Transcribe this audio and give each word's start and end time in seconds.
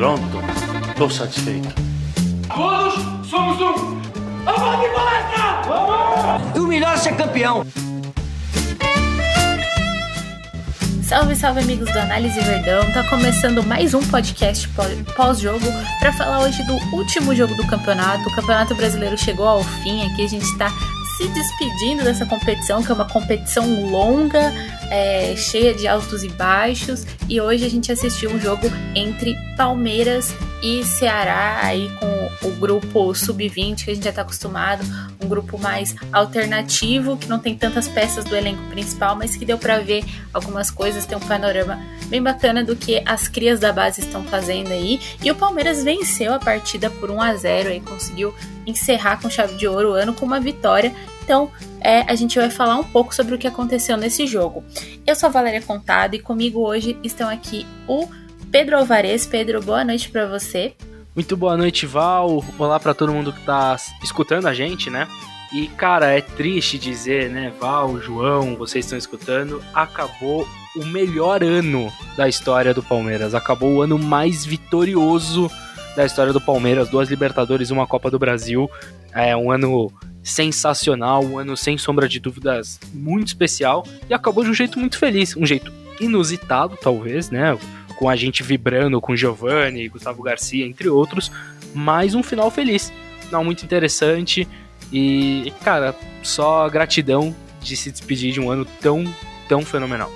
Pronto, 0.00 0.22
tô 0.96 1.10
satisfeito. 1.10 1.68
Todos 2.48 2.94
somos 3.28 3.60
um! 3.60 4.00
Vamos 4.46 4.80
de 4.80 4.88
palestra! 4.94 5.60
Vamos! 5.66 6.58
O 6.58 6.66
melhor 6.66 6.94
é 6.94 6.96
ser 6.96 7.14
campeão! 7.16 7.66
Salve, 11.02 11.36
salve 11.36 11.60
amigos 11.60 11.92
do 11.92 11.98
Análise 11.98 12.40
Verdão. 12.40 12.90
Tá 12.92 13.04
começando 13.10 13.62
mais 13.62 13.92
um 13.92 14.00
podcast 14.00 14.66
pós-jogo 15.14 15.66
para 15.98 16.14
falar 16.14 16.44
hoje 16.44 16.62
do 16.62 16.76
último 16.96 17.34
jogo 17.34 17.54
do 17.54 17.66
campeonato. 17.66 18.26
O 18.26 18.34
Campeonato 18.34 18.74
Brasileiro 18.74 19.18
chegou 19.18 19.46
ao 19.46 19.62
fim, 19.62 20.10
aqui 20.10 20.24
a 20.24 20.28
gente 20.28 20.56
tá 20.56 20.72
se 21.20 21.28
despedindo 21.28 22.02
dessa 22.02 22.24
competição, 22.24 22.82
que 22.82 22.90
é 22.90 22.94
uma 22.94 23.04
competição 23.04 23.90
longa, 23.90 24.52
é, 24.90 25.34
cheia 25.36 25.74
de 25.74 25.86
altos 25.86 26.22
e 26.22 26.28
baixos. 26.30 27.04
E 27.28 27.38
hoje 27.38 27.66
a 27.66 27.68
gente 27.68 27.92
assistiu 27.92 28.30
um 28.30 28.40
jogo 28.40 28.66
entre 28.94 29.34
Palmeiras 29.54 30.34
e 30.62 30.84
Ceará, 30.84 31.60
aí 31.62 31.90
com 31.98 32.48
o 32.48 32.50
grupo 32.52 33.14
sub-20 33.14 33.84
que 33.84 33.90
a 33.90 33.94
gente 33.94 34.04
já 34.04 34.10
está 34.10 34.22
acostumado, 34.22 34.84
um 35.22 35.28
grupo 35.28 35.58
mais 35.58 35.94
alternativo, 36.12 37.16
que 37.16 37.28
não 37.28 37.38
tem 37.38 37.56
tantas 37.56 37.88
peças 37.88 38.24
do 38.24 38.36
elenco 38.36 38.62
principal, 38.70 39.16
mas 39.16 39.36
que 39.36 39.44
deu 39.44 39.58
para 39.58 39.78
ver 39.78 40.04
algumas 40.32 40.70
coisas, 40.70 41.06
tem 41.06 41.16
um 41.16 41.20
panorama 41.20 41.78
bem 42.06 42.22
bacana 42.22 42.62
do 42.62 42.76
que 42.76 43.02
as 43.06 43.28
crias 43.28 43.60
da 43.60 43.72
base 43.72 44.00
estão 44.00 44.24
fazendo 44.24 44.72
aí. 44.72 45.00
E 45.22 45.30
o 45.30 45.34
Palmeiras 45.34 45.82
venceu 45.82 46.34
a 46.34 46.38
partida 46.38 46.90
por 46.90 47.10
1 47.10 47.20
a 47.20 47.34
0 47.34 47.70
e 47.70 47.80
conseguiu 47.80 48.34
encerrar 48.66 49.20
com 49.20 49.30
chave 49.30 49.56
de 49.56 49.66
ouro 49.66 49.90
o 49.90 49.92
ano 49.94 50.12
com 50.12 50.26
uma 50.26 50.40
vitória. 50.40 50.94
Então, 51.22 51.50
é, 51.80 52.00
a 52.02 52.14
gente 52.14 52.38
vai 52.38 52.50
falar 52.50 52.76
um 52.76 52.84
pouco 52.84 53.14
sobre 53.14 53.34
o 53.34 53.38
que 53.38 53.46
aconteceu 53.46 53.96
nesse 53.96 54.26
jogo. 54.26 54.64
Eu 55.06 55.14
sou 55.14 55.28
a 55.28 55.32
Valéria 55.32 55.62
Contado 55.62 56.14
e 56.14 56.18
comigo 56.18 56.60
hoje 56.60 56.98
estão 57.02 57.28
aqui 57.28 57.66
o 57.86 58.08
Pedro 58.50 58.78
Alvarez. 58.78 59.26
Pedro, 59.26 59.62
boa 59.62 59.84
noite 59.84 60.10
para 60.10 60.26
você. 60.26 60.74
Muito 61.14 61.36
boa 61.36 61.56
noite, 61.56 61.86
Val. 61.86 62.44
Olá 62.58 62.80
para 62.80 62.94
todo 62.94 63.12
mundo 63.12 63.32
que 63.32 63.40
tá 63.42 63.76
escutando 64.02 64.46
a 64.46 64.54
gente, 64.54 64.90
né? 64.90 65.06
E 65.52 65.68
cara, 65.68 66.06
é 66.06 66.20
triste 66.20 66.78
dizer, 66.78 67.30
né, 67.30 67.52
Val, 67.60 68.00
João, 68.00 68.56
vocês 68.56 68.84
estão 68.84 68.98
escutando, 68.98 69.62
acabou 69.74 70.46
o 70.76 70.84
melhor 70.84 71.42
ano 71.42 71.92
da 72.16 72.28
história 72.28 72.74
do 72.74 72.82
Palmeiras. 72.82 73.34
Acabou 73.34 73.74
o 73.74 73.82
ano 73.82 73.98
mais 73.98 74.44
vitorioso 74.44 75.50
da 75.96 76.04
história 76.04 76.32
do 76.32 76.40
Palmeiras, 76.40 76.88
duas 76.88 77.08
Libertadores, 77.08 77.70
uma 77.70 77.86
Copa 77.86 78.10
do 78.10 78.18
Brasil. 78.18 78.68
É 79.12 79.36
um 79.36 79.50
ano 79.50 79.92
sensacional, 80.22 81.24
um 81.24 81.38
ano 81.38 81.56
sem 81.56 81.78
sombra 81.78 82.08
de 82.08 82.18
dúvidas 82.18 82.80
muito 82.92 83.28
especial 83.28 83.86
e 84.08 84.14
acabou 84.14 84.44
de 84.44 84.50
um 84.50 84.54
jeito 84.54 84.78
muito 84.78 84.98
feliz, 84.98 85.36
um 85.36 85.46
jeito 85.46 85.72
inusitado, 86.00 86.76
talvez, 86.80 87.30
né? 87.30 87.56
Com 88.00 88.08
a 88.08 88.16
gente 88.16 88.42
vibrando 88.42 89.00
com 89.00 89.14
Giovanni, 89.14 89.88
Gustavo 89.88 90.22
Garcia, 90.22 90.66
entre 90.66 90.88
outros, 90.88 91.30
mas 91.72 92.14
um 92.14 92.22
final 92.22 92.50
feliz. 92.50 92.92
Não 93.30 93.44
muito 93.44 93.64
interessante 93.64 94.48
e, 94.92 95.52
cara, 95.62 95.94
só 96.22 96.68
gratidão 96.68 97.36
de 97.60 97.76
se 97.76 97.92
despedir 97.92 98.32
de 98.32 98.40
um 98.40 98.50
ano 98.50 98.64
tão, 98.80 99.04
tão 99.48 99.62
fenomenal. 99.62 100.10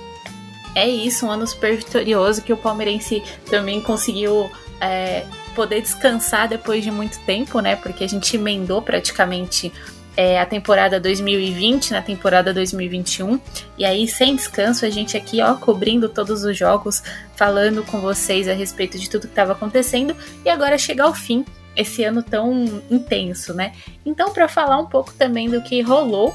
É 0.73 0.89
isso, 0.89 1.27
um 1.27 1.31
ano 1.31 1.47
super 1.47 1.77
vitorioso 1.77 2.41
que 2.41 2.51
o 2.51 2.57
palmeirense 2.57 3.23
também 3.49 3.79
conseguiu 3.79 4.51
é, 4.81 5.25
poder 5.55 5.81
descansar 5.81 6.49
depois 6.49 6.83
de 6.83 6.91
muito 6.91 7.17
tempo, 7.19 7.59
né? 7.59 7.75
Porque 7.75 8.03
a 8.03 8.09
gente 8.09 8.35
emendou 8.35 8.81
praticamente 8.81 9.71
é, 10.17 10.39
a 10.39 10.45
temporada 10.45 10.99
2020 10.99 11.91
na 11.91 12.01
temporada 12.01 12.53
2021. 12.53 13.39
E 13.77 13.85
aí, 13.85 14.07
sem 14.07 14.35
descanso, 14.35 14.85
a 14.85 14.89
gente 14.89 15.17
aqui, 15.17 15.41
ó, 15.41 15.55
cobrindo 15.55 16.07
todos 16.07 16.43
os 16.43 16.57
jogos, 16.57 17.03
falando 17.35 17.83
com 17.83 17.99
vocês 17.99 18.47
a 18.47 18.53
respeito 18.53 18.97
de 18.97 19.09
tudo 19.09 19.21
que 19.21 19.27
estava 19.27 19.51
acontecendo. 19.51 20.15
E 20.43 20.49
agora 20.49 20.77
chega 20.77 21.03
ao 21.03 21.13
fim 21.13 21.45
esse 21.75 22.03
ano 22.03 22.23
tão 22.23 22.81
intenso, 22.89 23.53
né? 23.53 23.73
Então, 24.05 24.31
para 24.31 24.47
falar 24.47 24.79
um 24.79 24.85
pouco 24.85 25.13
também 25.13 25.49
do 25.49 25.61
que 25.61 25.81
rolou 25.81 26.33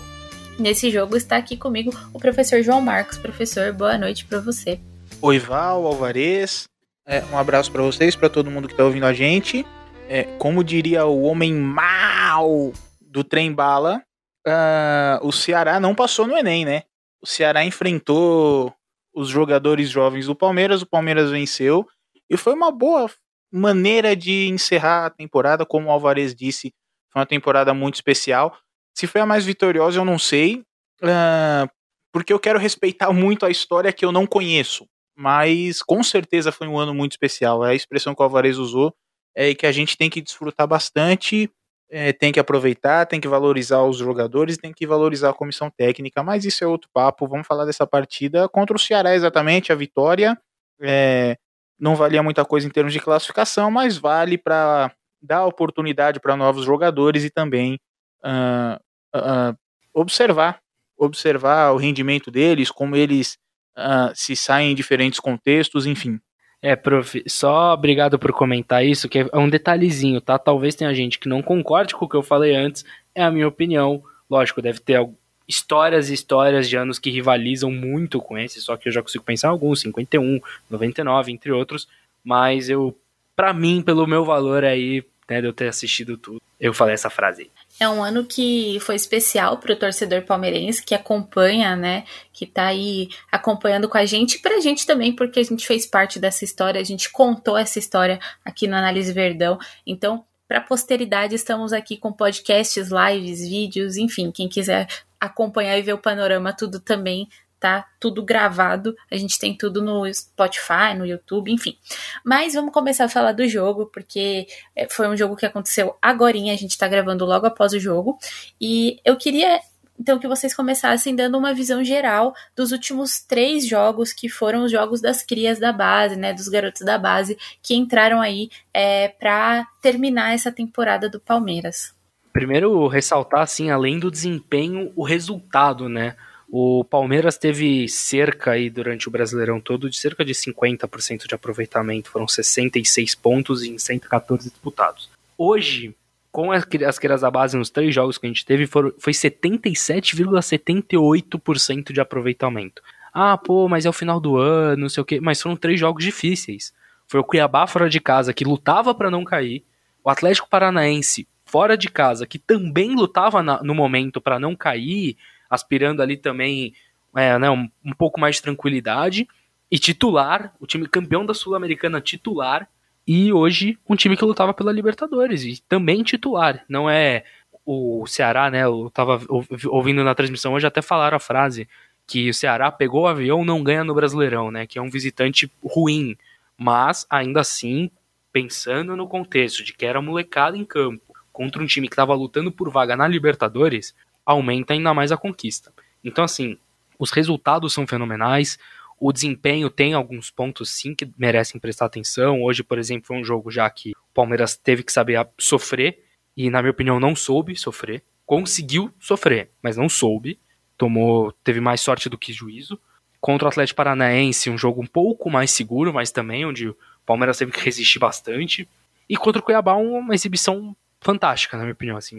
nesse 0.58 0.90
jogo, 0.90 1.16
está 1.16 1.36
aqui 1.36 1.56
comigo 1.56 1.90
o 2.12 2.18
professor 2.18 2.62
João 2.62 2.80
Marcos. 2.82 3.16
Professor, 3.16 3.72
boa 3.72 3.96
noite 3.96 4.26
para 4.26 4.40
você. 4.40 4.78
Oi, 5.22 5.38
Val, 5.38 5.86
Alvarez. 5.86 6.64
É, 7.06 7.22
um 7.32 7.38
abraço 7.38 7.72
para 7.72 7.82
vocês, 7.82 8.14
para 8.14 8.28
todo 8.28 8.50
mundo 8.50 8.68
que 8.68 8.74
está 8.74 8.84
ouvindo 8.84 9.06
a 9.06 9.12
gente. 9.12 9.64
É, 10.08 10.24
como 10.38 10.62
diria 10.62 11.06
o 11.06 11.22
homem 11.22 11.54
mal 11.54 12.72
do 13.10 13.24
trem 13.24 13.52
bala, 13.52 14.02
uh, 14.46 15.26
o 15.26 15.32
Ceará 15.32 15.80
não 15.80 15.94
passou 15.94 16.26
no 16.26 16.36
Enem, 16.36 16.64
né? 16.64 16.84
O 17.20 17.26
Ceará 17.26 17.64
enfrentou 17.64 18.72
os 19.12 19.28
jogadores 19.28 19.90
jovens 19.90 20.26
do 20.26 20.34
Palmeiras, 20.34 20.80
o 20.80 20.86
Palmeiras 20.86 21.30
venceu 21.30 21.86
e 22.30 22.36
foi 22.36 22.54
uma 22.54 22.70
boa 22.70 23.10
maneira 23.52 24.14
de 24.14 24.46
encerrar 24.48 25.06
a 25.06 25.10
temporada, 25.10 25.66
como 25.66 25.88
o 25.88 25.90
Alvarez 25.90 26.34
disse, 26.34 26.72
foi 27.12 27.20
uma 27.20 27.26
temporada 27.26 27.74
muito 27.74 27.96
especial. 27.96 28.56
Se 28.96 29.08
foi 29.08 29.20
a 29.20 29.26
mais 29.26 29.44
vitoriosa, 29.44 29.98
eu 29.98 30.04
não 30.04 30.18
sei, 30.18 30.62
uh, 31.02 31.68
porque 32.12 32.32
eu 32.32 32.38
quero 32.38 32.58
respeitar 32.58 33.12
muito 33.12 33.44
a 33.44 33.50
história 33.50 33.92
que 33.92 34.04
eu 34.04 34.12
não 34.12 34.26
conheço, 34.26 34.86
mas 35.16 35.82
com 35.82 36.02
certeza 36.04 36.52
foi 36.52 36.68
um 36.68 36.78
ano 36.78 36.94
muito 36.94 37.12
especial. 37.12 37.64
É 37.64 37.70
a 37.70 37.74
expressão 37.74 38.14
que 38.14 38.22
o 38.22 38.24
Alvarez 38.24 38.56
usou 38.56 38.94
é 39.34 39.52
que 39.54 39.66
a 39.66 39.72
gente 39.72 39.96
tem 39.96 40.08
que 40.08 40.22
desfrutar 40.22 40.66
bastante 40.66 41.50
é, 41.90 42.12
tem 42.12 42.32
que 42.32 42.40
aproveitar, 42.40 43.06
tem 43.06 43.20
que 43.20 43.28
valorizar 43.28 43.82
os 43.82 43.98
jogadores, 43.98 44.56
tem 44.56 44.72
que 44.72 44.86
valorizar 44.86 45.30
a 45.30 45.34
comissão 45.34 45.70
técnica, 45.70 46.22
mas 46.22 46.44
isso 46.44 46.62
é 46.62 46.66
outro 46.66 46.88
papo. 46.92 47.26
Vamos 47.26 47.46
falar 47.46 47.64
dessa 47.64 47.86
partida 47.86 48.48
contra 48.48 48.76
o 48.76 48.78
Ceará, 48.78 49.14
exatamente, 49.14 49.72
a 49.72 49.74
vitória. 49.74 50.38
É, 50.80 51.36
não 51.78 51.96
valia 51.96 52.22
muita 52.22 52.44
coisa 52.44 52.66
em 52.66 52.70
termos 52.70 52.92
de 52.92 53.00
classificação, 53.00 53.70
mas 53.70 53.96
vale 53.96 54.38
para 54.38 54.92
dar 55.20 55.44
oportunidade 55.46 56.20
para 56.20 56.36
novos 56.36 56.64
jogadores 56.64 57.24
e 57.24 57.30
também 57.30 57.78
uh, 58.24 58.78
uh, 59.16 59.56
observar 59.92 60.60
observar 61.00 61.72
o 61.72 61.78
rendimento 61.78 62.30
deles, 62.30 62.70
como 62.70 62.94
eles 62.94 63.38
uh, 63.76 64.12
se 64.14 64.36
saem 64.36 64.72
em 64.72 64.74
diferentes 64.74 65.18
contextos, 65.18 65.86
enfim. 65.86 66.20
É, 66.62 66.76
prof, 66.76 67.22
só 67.26 67.72
obrigado 67.72 68.18
por 68.18 68.32
comentar 68.32 68.84
isso, 68.84 69.08
que 69.08 69.20
é 69.20 69.38
um 69.38 69.48
detalhezinho, 69.48 70.20
tá? 70.20 70.38
Talvez 70.38 70.74
tenha 70.74 70.94
gente 70.94 71.18
que 71.18 71.28
não 71.28 71.40
concorde 71.40 71.94
com 71.94 72.04
o 72.04 72.08
que 72.08 72.16
eu 72.16 72.22
falei 72.22 72.54
antes, 72.54 72.84
é 73.14 73.22
a 73.22 73.30
minha 73.30 73.48
opinião. 73.48 74.02
Lógico, 74.28 74.60
deve 74.60 74.78
ter 74.78 75.08
histórias 75.48 76.10
e 76.10 76.14
histórias 76.14 76.68
de 76.68 76.76
anos 76.76 76.98
que 76.98 77.10
rivalizam 77.10 77.72
muito 77.72 78.20
com 78.20 78.38
esse, 78.38 78.60
só 78.60 78.76
que 78.76 78.88
eu 78.88 78.92
já 78.92 79.02
consigo 79.02 79.24
pensar 79.24 79.48
em 79.48 79.50
alguns, 79.50 79.80
51, 79.80 80.40
99, 80.70 81.32
entre 81.32 81.50
outros, 81.50 81.88
mas 82.22 82.68
eu, 82.68 82.96
para 83.34 83.52
mim, 83.52 83.82
pelo 83.82 84.06
meu 84.06 84.24
valor 84.24 84.64
aí, 84.64 85.02
né, 85.28 85.40
de 85.40 85.46
eu 85.46 85.52
ter 85.52 85.68
assistido 85.68 86.16
tudo, 86.16 86.40
eu 86.60 86.72
falei 86.74 86.94
essa 86.94 87.10
frase 87.10 87.42
aí. 87.42 87.50
É 87.80 87.88
um 87.88 88.04
ano 88.04 88.26
que 88.26 88.78
foi 88.80 88.94
especial 88.94 89.56
para 89.56 89.72
o 89.72 89.76
torcedor 89.76 90.20
palmeirense 90.26 90.84
que 90.84 90.94
acompanha, 90.94 91.74
né? 91.74 92.04
Que 92.30 92.44
está 92.44 92.66
aí 92.66 93.08
acompanhando 93.32 93.88
com 93.88 93.96
a 93.96 94.04
gente 94.04 94.34
e 94.34 94.38
para 94.38 94.56
a 94.56 94.60
gente 94.60 94.86
também, 94.86 95.16
porque 95.16 95.40
a 95.40 95.42
gente 95.42 95.66
fez 95.66 95.86
parte 95.86 96.18
dessa 96.18 96.44
história, 96.44 96.78
a 96.78 96.84
gente 96.84 97.10
contou 97.10 97.56
essa 97.56 97.78
história 97.78 98.20
aqui 98.44 98.68
no 98.68 98.76
Análise 98.76 99.10
Verdão. 99.14 99.58
Então, 99.86 100.26
para 100.46 100.58
a 100.58 100.60
posteridade, 100.62 101.34
estamos 101.34 101.72
aqui 101.72 101.96
com 101.96 102.12
podcasts, 102.12 102.90
lives, 102.90 103.48
vídeos, 103.48 103.96
enfim, 103.96 104.30
quem 104.30 104.46
quiser 104.46 104.86
acompanhar 105.18 105.78
e 105.78 105.82
ver 105.82 105.94
o 105.94 105.98
panorama, 105.98 106.52
tudo 106.52 106.80
também 106.80 107.28
tá 107.60 107.86
tudo 108.00 108.24
gravado. 108.24 108.96
A 109.10 109.16
gente 109.16 109.38
tem 109.38 109.56
tudo 109.56 109.82
no 109.82 110.12
Spotify, 110.12 110.94
no 110.96 111.06
YouTube, 111.06 111.52
enfim. 111.52 111.76
Mas 112.24 112.54
vamos 112.54 112.72
começar 112.72 113.04
a 113.04 113.08
falar 113.08 113.32
do 113.32 113.46
jogo, 113.46 113.86
porque 113.86 114.46
é, 114.74 114.88
foi 114.88 115.06
um 115.06 115.16
jogo 115.16 115.36
que 115.36 115.46
aconteceu 115.46 115.94
agora, 116.00 116.30
a 116.30 116.56
gente 116.56 116.78
tá 116.78 116.88
gravando 116.88 117.24
logo 117.24 117.46
após 117.46 117.72
o 117.72 117.80
jogo. 117.80 118.18
E 118.60 118.98
eu 119.04 119.16
queria 119.16 119.60
então 120.00 120.18
que 120.18 120.26
vocês 120.26 120.54
começassem 120.54 121.14
dando 121.14 121.36
uma 121.36 121.52
visão 121.52 121.84
geral 121.84 122.34
dos 122.56 122.72
últimos 122.72 123.20
três 123.20 123.66
jogos 123.66 124.14
que 124.14 124.30
foram 124.30 124.64
os 124.64 124.72
jogos 124.72 125.02
das 125.02 125.22
crias 125.22 125.58
da 125.58 125.74
base, 125.74 126.16
né, 126.16 126.32
dos 126.32 126.48
garotos 126.48 126.80
da 126.80 126.96
base 126.96 127.36
que 127.62 127.74
entraram 127.74 128.18
aí 128.18 128.48
é, 128.72 129.08
para 129.08 129.66
terminar 129.82 130.32
essa 130.32 130.50
temporada 130.50 131.06
do 131.10 131.20
Palmeiras. 131.20 131.94
Primeiro 132.32 132.86
ressaltar 132.86 133.42
assim, 133.42 133.70
além 133.70 133.98
do 133.98 134.10
desempenho, 134.10 134.90
o 134.96 135.02
resultado, 135.02 135.88
né? 135.88 136.16
O 136.52 136.82
Palmeiras 136.82 137.38
teve 137.38 137.88
cerca 137.88 138.50
aí 138.52 138.68
durante 138.68 139.06
o 139.06 139.10
Brasileirão 139.10 139.60
todo 139.60 139.88
de 139.88 139.96
cerca 139.96 140.24
de 140.24 140.34
50% 140.34 141.28
de 141.28 141.34
aproveitamento, 141.34 142.10
foram 142.10 142.26
66 142.26 143.14
pontos 143.14 143.62
em 143.62 143.78
114 143.78 144.50
disputados. 144.50 145.08
Hoje, 145.38 145.94
com 146.32 146.50
as, 146.50 146.66
as 146.86 146.98
da 147.20 147.30
base 147.30 147.56
nos 147.56 147.70
três 147.70 147.94
jogos 147.94 148.18
que 148.18 148.26
a 148.26 148.28
gente 148.28 148.44
teve, 148.44 148.66
foi 148.66 149.12
77,78% 149.12 151.92
de 151.92 152.00
aproveitamento. 152.00 152.82
Ah, 153.14 153.38
pô, 153.38 153.68
mas 153.68 153.86
é 153.86 153.88
o 153.88 153.92
final 153.92 154.18
do 154.20 154.36
ano, 154.36 154.82
não 154.82 154.88
sei 154.88 155.02
o 155.02 155.04
quê. 155.04 155.20
Mas 155.20 155.40
foram 155.40 155.54
três 155.56 155.78
jogos 155.78 156.04
difíceis. 156.04 156.74
Foi 157.06 157.20
o 157.20 157.24
Cuiabá 157.24 157.64
fora 157.66 157.88
de 157.88 158.00
casa, 158.00 158.34
que 158.34 158.44
lutava 158.44 158.94
para 158.94 159.10
não 159.10 159.24
cair. 159.24 159.64
O 160.04 160.10
Atlético 160.10 160.48
Paranaense 160.48 161.26
fora 161.44 161.76
de 161.76 161.88
casa, 161.88 162.24
que 162.26 162.38
também 162.38 162.94
lutava 162.94 163.42
na, 163.42 163.60
no 163.62 163.74
momento 163.74 164.20
para 164.20 164.38
não 164.38 164.54
cair 164.54 165.16
aspirando 165.50 166.00
ali 166.00 166.16
também 166.16 166.72
é, 167.16 167.36
né, 167.38 167.50
um, 167.50 167.68
um 167.84 167.92
pouco 167.92 168.20
mais 168.20 168.36
de 168.36 168.42
tranquilidade. 168.42 169.28
E 169.70 169.78
titular, 169.78 170.54
o 170.58 170.66
time 170.66 170.86
campeão 170.88 171.26
da 171.26 171.34
Sul-Americana 171.34 172.00
titular, 172.00 172.68
E 173.06 173.32
hoje, 173.32 173.78
um 173.88 173.96
time 173.96 174.16
que 174.16 174.24
lutava 174.24 174.54
pela 174.54 174.72
Libertadores 174.72 175.42
e 175.42 175.60
também 175.68 176.02
titular. 176.02 176.64
Não 176.68 176.88
é 176.88 177.24
o 177.64 178.06
Ceará, 178.06 178.50
né? 178.50 178.64
Eu 178.64 178.90
tava 178.92 179.20
ouvindo 179.66 180.04
na 180.04 180.14
transmissão 180.14 180.52
hoje 180.52 180.66
até 180.66 180.82
falaram 180.82 181.16
a 181.16 181.20
frase 181.20 181.68
que 182.06 182.28
o 182.28 182.34
Ceará 182.34 182.70
pegou 182.70 183.02
o 183.02 183.06
avião 183.06 183.44
não 183.44 183.62
ganha 183.62 183.84
no 183.84 183.94
Brasileirão, 183.94 184.50
né? 184.50 184.66
Que 184.66 184.78
é 184.78 184.82
um 184.82 184.90
visitante 184.90 185.50
ruim. 185.62 186.16
Mas, 186.56 187.06
ainda 187.08 187.40
assim, 187.40 187.90
pensando 188.32 188.96
no 188.96 189.08
contexto 189.08 189.64
de 189.64 189.72
que 189.72 189.86
era 189.86 190.02
molecada 190.02 190.56
em 190.56 190.64
campo 190.64 191.14
contra 191.32 191.62
um 191.62 191.66
time 191.66 191.88
que 191.88 191.94
estava 191.94 192.14
lutando 192.14 192.50
por 192.52 192.70
vaga 192.70 192.96
na 192.96 193.08
Libertadores, 193.08 193.94
aumenta 194.30 194.72
ainda 194.72 194.94
mais 194.94 195.12
a 195.12 195.16
conquista. 195.16 195.72
Então, 196.04 196.24
assim, 196.24 196.56
os 196.98 197.10
resultados 197.10 197.72
são 197.72 197.86
fenomenais, 197.86 198.58
o 198.98 199.12
desempenho 199.12 199.70
tem 199.70 199.94
alguns 199.94 200.30
pontos 200.30 200.70
sim 200.70 200.94
que 200.94 201.10
merecem 201.16 201.60
prestar 201.60 201.86
atenção. 201.86 202.42
Hoje, 202.42 202.62
por 202.62 202.78
exemplo, 202.78 203.06
foi 203.06 203.16
um 203.16 203.24
jogo 203.24 203.50
já 203.50 203.68
que 203.70 203.92
o 203.92 204.14
Palmeiras 204.14 204.56
teve 204.56 204.82
que 204.82 204.92
saber 204.92 205.26
sofrer 205.38 206.04
e, 206.36 206.50
na 206.50 206.60
minha 206.60 206.70
opinião, 206.70 207.00
não 207.00 207.16
soube 207.16 207.56
sofrer. 207.56 208.02
Conseguiu 208.26 208.92
sofrer, 209.00 209.50
mas 209.62 209.76
não 209.76 209.88
soube. 209.88 210.38
Tomou, 210.76 211.32
teve 211.42 211.60
mais 211.60 211.80
sorte 211.80 212.08
do 212.08 212.18
que 212.18 212.32
juízo. 212.32 212.78
Contra 213.20 213.46
o 213.46 213.48
Atlético 213.48 213.78
Paranaense, 213.78 214.50
um 214.50 214.58
jogo 214.58 214.82
um 214.82 214.86
pouco 214.86 215.30
mais 215.30 215.50
seguro, 215.50 215.92
mas 215.92 216.10
também 216.10 216.44
onde 216.44 216.68
o 216.68 216.76
Palmeiras 217.04 217.38
teve 217.38 217.52
que 217.52 217.60
resistir 217.64 217.98
bastante. 217.98 218.68
E 219.08 219.16
contra 219.16 219.40
o 219.40 219.42
Cuiabá, 219.42 219.74
uma 219.74 220.14
exibição 220.14 220.76
fantástica, 221.00 221.56
na 221.56 221.64
minha 221.64 221.72
opinião. 221.72 221.96
Assim, 221.96 222.16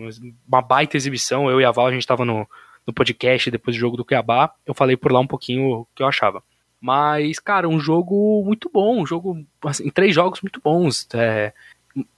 uma 0.47 0.61
baita 0.61 0.97
exibição. 0.97 1.49
Eu 1.49 1.61
e 1.61 1.65
a 1.65 1.71
Val, 1.71 1.87
a 1.87 1.91
gente 1.91 2.01
estava 2.01 2.25
no, 2.25 2.47
no 2.85 2.93
podcast 2.93 3.49
depois 3.51 3.75
do 3.75 3.79
jogo 3.79 3.97
do 3.97 4.05
Cuiabá. 4.05 4.53
Eu 4.65 4.73
falei 4.73 4.97
por 4.97 5.11
lá 5.11 5.19
um 5.19 5.27
pouquinho 5.27 5.71
o 5.71 5.87
que 5.95 6.03
eu 6.03 6.07
achava. 6.07 6.43
Mas, 6.79 7.37
cara, 7.37 7.69
um 7.69 7.79
jogo 7.79 8.43
muito 8.43 8.69
bom, 8.73 9.01
um 9.01 9.05
jogo, 9.05 9.45
assim, 9.63 9.89
três 9.91 10.15
jogos 10.15 10.41
muito 10.41 10.59
bons. 10.59 11.07
É, 11.13 11.53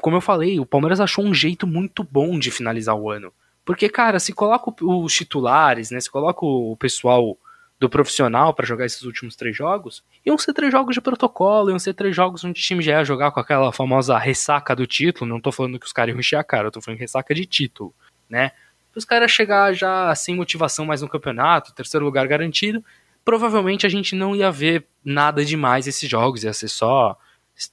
como 0.01 0.15
eu 0.15 0.21
falei, 0.21 0.59
o 0.59 0.65
Palmeiras 0.65 1.01
achou 1.01 1.25
um 1.25 1.33
jeito 1.33 1.67
muito 1.67 2.03
bom 2.03 2.39
de 2.39 2.49
finalizar 2.49 2.95
o 2.95 3.09
ano. 3.09 3.33
Porque, 3.65 3.89
cara, 3.89 4.19
se 4.19 4.31
coloca 4.33 4.73
os 4.81 5.13
titulares, 5.13 5.91
né? 5.91 5.99
Se 5.99 6.09
coloca 6.09 6.45
o 6.45 6.77
pessoal 6.77 7.37
do 7.83 7.89
profissional 7.89 8.53
para 8.53 8.65
jogar 8.65 8.85
esses 8.85 9.03
últimos 9.03 9.35
três 9.35 9.55
jogos, 9.55 10.05
iam 10.25 10.37
ser 10.37 10.53
três 10.53 10.71
jogos 10.71 10.95
de 10.95 11.01
protocolo, 11.01 11.69
iam 11.69 11.77
ser 11.77 11.93
três 11.93 12.15
jogos 12.15 12.41
onde 12.45 12.57
o 12.57 12.63
time 12.63 12.81
já 12.81 12.93
ia 12.93 13.03
jogar 13.03 13.31
com 13.31 13.41
aquela 13.41 13.73
famosa 13.73 14.17
ressaca 14.17 14.73
do 14.73 14.87
título. 14.87 15.29
Não 15.29 15.41
tô 15.41 15.51
falando 15.51 15.77
que 15.77 15.85
os 15.85 15.91
caras 15.91 16.13
iam 16.13 16.19
encher 16.19 16.37
a 16.37 16.45
cara, 16.45 16.67
eu 16.67 16.71
tô 16.71 16.79
falando 16.79 17.01
ressaca 17.01 17.35
de 17.35 17.45
título, 17.45 17.93
né? 18.29 18.51
Os 18.95 19.03
caras 19.03 19.31
chegar 19.31 19.73
já 19.73 20.15
sem 20.15 20.33
motivação 20.33 20.85
mais 20.85 21.01
no 21.01 21.09
campeonato, 21.09 21.73
terceiro 21.73 22.05
lugar 22.05 22.25
garantido, 22.25 22.81
provavelmente 23.25 23.85
a 23.85 23.89
gente 23.89 24.15
não 24.15 24.33
ia 24.33 24.49
ver 24.49 24.85
nada 25.03 25.43
demais 25.43 25.85
esses 25.85 26.09
jogos, 26.09 26.45
ia 26.45 26.53
ser 26.53 26.69
só 26.69 27.17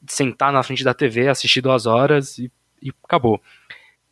sentar 0.08 0.52
na 0.52 0.64
frente 0.64 0.82
da 0.82 0.92
TV, 0.92 1.28
assistir 1.28 1.60
duas 1.60 1.86
horas 1.86 2.36
e, 2.36 2.50
e 2.82 2.92
acabou. 3.04 3.40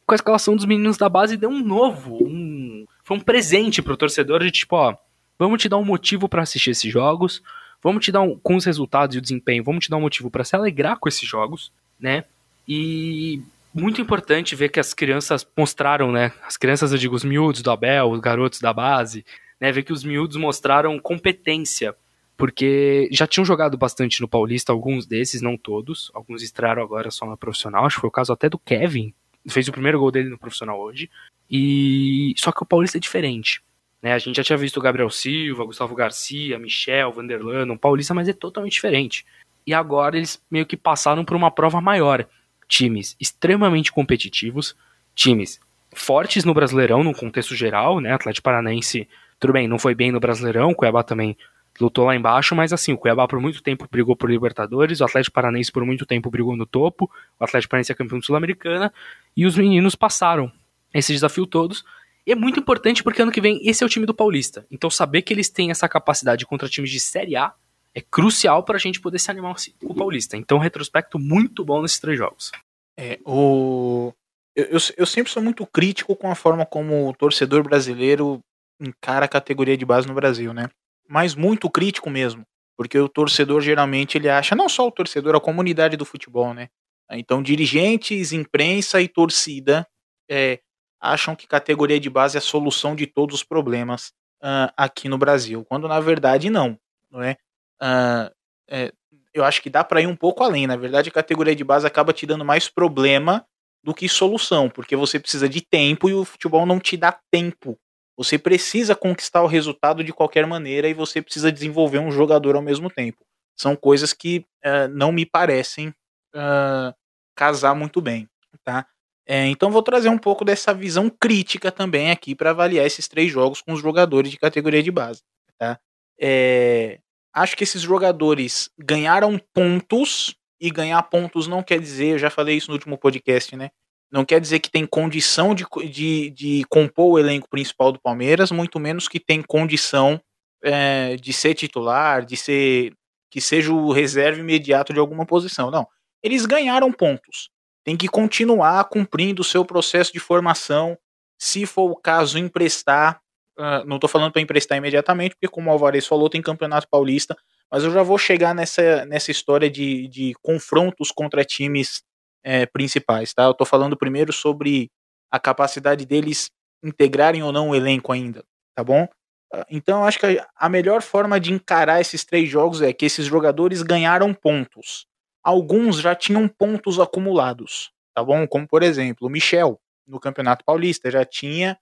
Com 0.07 0.15
a 0.15 0.17
escalação 0.17 0.55
dos 0.55 0.65
meninos 0.65 0.97
da 0.97 1.09
base 1.09 1.37
deu 1.37 1.51
um 1.51 1.63
novo, 1.63 2.23
um, 2.23 2.87
foi 3.03 3.17
um 3.17 3.21
presente 3.21 3.83
pro 3.83 3.97
torcedor 3.97 4.45
de 4.45 4.53
tipo, 4.53 4.77
ó, 4.77 4.97
vamos 5.39 5.63
te 5.63 5.69
dar 5.69 5.79
um 5.79 5.85
motivo 5.85 6.29
para 6.29 6.43
assistir 6.43 6.71
esses 6.71 6.93
jogos, 6.93 7.43
vamos 7.83 8.05
te 8.05 8.11
dar 8.11 8.23
um, 8.23 8.39
com 8.39 8.57
os 8.57 8.65
resultados 8.65 9.15
e 9.15 9.19
o 9.19 9.23
desempenho, 9.23 9.65
vamos 9.65 9.85
te 9.85 9.91
dar 9.91 9.97
um 9.97 10.03
motivo 10.03 10.31
para 10.31 10.45
se 10.45 10.57
alegrar 10.57 10.99
com 10.99 11.09
esses 11.09 11.27
jogos, 11.27 11.73
né? 11.99 12.25
E 12.67 13.41
muito 13.73 14.01
importante 14.01 14.57
ver 14.57 14.69
que 14.69 14.81
as 14.81 14.93
crianças 14.93 15.47
mostraram, 15.57 16.11
né? 16.11 16.33
As 16.43 16.57
crianças, 16.57 16.93
eu 16.93 16.99
digo, 16.99 17.15
os 17.15 17.25
miúdos 17.25 17.63
do 17.63 17.71
Abel, 17.71 18.11
os 18.11 18.21
garotos 18.21 18.61
da 18.61 18.73
base, 18.73 19.25
né, 19.61 19.73
ver 19.73 19.83
que 19.83 19.93
os 19.93 20.05
miúdos 20.05 20.37
mostraram 20.37 20.99
competência, 20.99 21.95
porque 22.37 23.09
já 23.11 23.27
tinham 23.27 23.45
jogado 23.45 23.77
bastante 23.77 24.21
no 24.21 24.29
Paulista, 24.29 24.73
alguns 24.73 25.07
desses, 25.07 25.43
não 25.43 25.57
todos, 25.57 26.11
alguns 26.15 26.43
estrearam 26.43 26.83
agora 26.83 27.11
só 27.11 27.27
no 27.27 27.37
profissional, 27.37 27.85
acho 27.85 27.97
que 27.97 28.01
foi 28.03 28.09
o 28.09 28.13
caso 28.13 28.33
até 28.33 28.49
do 28.49 28.59
Kevin, 28.59 29.13
fez 29.49 29.67
o 29.67 29.73
primeiro 29.73 29.99
gol 29.99 30.11
dele 30.11 30.29
no 30.29 30.39
profissional 30.39 30.81
hoje, 30.81 31.11
e 31.51 32.35
só 32.37 32.53
que 32.53 32.63
o 32.63 32.67
Paulista 32.67 32.99
é 32.99 33.01
diferente. 33.01 33.63
Né, 34.03 34.13
a 34.13 34.19
gente 34.19 34.37
já 34.37 34.45
tinha 34.45 34.57
visto 34.57 34.77
o 34.77 34.81
Gabriel 34.81 35.11
Silva, 35.11 35.65
Gustavo 35.65 35.95
Garcia, 35.95 36.59
Michel, 36.59 37.13
Vanderlan, 37.13 37.73
um 37.73 37.77
Paulista, 37.77 38.15
mas 38.15 38.29
é 38.29 38.33
totalmente 38.33 38.75
diferente. 38.75 39.27
E 39.67 39.75
agora 39.75 40.17
eles 40.17 40.41
meio 40.51 40.65
que 40.67 40.77
passaram 40.77 41.25
por 41.25 41.37
uma 41.37 41.51
prova 41.51 41.81
maior. 41.81 42.27
Times 42.69 43.17
extremamente 43.19 43.91
competitivos, 43.91 44.77
times 45.15 45.59
fortes 45.93 46.45
no 46.45 46.55
Brasileirão, 46.55 47.03
no 47.03 47.15
contexto 47.15 47.55
geral, 47.55 47.99
né? 47.99 48.13
Atlético 48.13 48.45
Paranaense 48.45 49.09
tudo 49.41 49.53
bem, 49.53 49.69
não 49.69 49.79
foi 49.79 49.95
bem 49.95 50.11
no 50.11 50.19
Brasileirão, 50.19 50.71
o 50.71 50.75
Cuiabá 50.75 51.03
também 51.03 51.37
lutou 51.81 52.05
lá 52.05 52.17
embaixo, 52.17 52.57
mas 52.57 52.73
assim, 52.73 52.93
o 52.93 52.99
Cuiabá 52.99 53.29
por 53.29 53.41
muito 53.41 53.63
tempo 53.63 53.87
brigou 53.91 54.17
por 54.17 54.29
Libertadores, 54.29 55.01
o 55.01 55.05
Atlético 55.05 55.35
Paranaense 55.35 55.71
por 55.71 55.85
muito 55.85 56.05
tempo 56.05 56.29
brigou 56.29 56.57
no 56.57 56.67
topo, 56.67 57.09
o 57.39 57.45
Atlético 57.45 57.71
Paranaense 57.71 57.93
é 57.93 57.95
campeão 57.95 58.21
sul-americana, 58.21 58.93
e 59.37 59.47
os 59.47 59.57
meninos 59.57 59.95
passaram 59.95 60.51
esse 60.93 61.13
desafio 61.13 61.47
todos. 61.47 61.85
E 62.29 62.33
é 62.33 62.35
muito 62.35 62.61
importante 62.61 63.03
porque 63.03 63.23
ano 63.23 63.33
que 63.33 63.41
vem 63.41 63.59
esse 63.67 63.83
é 63.83 63.87
o 63.87 63.89
time 63.89 64.05
do 64.05 64.13
Paulista. 64.13 64.67
Então 64.71 64.91
saber 64.91 65.23
que 65.23 65.33
eles 65.33 65.49
têm 65.49 65.71
essa 65.71 65.89
capacidade 65.89 66.45
contra 66.45 66.69
times 66.69 66.91
de 66.91 67.01
Série 67.01 67.35
A 67.35 67.55
é 67.95 68.03
crucial 68.03 68.63
para 68.63 68.77
a 68.77 68.79
gente 68.79 69.01
poder 69.01 69.19
se 69.19 69.31
animar 69.31 69.55
com 69.55 69.93
o 69.93 69.95
Paulista. 69.95 70.37
Então, 70.37 70.59
retrospecto 70.59 71.19
muito 71.19 71.65
bom 71.65 71.81
nesses 71.81 71.99
três 71.99 72.19
jogos. 72.19 72.53
É, 72.99 73.19
o... 73.25 74.13
Eu, 74.55 74.65
eu, 74.67 74.79
eu, 74.99 75.07
sempre 75.07 75.33
sou 75.33 75.43
muito 75.43 75.67
crítico 75.67 76.15
com 76.15 76.31
a 76.31 76.35
forma 76.35 76.67
como 76.67 77.09
o 77.09 77.15
torcedor 77.15 77.63
brasileiro 77.63 78.41
encara 78.79 79.25
a 79.25 79.29
categoria 79.29 79.77
de 79.77 79.87
base 79.87 80.07
no 80.07 80.13
Brasil, 80.13 80.53
né? 80.53 80.69
Mas 81.09 81.35
muito 81.35 81.71
crítico 81.71 82.11
mesmo, 82.11 82.45
porque 82.77 82.99
o 82.99 83.09
torcedor 83.09 83.63
geralmente 83.63 84.19
ele 84.19 84.29
acha, 84.29 84.55
não 84.55 84.69
só 84.69 84.87
o 84.87 84.93
torcedor, 84.93 85.35
a 85.35 85.41
comunidade 85.41 85.97
do 85.97 86.05
futebol, 86.05 86.53
né? 86.53 86.69
Então 87.11 87.43
dirigentes, 87.43 88.33
imprensa 88.33 89.01
e 89.01 89.09
torcida 89.09 89.89
é, 90.29 90.61
acham 91.01 91.35
que 91.37 91.47
categoria 91.47 92.01
de 92.01 92.11
base 92.11 92.37
é 92.37 92.39
a 92.39 92.43
solução 92.43 92.95
de 92.95 93.07
todos 93.07 93.37
os 93.37 93.45
problemas 93.45 94.13
uh, 94.43 94.73
aqui 94.77 95.09
no 95.09 95.19
Brasil, 95.19 95.65
quando 95.65 95.89
na 95.89 96.01
verdade 96.01 96.51
não, 96.51 96.79
não 97.11 97.23
é? 97.23 97.37
Uh, 97.83 98.31
é 98.69 98.93
eu 99.35 99.45
acho 99.45 99.63
que 99.63 99.71
dá 99.71 99.85
para 99.85 100.01
ir 100.01 100.07
um 100.07 100.17
pouco 100.17 100.43
além. 100.43 100.67
Na 100.67 100.75
verdade, 100.75 101.11
a 101.11 101.13
categoria 101.13 101.55
de 101.55 101.63
base 101.63 101.87
acaba 101.87 102.13
te 102.13 102.27
dando 102.27 102.45
mais 102.45 102.69
problema 102.69 103.47
do 103.85 103.95
que 103.95 104.09
solução, 104.09 104.69
porque 104.69 104.97
você 104.97 105.21
precisa 105.21 105.49
de 105.49 105.61
tempo 105.61 106.09
e 106.09 106.15
o 106.15 106.25
futebol 106.25 106.67
não 106.67 106.81
te 106.81 106.97
dá 106.97 107.17
tempo 107.31 107.79
você 108.19 108.37
precisa 108.37 108.97
conquistar 108.97 109.43
o 109.43 109.47
resultado 109.47 110.03
de 110.03 110.13
qualquer 110.13 110.45
maneira 110.45 110.89
e 110.89 110.93
você 110.95 111.23
precisa 111.23 111.53
desenvolver 111.53 112.01
um 112.01 112.11
jogador 112.11 112.57
ao 112.57 112.63
mesmo 112.63 112.91
tempo. 112.91 113.25
São 113.57 113.77
coisas 113.77 114.13
que 114.13 114.45
uh, 114.67 114.89
não 114.91 115.13
me 115.13 115.25
parecem 115.25 115.91
uh, 116.35 116.93
casar 117.37 117.77
muito 117.77 118.01
bem, 118.01 118.29
tá? 118.65 118.85
É, 119.31 119.47
então 119.47 119.71
vou 119.71 119.83
trazer 119.83 120.09
um 120.09 120.17
pouco 120.17 120.43
dessa 120.43 120.73
visão 120.73 121.11
crítica 121.11 121.71
também 121.71 122.11
aqui 122.11 122.35
para 122.35 122.51
avaliar 122.51 122.87
esses 122.87 123.07
três 123.07 123.31
jogos 123.31 123.61
com 123.61 123.75
os 123.75 123.81
jogadores 123.81 124.31
de 124.31 124.39
categoria 124.39 124.83
de 124.83 124.91
base, 124.91 125.21
tá? 125.59 125.79
É, 126.19 126.99
acho 127.35 127.55
que 127.55 127.63
esses 127.63 127.83
jogadores 127.83 128.71
ganharam 128.79 129.39
pontos 129.53 130.35
e 130.59 130.71
ganhar 130.71 131.03
pontos 131.05 131.47
não 131.47 131.63
quer 131.63 131.79
dizer, 131.79 132.15
eu 132.15 132.19
já 132.19 132.31
falei 132.31 132.57
isso 132.57 132.69
no 132.69 132.75
último 132.75 132.97
podcast, 132.97 133.55
né? 133.55 133.69
Não 134.11 134.25
quer 134.25 134.41
dizer 134.41 134.61
que 134.61 134.71
tem 134.71 134.87
condição 134.87 135.55
de, 135.55 135.67
de, 135.91 136.31
de 136.31 136.65
compor 136.71 137.13
o 137.13 137.19
elenco 137.19 137.51
principal 137.51 137.93
do 137.93 138.01
Palmeiras, 138.01 138.51
muito 138.51 138.81
menos 138.81 139.07
que 139.07 139.21
tem 139.21 139.43
condição 139.43 140.19
é, 140.65 141.17
de 141.17 141.35
ser 141.35 141.55
titular, 141.55 142.25
de 142.25 142.35
ser 142.35 142.95
que 143.31 143.43
seja 143.43 143.73
o 143.73 143.93
reserva 143.93 144.41
imediato 144.41 144.95
de 144.95 144.99
alguma 144.99 145.27
posição. 145.27 145.71
Não. 145.71 145.87
Eles 146.23 146.47
ganharam 146.47 146.91
pontos. 146.91 147.51
Tem 147.89 147.97
que 147.97 148.07
continuar 148.07 148.85
cumprindo 148.85 149.41
o 149.41 149.45
seu 149.45 149.65
processo 149.65 150.13
de 150.13 150.21
formação. 150.21 150.99
Se 151.41 151.65
for 151.65 151.91
o 151.91 151.97
caso, 151.97 152.39
emprestar. 152.39 153.19
Uh, 153.59 153.83
não 153.87 153.97
estou 153.97 154.11
falando 154.11 154.31
para 154.31 154.43
emprestar 154.43 154.77
imediatamente, 154.77 155.35
porque, 155.35 155.49
como 155.49 155.71
o 155.71 155.73
Alvarez 155.73 156.07
falou, 156.07 156.29
tem 156.29 156.43
Campeonato 156.43 156.87
Paulista. 156.87 157.35
Mas 157.73 157.85
eu 157.85 157.91
já 157.91 158.03
vou 158.03 158.19
chegar 158.19 158.55
nessa, 158.55 159.07
nessa 159.07 159.31
história 159.31 159.71
de, 159.71 160.07
de 160.09 160.35
confrontos 160.43 161.11
contra 161.11 161.43
times 161.47 162.03
é, 162.45 162.67
principais, 162.67 163.33
tá? 163.33 163.45
Eu 163.45 163.55
tô 163.55 163.65
falando 163.65 163.97
primeiro 163.97 164.35
sobre 164.35 164.91
a 165.31 165.41
capacidade 165.41 166.05
deles 166.05 166.51
integrarem 166.85 167.43
ou 167.43 167.53
não 167.53 167.71
o 167.71 167.75
elenco 167.75 168.13
ainda, 168.13 168.45
tá 168.77 168.85
bom? 168.85 169.09
Ah, 169.51 169.65
então, 169.71 170.05
acho 170.05 170.19
que 170.19 170.43
a 170.55 170.69
melhor 170.69 171.01
forma 171.01 171.41
de 171.41 171.55
encarar 171.55 172.03
esses 172.03 172.23
três 172.23 172.51
jogos 172.51 172.83
é 172.83 172.93
que 172.93 173.07
esses 173.07 173.25
jogadores 173.25 173.81
ganharam 173.81 174.35
pontos. 174.35 175.08
Alguns 175.49 175.99
já 175.99 176.15
tinham 176.15 176.47
pontos 176.47 177.01
acumulados, 177.01 177.91
tá 178.15 178.23
bom? 178.23 178.47
Como, 178.47 178.69
por 178.69 178.83
exemplo, 178.83 179.27
o 179.27 179.31
Michel, 179.31 179.81
no 180.07 180.21
Campeonato 180.21 180.63
Paulista, 180.63 181.11
já 181.11 181.25
tinha 181.25 181.79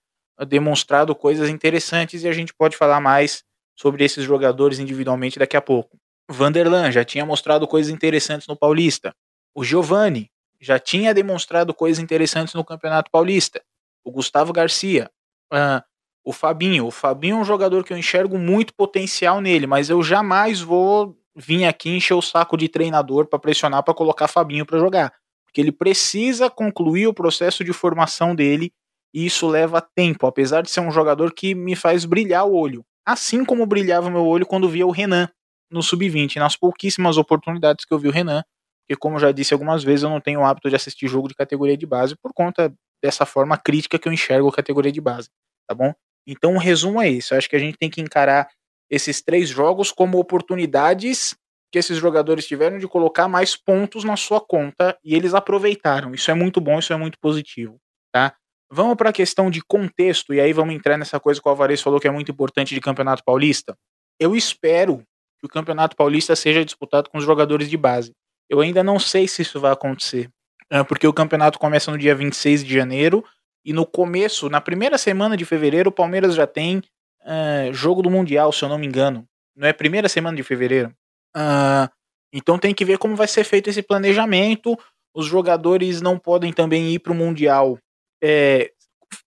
demonstrado 0.47 1.13
coisas 1.13 1.49
interessantes 1.49 2.23
e 2.23 2.29
a 2.29 2.31
gente 2.31 2.53
pode 2.53 2.77
falar 2.77 3.01
mais 3.01 3.43
sobre 3.75 4.05
esses 4.05 4.23
jogadores 4.23 4.79
individualmente 4.79 5.37
daqui 5.37 5.57
a 5.57 5.61
pouco. 5.61 5.97
Vanderlan 6.31 6.93
já 6.93 7.03
tinha 7.03 7.25
mostrado 7.25 7.67
coisas 7.67 7.91
interessantes 7.91 8.47
no 8.47 8.55
Paulista. 8.55 9.13
O 9.53 9.65
Giovani 9.65 10.31
já 10.61 10.79
tinha 10.79 11.13
demonstrado 11.13 11.73
coisas 11.73 12.01
interessantes 12.01 12.53
no 12.53 12.63
Campeonato 12.63 13.11
Paulista. 13.11 13.61
O 14.01 14.11
Gustavo 14.13 14.53
Garcia, 14.53 15.11
uh, 15.53 15.83
o 16.23 16.31
Fabinho. 16.31 16.85
O 16.85 16.91
Fabinho 16.91 17.35
é 17.35 17.39
um 17.41 17.43
jogador 17.43 17.83
que 17.83 17.91
eu 17.91 17.97
enxergo 17.97 18.37
muito 18.37 18.73
potencial 18.73 19.41
nele, 19.41 19.67
mas 19.67 19.89
eu 19.89 20.01
jamais 20.01 20.61
vou 20.61 21.17
vir 21.37 21.65
aqui 21.65 21.89
encher 21.89 22.15
o 22.15 22.21
saco 22.21 22.57
de 22.57 22.67
treinador 22.67 23.27
para 23.27 23.37
pressionar 23.37 23.83
para 23.83 23.93
colocar 23.93 24.27
Fabinho 24.27 24.65
para 24.65 24.79
jogar, 24.79 25.13
porque 25.45 25.61
ele 25.61 25.71
precisa 25.71 26.49
concluir 26.49 27.07
o 27.07 27.13
processo 27.13 27.63
de 27.63 27.71
formação 27.71 28.33
dele 28.33 28.73
e 29.13 29.25
isso 29.25 29.47
leva 29.47 29.79
tempo, 29.95 30.25
apesar 30.25 30.61
de 30.61 30.69
ser 30.69 30.79
um 30.79 30.91
jogador 30.91 31.33
que 31.33 31.53
me 31.53 31.75
faz 31.75 32.05
brilhar 32.05 32.45
o 32.45 32.55
olho, 32.55 32.83
assim 33.05 33.45
como 33.45 33.65
brilhava 33.65 34.09
meu 34.09 34.25
olho 34.25 34.45
quando 34.45 34.67
via 34.67 34.85
o 34.85 34.91
Renan 34.91 35.29
no 35.71 35.83
sub-20, 35.83 36.37
nas 36.37 36.55
pouquíssimas 36.55 37.17
oportunidades 37.17 37.85
que 37.85 37.93
eu 37.93 37.99
vi 37.99 38.07
o 38.07 38.11
Renan, 38.11 38.43
porque 38.81 38.99
como 38.99 39.19
já 39.19 39.31
disse 39.31 39.53
algumas 39.53 39.83
vezes, 39.83 40.03
eu 40.03 40.09
não 40.09 40.21
tenho 40.21 40.39
o 40.39 40.45
hábito 40.45 40.69
de 40.69 40.75
assistir 40.75 41.07
jogo 41.07 41.27
de 41.27 41.35
categoria 41.35 41.77
de 41.77 41.85
base 41.85 42.15
por 42.15 42.33
conta 42.33 42.73
dessa 43.03 43.25
forma 43.25 43.57
crítica 43.57 43.99
que 43.99 44.07
eu 44.07 44.13
enxergo 44.13 44.47
a 44.47 44.53
categoria 44.53 44.91
de 44.91 45.01
base, 45.01 45.29
tá 45.67 45.75
bom? 45.75 45.93
Então 46.25 46.55
o 46.55 46.57
resumo 46.57 47.01
é 47.01 47.09
isso, 47.09 47.33
eu 47.33 47.37
acho 47.37 47.49
que 47.49 47.55
a 47.55 47.59
gente 47.59 47.77
tem 47.77 47.89
que 47.89 48.01
encarar 48.01 48.49
esses 48.89 49.21
três 49.21 49.49
jogos 49.49 49.91
como 49.91 50.19
oportunidades 50.19 51.35
que 51.71 51.77
esses 51.77 51.97
jogadores 51.97 52.47
tiveram 52.47 52.77
de 52.77 52.87
colocar 52.87 53.27
mais 53.27 53.55
pontos 53.55 54.03
na 54.03 54.15
sua 54.15 54.39
conta 54.39 54.97
e 55.03 55.15
eles 55.15 55.33
aproveitaram. 55.33 56.13
Isso 56.13 56.31
é 56.31 56.33
muito 56.33 56.61
bom, 56.61 56.79
isso 56.79 56.93
é 56.93 56.97
muito 56.97 57.19
positivo, 57.19 57.77
tá? 58.11 58.33
Vamos 58.71 58.95
para 58.95 59.09
a 59.09 59.13
questão 59.13 59.49
de 59.49 59.61
contexto 59.61 60.33
e 60.33 60.41
aí 60.41 60.53
vamos 60.53 60.75
entrar 60.75 60.97
nessa 60.97 61.19
coisa 61.19 61.41
que 61.41 61.47
o 61.47 61.51
Alvarez 61.51 61.81
falou 61.81 61.99
que 61.99 62.07
é 62.07 62.11
muito 62.11 62.31
importante 62.31 62.73
de 62.73 62.81
Campeonato 62.81 63.23
Paulista. 63.23 63.77
Eu 64.19 64.35
espero 64.35 65.03
que 65.39 65.45
o 65.45 65.49
Campeonato 65.49 65.95
Paulista 65.95 66.35
seja 66.35 66.63
disputado 66.63 67.09
com 67.09 67.17
os 67.17 67.23
jogadores 67.23 67.69
de 67.69 67.77
base. 67.77 68.13
Eu 68.49 68.61
ainda 68.61 68.83
não 68.83 68.97
sei 68.97 69.27
se 69.27 69.41
isso 69.41 69.59
vai 69.59 69.71
acontecer, 69.71 70.29
é, 70.69 70.83
porque 70.83 71.07
o 71.07 71.13
campeonato 71.13 71.59
começa 71.59 71.91
no 71.91 71.97
dia 71.97 72.15
26 72.15 72.63
de 72.63 72.73
janeiro 72.73 73.23
e 73.63 73.73
no 73.73 73.85
começo, 73.85 74.49
na 74.49 74.61
primeira 74.61 74.97
semana 74.97 75.35
de 75.35 75.43
fevereiro, 75.43 75.89
o 75.89 75.93
Palmeiras 75.93 76.35
já 76.35 76.47
tem 76.47 76.81
uh, 77.27 77.73
jogo 77.73 78.01
do 78.01 78.09
Mundial, 78.09 78.51
se 78.51 78.63
eu 78.63 78.69
não 78.69 78.77
me 78.77 78.87
engano. 78.87 79.27
Não 79.55 79.67
é 79.67 79.73
primeira 79.73 80.07
semana 80.07 80.35
de 80.35 80.43
fevereiro? 80.43 80.89
Uh, 81.35 81.89
então 82.31 82.57
tem 82.57 82.73
que 82.73 82.85
ver 82.85 82.97
como 82.97 83.15
vai 83.15 83.27
ser 83.27 83.43
feito 83.43 83.69
esse 83.69 83.81
planejamento. 83.81 84.77
Os 85.13 85.25
jogadores 85.25 86.01
não 86.01 86.17
podem 86.17 86.53
também 86.53 86.91
ir 86.93 86.99
para 86.99 87.11
o 87.11 87.15
Mundial 87.15 87.77
é, 88.23 88.71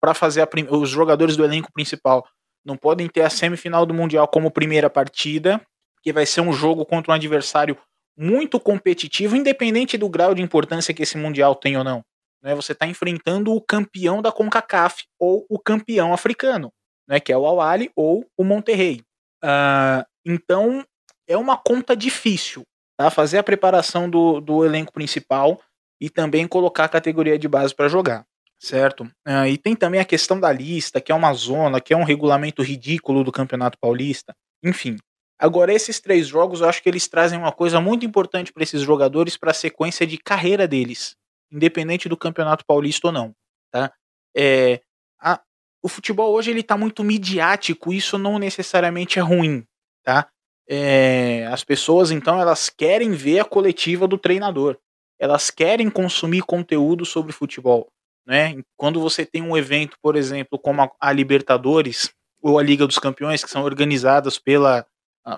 para 0.01 0.15
fazer 0.15 0.49
os 0.71 0.89
jogadores 0.89 1.37
do 1.37 1.45
elenco 1.45 1.73
principal 1.73 2.27
não 2.65 2.77
podem 2.77 3.09
ter 3.09 3.23
a 3.23 3.31
semifinal 3.31 3.87
do 3.87 3.95
Mundial 3.95 4.29
como 4.29 4.51
primeira 4.51 4.91
partida, 4.91 5.61
que 6.03 6.13
vai 6.13 6.27
ser 6.27 6.41
um 6.41 6.53
jogo 6.53 6.85
contra 6.85 7.13
um 7.13 7.15
adversário 7.15 7.77
muito 8.17 8.61
competitivo, 8.61 9.37
independente 9.37 9.97
do 9.97 10.09
grau 10.09 10.35
de 10.35 10.43
importância 10.43 10.93
que 10.93 11.03
esse 11.03 11.17
Mundial 11.17 11.55
tem 11.55 11.77
ou 11.77 11.85
não. 11.85 12.05
Né? 12.43 12.55
Você 12.55 12.73
está 12.73 12.87
enfrentando 12.87 13.55
o 13.55 13.61
campeão 13.61 14.21
da 14.21 14.33
CONCACAF 14.33 15.05
ou 15.19 15.47
o 15.49 15.59
campeão 15.59 16.13
africano, 16.13 16.73
né? 17.11 17.19
que 17.19 17.33
é 17.33 17.37
o 17.37 17.45
al 17.45 17.79
ou 17.97 18.25
o 18.39 18.45
Monterrey. 18.45 19.03
Uh, 19.43 20.07
então, 20.25 20.85
é 21.27 21.37
uma 21.37 21.57
conta 21.57 21.97
difícil, 21.97 22.63
tá? 22.97 23.11
Fazer 23.11 23.39
a 23.39 23.43
preparação 23.43 24.09
do, 24.09 24.41
do 24.41 24.65
elenco 24.65 24.93
principal 24.93 25.61
e 26.01 26.09
também 26.09 26.47
colocar 26.47 26.85
a 26.85 26.89
categoria 26.89 27.39
de 27.39 27.49
base 27.49 27.75
para 27.75 27.89
jogar, 27.89 28.25
certo? 28.61 29.05
Uh, 29.27 29.47
e 29.49 29.59
tem 29.59 29.75
também 29.75 30.01
a 30.01 30.05
questão 30.05 30.39
da 30.39 30.53
lista, 30.53 31.01
que 31.01 31.11
é 31.11 31.15
uma 31.15 31.33
zona, 31.33 31.81
que 31.81 31.93
é 31.93 31.97
um 31.97 32.05
regulamento 32.05 32.63
ridículo 32.63 33.25
do 33.25 33.33
Campeonato 33.33 33.77
Paulista. 33.79 34.33
Enfim. 34.63 34.97
Agora, 35.39 35.73
esses 35.73 36.01
três 36.01 36.29
jogos, 36.29 36.61
eu 36.61 36.69
acho 36.69 36.83
que 36.83 36.89
eles 36.89 37.09
trazem 37.09 37.39
uma 37.39 37.51
coisa 37.51 37.81
muito 37.81 38.05
importante 38.05 38.53
para 38.53 38.63
esses 38.63 38.83
jogadores 38.83 39.39
para 39.39 39.53
a 39.53 39.55
sequência 39.55 40.07
de 40.07 40.19
carreira 40.19 40.69
deles, 40.69 41.17
independente 41.51 42.11
do 42.11 42.17
Campeonato 42.17 42.63
Paulista 42.67 43.07
ou 43.07 43.13
não, 43.13 43.35
tá? 43.73 43.91
É, 44.37 44.83
a, 45.19 45.41
o 45.83 45.89
futebol 45.89 46.33
hoje 46.33 46.51
ele 46.51 46.61
está 46.61 46.77
muito 46.77 47.03
midiático, 47.03 47.93
isso 47.93 48.19
não 48.19 48.39
necessariamente 48.39 49.19
é 49.19 49.23
ruim, 49.23 49.65
tá? 50.05 50.29
é, 50.73 51.47
as 51.47 51.65
pessoas 51.65 52.13
então 52.13 52.41
elas 52.41 52.71
querem 52.71 53.11
ver 53.11 53.41
a 53.41 53.45
coletiva 53.45 54.07
do 54.07 54.17
treinador, 54.17 54.79
elas 55.19 55.51
querem 55.51 55.91
consumir 55.91 56.43
conteúdo 56.43 57.05
sobre 57.05 57.33
futebol, 57.33 57.89
né? 58.25 58.55
Quando 58.77 59.01
você 59.01 59.27
tem 59.27 59.43
um 59.43 59.57
evento, 59.57 59.97
por 60.01 60.15
exemplo, 60.15 60.57
como 60.57 60.83
a, 60.83 60.91
a 61.01 61.13
Libertadores 61.13 62.15
ou 62.41 62.57
a 62.57 62.63
Liga 62.63 62.87
dos 62.87 63.01
Campeões, 63.01 63.43
que 63.43 63.51
são 63.51 63.65
organizadas 63.65 64.39
pela 64.39 64.87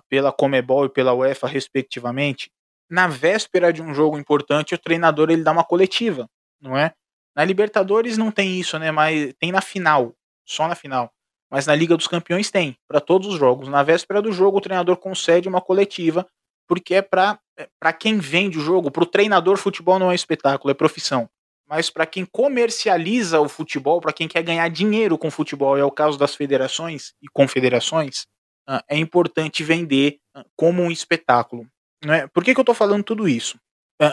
pela 0.09 0.33
Comebol 0.33 0.87
e 0.87 0.89
pela 0.89 1.13
UEFA 1.13 1.49
respectivamente, 1.49 2.51
na 2.89 3.09
véspera 3.09 3.73
de 3.73 3.83
um 3.83 3.93
jogo 3.93 4.17
importante, 4.17 4.75
o 4.75 4.79
treinador 4.79 5.31
ele 5.31 5.43
dá 5.43 5.51
uma 5.51 5.65
coletiva, 5.65 6.29
não 6.61 6.77
é? 6.77 6.93
Na 7.35 7.45
Libertadores 7.45 8.17
não 8.17 8.31
tem 8.31 8.61
isso, 8.61 8.79
né? 8.79 8.91
Mas 8.91 9.35
tem 9.41 9.51
na 9.51 9.61
final, 9.61 10.15
só 10.47 10.69
na 10.69 10.75
final. 10.75 11.11
Mas 11.51 11.67
na 11.67 11.75
Liga 11.75 11.97
dos 11.97 12.07
Campeões 12.07 12.51
tem, 12.51 12.77
para 12.89 13.01
todos 13.01 13.29
os 13.29 13.39
jogos. 13.39 13.69
Na 13.69 13.83
véspera 13.83 14.23
do 14.23 14.33
jogo, 14.33 14.59
o 14.59 14.61
treinador 14.61 14.97
concede 14.97 15.49
uma 15.49 15.61
coletiva, 15.61 16.27
porque 16.67 16.95
é 16.95 17.03
para 17.03 17.39
é 17.59 17.93
quem 17.93 18.19
vende 18.19 18.59
o 18.59 18.63
jogo. 18.63 18.91
Para 18.91 19.03
o 19.03 19.07
treinador, 19.07 19.59
futebol 19.59 19.99
não 19.99 20.11
é 20.11 20.15
espetáculo, 20.15 20.71
é 20.71 20.75
profissão. 20.75 21.29
Mas 21.69 21.91
para 21.91 22.07
quem 22.07 22.25
comercializa 22.25 23.41
o 23.41 23.49
futebol, 23.49 24.01
para 24.01 24.13
quem 24.13 24.29
quer 24.29 24.43
ganhar 24.43 24.69
dinheiro 24.69 25.19
com 25.19 25.29
o 25.29 25.31
futebol, 25.31 25.77
é 25.77 25.85
o 25.85 25.91
caso 25.91 26.19
das 26.19 26.35
federações 26.35 27.13
e 27.21 27.29
confederações, 27.29 28.27
é 28.89 28.97
importante 28.97 29.63
vender 29.63 30.19
como 30.57 30.83
um 30.83 30.91
espetáculo. 30.91 31.67
É? 32.05 32.27
Por 32.27 32.43
que, 32.43 32.55
que 32.55 32.61
eu 32.61 32.63
estou 32.63 32.75
falando 32.75 33.05
tudo 33.05 33.29
isso? 33.29 33.59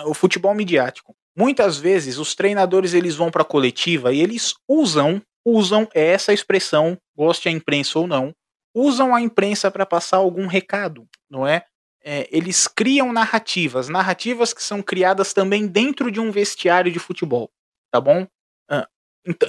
O 0.06 0.14
futebol 0.14 0.54
midiático. 0.54 1.16
Muitas 1.36 1.78
vezes 1.78 2.18
os 2.18 2.36
treinadores 2.36 2.94
eles 2.94 3.16
vão 3.16 3.32
para 3.32 3.42
a 3.42 3.46
coletiva 3.46 4.14
e 4.14 4.22
eles 4.22 4.54
usam 4.68 5.22
usam 5.50 5.88
essa 5.94 6.34
expressão, 6.34 6.98
goste 7.16 7.50
a 7.50 7.52
imprensa 7.52 8.00
ou 8.00 8.08
não, 8.08 8.34
usam 8.74 9.14
a 9.14 9.22
imprensa 9.22 9.70
para 9.72 9.86
passar 9.86 10.18
algum 10.18 10.48
recado, 10.48 11.08
não 11.30 11.48
é? 11.48 11.66
é? 12.04 12.28
Eles 12.32 12.68
criam 12.68 13.12
narrativas, 13.12 13.90
narrativas 13.90 14.54
que 14.54 14.64
são 14.64 14.82
criadas 14.82 15.34
também 15.34 15.68
dentro 15.68 16.12
de 16.12 16.20
um 16.20 16.32
vestiário 16.32 16.92
de 16.92 17.00
futebol, 17.00 17.50
tá 17.92 18.00
bom? 18.00 18.28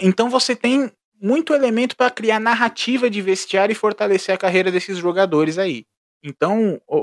Então 0.02 0.28
você 0.28 0.54
tem 0.56 0.90
muito 1.20 1.54
elemento 1.54 1.96
para 1.96 2.10
criar 2.10 2.40
narrativa 2.40 3.08
de 3.08 3.20
vestiário 3.20 3.72
e 3.72 3.76
fortalecer 3.76 4.34
a 4.34 4.38
carreira 4.38 4.70
desses 4.70 4.98
jogadores 4.98 5.58
aí. 5.58 5.84
Então, 6.22 6.80
o, 6.86 6.96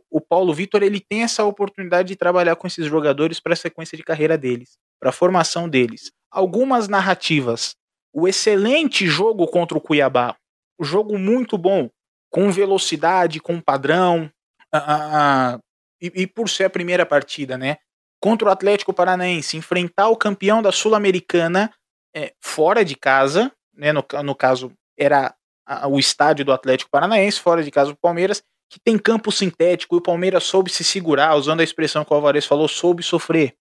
o, 0.00 0.02
o 0.10 0.20
Paulo 0.20 0.52
Vitor 0.52 0.82
ele 0.82 1.00
tem 1.00 1.22
essa 1.22 1.44
oportunidade 1.44 2.08
de 2.08 2.16
trabalhar 2.16 2.56
com 2.56 2.66
esses 2.66 2.86
jogadores 2.86 3.38
para 3.38 3.52
a 3.52 3.56
sequência 3.56 3.96
de 3.96 4.02
carreira 4.02 4.36
deles, 4.36 4.76
para 4.98 5.10
a 5.10 5.12
formação 5.12 5.68
deles. 5.68 6.10
Algumas 6.30 6.88
narrativas 6.88 7.76
o 8.14 8.28
excelente 8.28 9.06
jogo 9.08 9.46
contra 9.48 9.76
o 9.76 9.80
Cuiabá. 9.80 10.36
O 10.78 10.84
jogo 10.84 11.18
muito 11.18 11.58
bom, 11.58 11.90
com 12.30 12.50
velocidade, 12.50 13.40
com 13.40 13.60
padrão. 13.60 14.30
Uh, 14.72 15.56
uh, 15.56 15.60
e, 16.00 16.22
e, 16.22 16.26
por 16.26 16.48
ser 16.48 16.64
a 16.64 16.70
primeira 16.70 17.04
partida, 17.04 17.58
né? 17.58 17.78
Contra 18.20 18.48
o 18.48 18.50
Atlético 18.52 18.94
Paranaense, 18.94 19.56
enfrentar 19.56 20.08
o 20.08 20.16
campeão 20.16 20.62
da 20.62 20.70
Sul-Americana 20.70 21.72
é, 22.14 22.32
fora 22.40 22.84
de 22.84 22.94
casa, 22.94 23.52
né? 23.74 23.92
No, 23.92 24.04
no 24.22 24.34
caso, 24.34 24.72
era 24.96 25.34
a, 25.66 25.88
o 25.88 25.98
estádio 25.98 26.44
do 26.44 26.52
Atlético 26.52 26.90
Paranaense, 26.90 27.40
fora 27.40 27.64
de 27.64 27.70
casa 27.70 27.90
do 27.90 27.96
Palmeiras, 27.96 28.42
que 28.70 28.78
tem 28.78 28.96
campo 28.96 29.32
sintético 29.32 29.96
e 29.96 29.98
o 29.98 30.02
Palmeiras 30.02 30.44
soube 30.44 30.70
se 30.70 30.84
segurar, 30.84 31.34
usando 31.34 31.60
a 31.60 31.64
expressão 31.64 32.04
que 32.04 32.12
o 32.12 32.16
Alvarez 32.16 32.46
falou, 32.46 32.68
soube 32.68 33.02
sofrer, 33.02 33.54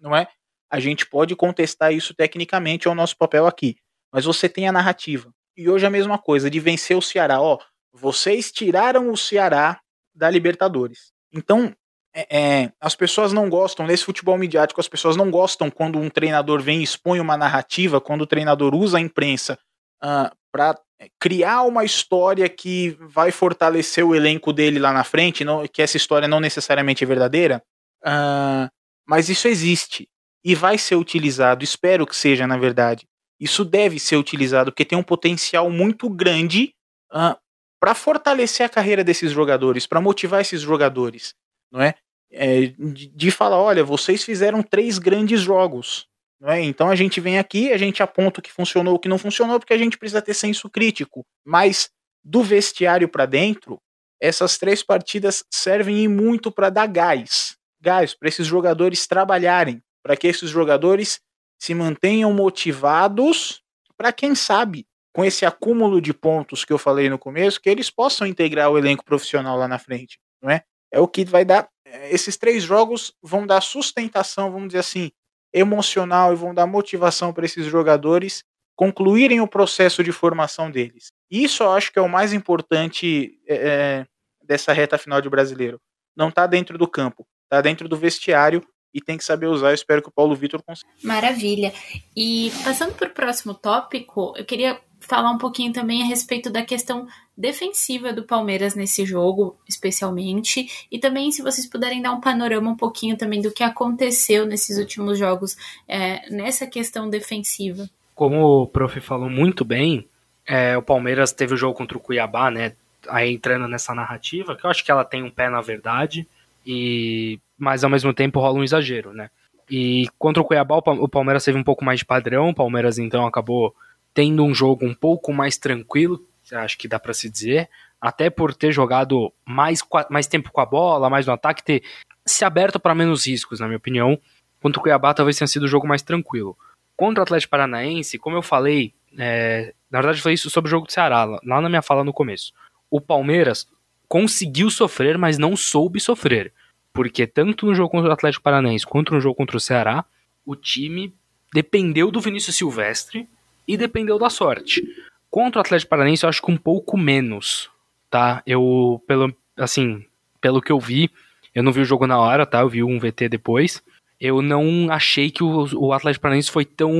não 0.00 0.14
é? 0.14 0.28
A 0.70 0.78
gente 0.78 1.06
pode 1.06 1.34
contestar 1.34 1.92
isso 1.92 2.14
tecnicamente, 2.14 2.86
é 2.86 2.90
o 2.90 2.94
nosso 2.94 3.16
papel 3.16 3.46
aqui 3.46 3.76
mas 4.12 4.24
você 4.24 4.48
tem 4.48 4.68
a 4.68 4.72
narrativa. 4.72 5.32
E 5.56 5.68
hoje 5.68 5.86
a 5.86 5.90
mesma 5.90 6.18
coisa, 6.18 6.50
de 6.50 6.60
vencer 6.60 6.96
o 6.96 7.02
Ceará. 7.02 7.40
Ó, 7.40 7.58
vocês 7.92 8.50
tiraram 8.50 9.10
o 9.10 9.16
Ceará 9.16 9.80
da 10.14 10.30
Libertadores. 10.30 11.12
Então, 11.32 11.74
é, 12.14 12.38
é, 12.38 12.72
as 12.80 12.94
pessoas 12.94 13.32
não 13.32 13.48
gostam, 13.48 13.86
nesse 13.86 14.04
futebol 14.04 14.36
midiático, 14.36 14.80
as 14.80 14.88
pessoas 14.88 15.16
não 15.16 15.30
gostam 15.30 15.70
quando 15.70 15.98
um 15.98 16.10
treinador 16.10 16.60
vem 16.60 16.80
e 16.80 16.84
expõe 16.84 17.20
uma 17.20 17.36
narrativa, 17.36 18.00
quando 18.00 18.22
o 18.22 18.26
treinador 18.26 18.74
usa 18.74 18.98
a 18.98 19.00
imprensa 19.00 19.54
uh, 20.02 20.06
ah, 20.06 20.32
para 20.50 20.78
criar 21.18 21.62
uma 21.62 21.84
história 21.84 22.48
que 22.48 22.96
vai 23.00 23.30
fortalecer 23.30 24.04
o 24.04 24.14
elenco 24.14 24.52
dele 24.52 24.78
lá 24.78 24.92
na 24.92 25.04
frente, 25.04 25.44
não, 25.44 25.66
que 25.66 25.80
essa 25.80 25.96
história 25.96 26.26
não 26.26 26.40
necessariamente 26.40 27.04
é 27.04 27.06
verdadeira. 27.06 27.62
Uh, 28.04 28.68
mas 29.06 29.28
isso 29.28 29.46
existe 29.46 30.08
e 30.44 30.54
vai 30.54 30.78
ser 30.78 30.96
utilizado, 30.96 31.62
espero 31.62 32.06
que 32.06 32.16
seja, 32.16 32.46
na 32.46 32.56
verdade, 32.56 33.06
isso 33.40 33.64
deve 33.64 33.98
ser 33.98 34.16
utilizado 34.16 34.70
porque 34.70 34.84
tem 34.84 34.98
um 34.98 35.02
potencial 35.02 35.70
muito 35.70 36.08
grande 36.10 36.74
uh, 37.12 37.36
para 37.80 37.94
fortalecer 37.94 38.66
a 38.66 38.68
carreira 38.68 39.02
desses 39.02 39.32
jogadores, 39.32 39.86
para 39.86 40.00
motivar 40.00 40.42
esses 40.42 40.60
jogadores, 40.60 41.34
não 41.72 41.80
é? 41.80 41.94
é 42.30 42.66
de, 42.66 43.08
de, 43.08 43.30
falar, 43.30 43.58
olha, 43.58 43.82
vocês 43.82 44.22
fizeram 44.22 44.62
três 44.62 44.98
grandes 44.98 45.40
jogos, 45.40 46.06
não 46.38 46.50
é? 46.50 46.62
Então 46.62 46.90
a 46.90 46.94
gente 46.94 47.20
vem 47.20 47.38
aqui, 47.38 47.72
a 47.72 47.78
gente 47.78 48.02
aponta 48.02 48.40
o 48.40 48.42
que 48.42 48.52
funcionou, 48.52 48.94
o 48.94 48.98
que 48.98 49.08
não 49.08 49.18
funcionou, 49.18 49.58
porque 49.58 49.72
a 49.72 49.78
gente 49.78 49.96
precisa 49.96 50.20
ter 50.20 50.34
senso 50.34 50.68
crítico. 50.68 51.24
Mas 51.44 51.90
do 52.22 52.42
vestiário 52.42 53.08
para 53.08 53.24
dentro, 53.24 53.80
essas 54.20 54.58
três 54.58 54.82
partidas 54.82 55.42
servem 55.50 56.06
muito 56.06 56.52
para 56.52 56.68
dar 56.68 56.86
gás, 56.86 57.56
gás 57.80 58.14
para 58.14 58.28
esses 58.28 58.46
jogadores 58.46 59.06
trabalharem, 59.06 59.82
para 60.02 60.16
que 60.16 60.26
esses 60.26 60.50
jogadores 60.50 61.20
se 61.60 61.74
mantenham 61.74 62.32
motivados 62.32 63.62
para 63.96 64.12
quem 64.12 64.34
sabe, 64.34 64.86
com 65.12 65.24
esse 65.24 65.44
acúmulo 65.44 66.00
de 66.00 66.14
pontos 66.14 66.64
que 66.64 66.72
eu 66.72 66.78
falei 66.78 67.10
no 67.10 67.18
começo, 67.18 67.60
que 67.60 67.68
eles 67.68 67.90
possam 67.90 68.26
integrar 68.26 68.70
o 68.70 68.78
elenco 68.78 69.04
profissional 69.04 69.58
lá 69.58 69.68
na 69.68 69.78
frente, 69.78 70.18
não 70.42 70.50
é? 70.50 70.62
é 70.90 70.98
o 70.98 71.06
que 71.06 71.24
vai 71.24 71.44
dar. 71.44 71.68
Esses 72.10 72.36
três 72.36 72.62
jogos 72.62 73.12
vão 73.22 73.46
dar 73.46 73.60
sustentação, 73.60 74.50
vamos 74.50 74.68
dizer 74.68 74.78
assim, 74.78 75.10
emocional 75.52 76.32
e 76.32 76.36
vão 76.36 76.54
dar 76.54 76.66
motivação 76.66 77.32
para 77.32 77.44
esses 77.44 77.66
jogadores 77.66 78.42
concluírem 78.76 79.40
o 79.42 79.48
processo 79.48 80.02
de 80.02 80.12
formação 80.12 80.70
deles. 80.70 81.12
Isso 81.30 81.62
eu 81.62 81.72
acho 81.72 81.92
que 81.92 81.98
é 81.98 82.02
o 82.02 82.08
mais 82.08 82.32
importante 82.32 83.38
é, 83.46 83.54
é 83.54 84.06
dessa 84.42 84.72
reta 84.72 84.96
final 84.96 85.20
de 85.20 85.28
brasileiro. 85.28 85.78
Não 86.16 86.30
está 86.30 86.46
dentro 86.46 86.78
do 86.78 86.88
campo, 86.88 87.26
está 87.44 87.60
dentro 87.60 87.88
do 87.88 87.96
vestiário 87.96 88.66
e 88.92 89.00
tem 89.00 89.16
que 89.16 89.24
saber 89.24 89.46
usar. 89.46 89.70
Eu 89.70 89.74
espero 89.74 90.02
que 90.02 90.08
o 90.08 90.12
Paulo 90.12 90.34
Vitor 90.34 90.62
consiga. 90.62 90.90
Maravilha. 91.02 91.72
E 92.16 92.52
passando 92.64 92.94
para 92.94 93.08
o 93.08 93.12
próximo 93.12 93.54
tópico, 93.54 94.34
eu 94.36 94.44
queria 94.44 94.80
falar 95.00 95.30
um 95.30 95.38
pouquinho 95.38 95.72
também 95.72 96.02
a 96.02 96.06
respeito 96.06 96.50
da 96.50 96.62
questão 96.62 97.06
defensiva 97.36 98.12
do 98.12 98.24
Palmeiras 98.24 98.74
nesse 98.74 99.04
jogo, 99.06 99.58
especialmente, 99.66 100.86
e 100.90 100.98
também 100.98 101.32
se 101.32 101.42
vocês 101.42 101.66
puderem 101.66 102.02
dar 102.02 102.12
um 102.12 102.20
panorama 102.20 102.70
um 102.70 102.76
pouquinho 102.76 103.16
também 103.16 103.40
do 103.40 103.50
que 103.50 103.62
aconteceu 103.62 104.44
nesses 104.44 104.78
últimos 104.78 105.18
jogos 105.18 105.56
é, 105.88 106.30
nessa 106.30 106.66
questão 106.66 107.08
defensiva. 107.08 107.88
Como 108.14 108.62
o 108.62 108.66
prof 108.66 109.00
falou 109.00 109.30
muito 109.30 109.64
bem, 109.64 110.06
é, 110.46 110.76
o 110.76 110.82
Palmeiras 110.82 111.32
teve 111.32 111.54
o 111.54 111.56
jogo 111.56 111.74
contra 111.74 111.96
o 111.96 112.00
Cuiabá, 112.00 112.50
né? 112.50 112.74
Aí 113.08 113.32
entrando 113.32 113.66
nessa 113.66 113.94
narrativa, 113.94 114.54
que 114.54 114.66
eu 114.66 114.70
acho 114.70 114.84
que 114.84 114.90
ela 114.90 115.04
tem 115.04 115.22
um 115.22 115.30
pé 115.30 115.48
na 115.48 115.62
verdade, 115.62 116.28
e 116.66 117.40
mas 117.60 117.84
ao 117.84 117.90
mesmo 117.90 118.12
tempo 118.14 118.40
rola 118.40 118.58
um 118.58 118.64
exagero, 118.64 119.12
né? 119.12 119.30
E 119.70 120.08
contra 120.18 120.42
o 120.42 120.44
Cuiabá, 120.44 120.76
o 120.78 121.08
Palmeiras 121.08 121.44
teve 121.44 121.58
um 121.58 121.62
pouco 121.62 121.84
mais 121.84 122.00
de 122.00 122.06
padrão, 122.06 122.48
o 122.48 122.54
Palmeiras 122.54 122.98
então 122.98 123.24
acabou 123.26 123.74
tendo 124.12 124.42
um 124.42 124.52
jogo 124.52 124.84
um 124.84 124.94
pouco 124.94 125.32
mais 125.32 125.56
tranquilo, 125.56 126.26
acho 126.50 126.76
que 126.76 126.88
dá 126.88 126.98
para 126.98 127.14
se 127.14 127.30
dizer, 127.30 127.68
até 128.00 128.30
por 128.30 128.54
ter 128.54 128.72
jogado 128.72 129.32
mais, 129.44 129.80
mais 130.08 130.26
tempo 130.26 130.50
com 130.50 130.60
a 130.60 130.66
bola, 130.66 131.10
mais 131.10 131.26
no 131.26 131.34
ataque, 131.34 131.62
ter 131.62 131.82
se 132.26 132.44
aberto 132.44 132.80
para 132.80 132.94
menos 132.94 133.26
riscos, 133.26 133.60
na 133.60 133.66
minha 133.66 133.76
opinião. 133.76 134.18
Contra 134.60 134.80
o 134.80 134.82
Cuiabá 134.82 135.14
talvez 135.14 135.36
tenha 135.36 135.46
sido 135.46 135.64
o 135.64 135.68
jogo 135.68 135.86
mais 135.86 136.02
tranquilo. 136.02 136.56
Contra 136.96 137.20
o 137.20 137.22
Atlético 137.22 137.50
Paranaense, 137.50 138.18
como 138.18 138.36
eu 138.36 138.42
falei, 138.42 138.92
é, 139.18 139.74
na 139.90 140.00
verdade 140.00 140.18
eu 140.18 140.22
falei 140.22 140.34
isso 140.34 140.50
sobre 140.50 140.68
o 140.68 140.70
jogo 140.72 140.86
do 140.86 140.92
Ceará, 140.92 141.24
lá 141.24 141.60
na 141.60 141.68
minha 141.68 141.82
fala 141.82 142.02
no 142.02 142.12
começo. 142.12 142.52
O 142.90 143.00
Palmeiras 143.00 143.68
conseguiu 144.08 144.70
sofrer, 144.70 145.16
mas 145.16 145.38
não 145.38 145.56
soube 145.56 146.00
sofrer. 146.00 146.52
Porque 146.92 147.26
tanto 147.26 147.66
no 147.66 147.74
jogo 147.74 147.90
contra 147.90 148.10
o 148.10 148.12
Atlético 148.12 148.42
Paranaense 148.42 148.86
quanto 148.86 149.14
no 149.14 149.20
jogo 149.20 149.36
contra 149.36 149.56
o 149.56 149.60
Ceará, 149.60 150.04
o 150.44 150.56
time 150.56 151.14
dependeu 151.52 152.10
do 152.10 152.20
Vinícius 152.20 152.56
Silvestre 152.56 153.28
e 153.66 153.76
dependeu 153.76 154.18
da 154.18 154.30
sorte. 154.30 154.82
Contra 155.30 155.60
o 155.60 155.62
Atlético 155.62 155.90
Paranaense, 155.90 156.24
eu 156.24 156.28
acho 156.28 156.42
que 156.42 156.50
um 156.50 156.56
pouco 156.56 156.98
menos, 156.98 157.70
tá? 158.10 158.42
Eu, 158.44 159.02
pelo, 159.06 159.34
assim, 159.56 160.04
pelo 160.40 160.60
que 160.60 160.72
eu 160.72 160.80
vi, 160.80 161.10
eu 161.54 161.62
não 161.62 161.72
vi 161.72 161.80
o 161.80 161.84
jogo 161.84 162.06
na 162.06 162.18
hora, 162.18 162.44
tá? 162.46 162.60
Eu 162.60 162.68
vi 162.68 162.82
um 162.82 162.98
VT 162.98 163.28
depois. 163.28 163.82
Eu 164.20 164.42
não 164.42 164.90
achei 164.90 165.30
que 165.30 165.42
o, 165.42 165.66
o 165.76 165.92
Atlético 165.92 166.22
Paranaense 166.22 166.50
foi 166.50 166.64
tão, 166.64 166.92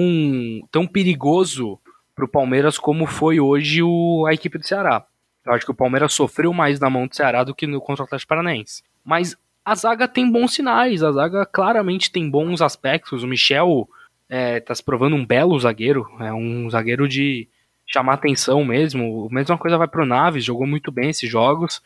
tão 0.70 0.86
perigoso 0.86 1.78
pro 2.14 2.28
Palmeiras 2.28 2.78
como 2.78 3.06
foi 3.06 3.40
hoje 3.40 3.82
o, 3.82 4.26
a 4.26 4.34
equipe 4.34 4.58
do 4.58 4.66
Ceará. 4.66 5.04
Eu 5.44 5.52
acho 5.52 5.64
que 5.64 5.70
o 5.70 5.74
Palmeiras 5.74 6.12
sofreu 6.12 6.52
mais 6.52 6.78
na 6.78 6.90
mão 6.90 7.06
do 7.06 7.16
Ceará 7.16 7.44
do 7.44 7.54
que 7.54 7.66
no 7.66 7.80
contra 7.80 8.02
o 8.02 8.06
Atlético 8.06 8.28
Paranaense. 8.28 8.82
Mas 9.04 9.36
a 9.70 9.74
zaga 9.76 10.08
tem 10.08 10.28
bons 10.28 10.52
sinais, 10.52 11.00
a 11.00 11.12
zaga 11.12 11.46
claramente 11.46 12.10
tem 12.10 12.28
bons 12.28 12.60
aspectos. 12.60 13.22
O 13.22 13.26
Michel 13.28 13.88
é, 14.28 14.58
tá 14.58 14.74
se 14.74 14.82
provando 14.82 15.14
um 15.14 15.24
belo 15.24 15.56
zagueiro, 15.60 16.10
é 16.18 16.32
um 16.32 16.68
zagueiro 16.68 17.06
de 17.06 17.46
chamar 17.86 18.14
atenção 18.14 18.64
mesmo. 18.64 19.28
A 19.30 19.32
mesma 19.32 19.56
coisa 19.56 19.78
vai 19.78 19.86
pro 19.86 20.04
Naves, 20.04 20.44
jogou 20.44 20.66
muito 20.66 20.90
bem 20.90 21.10
esses 21.10 21.30
jogos, 21.30 21.80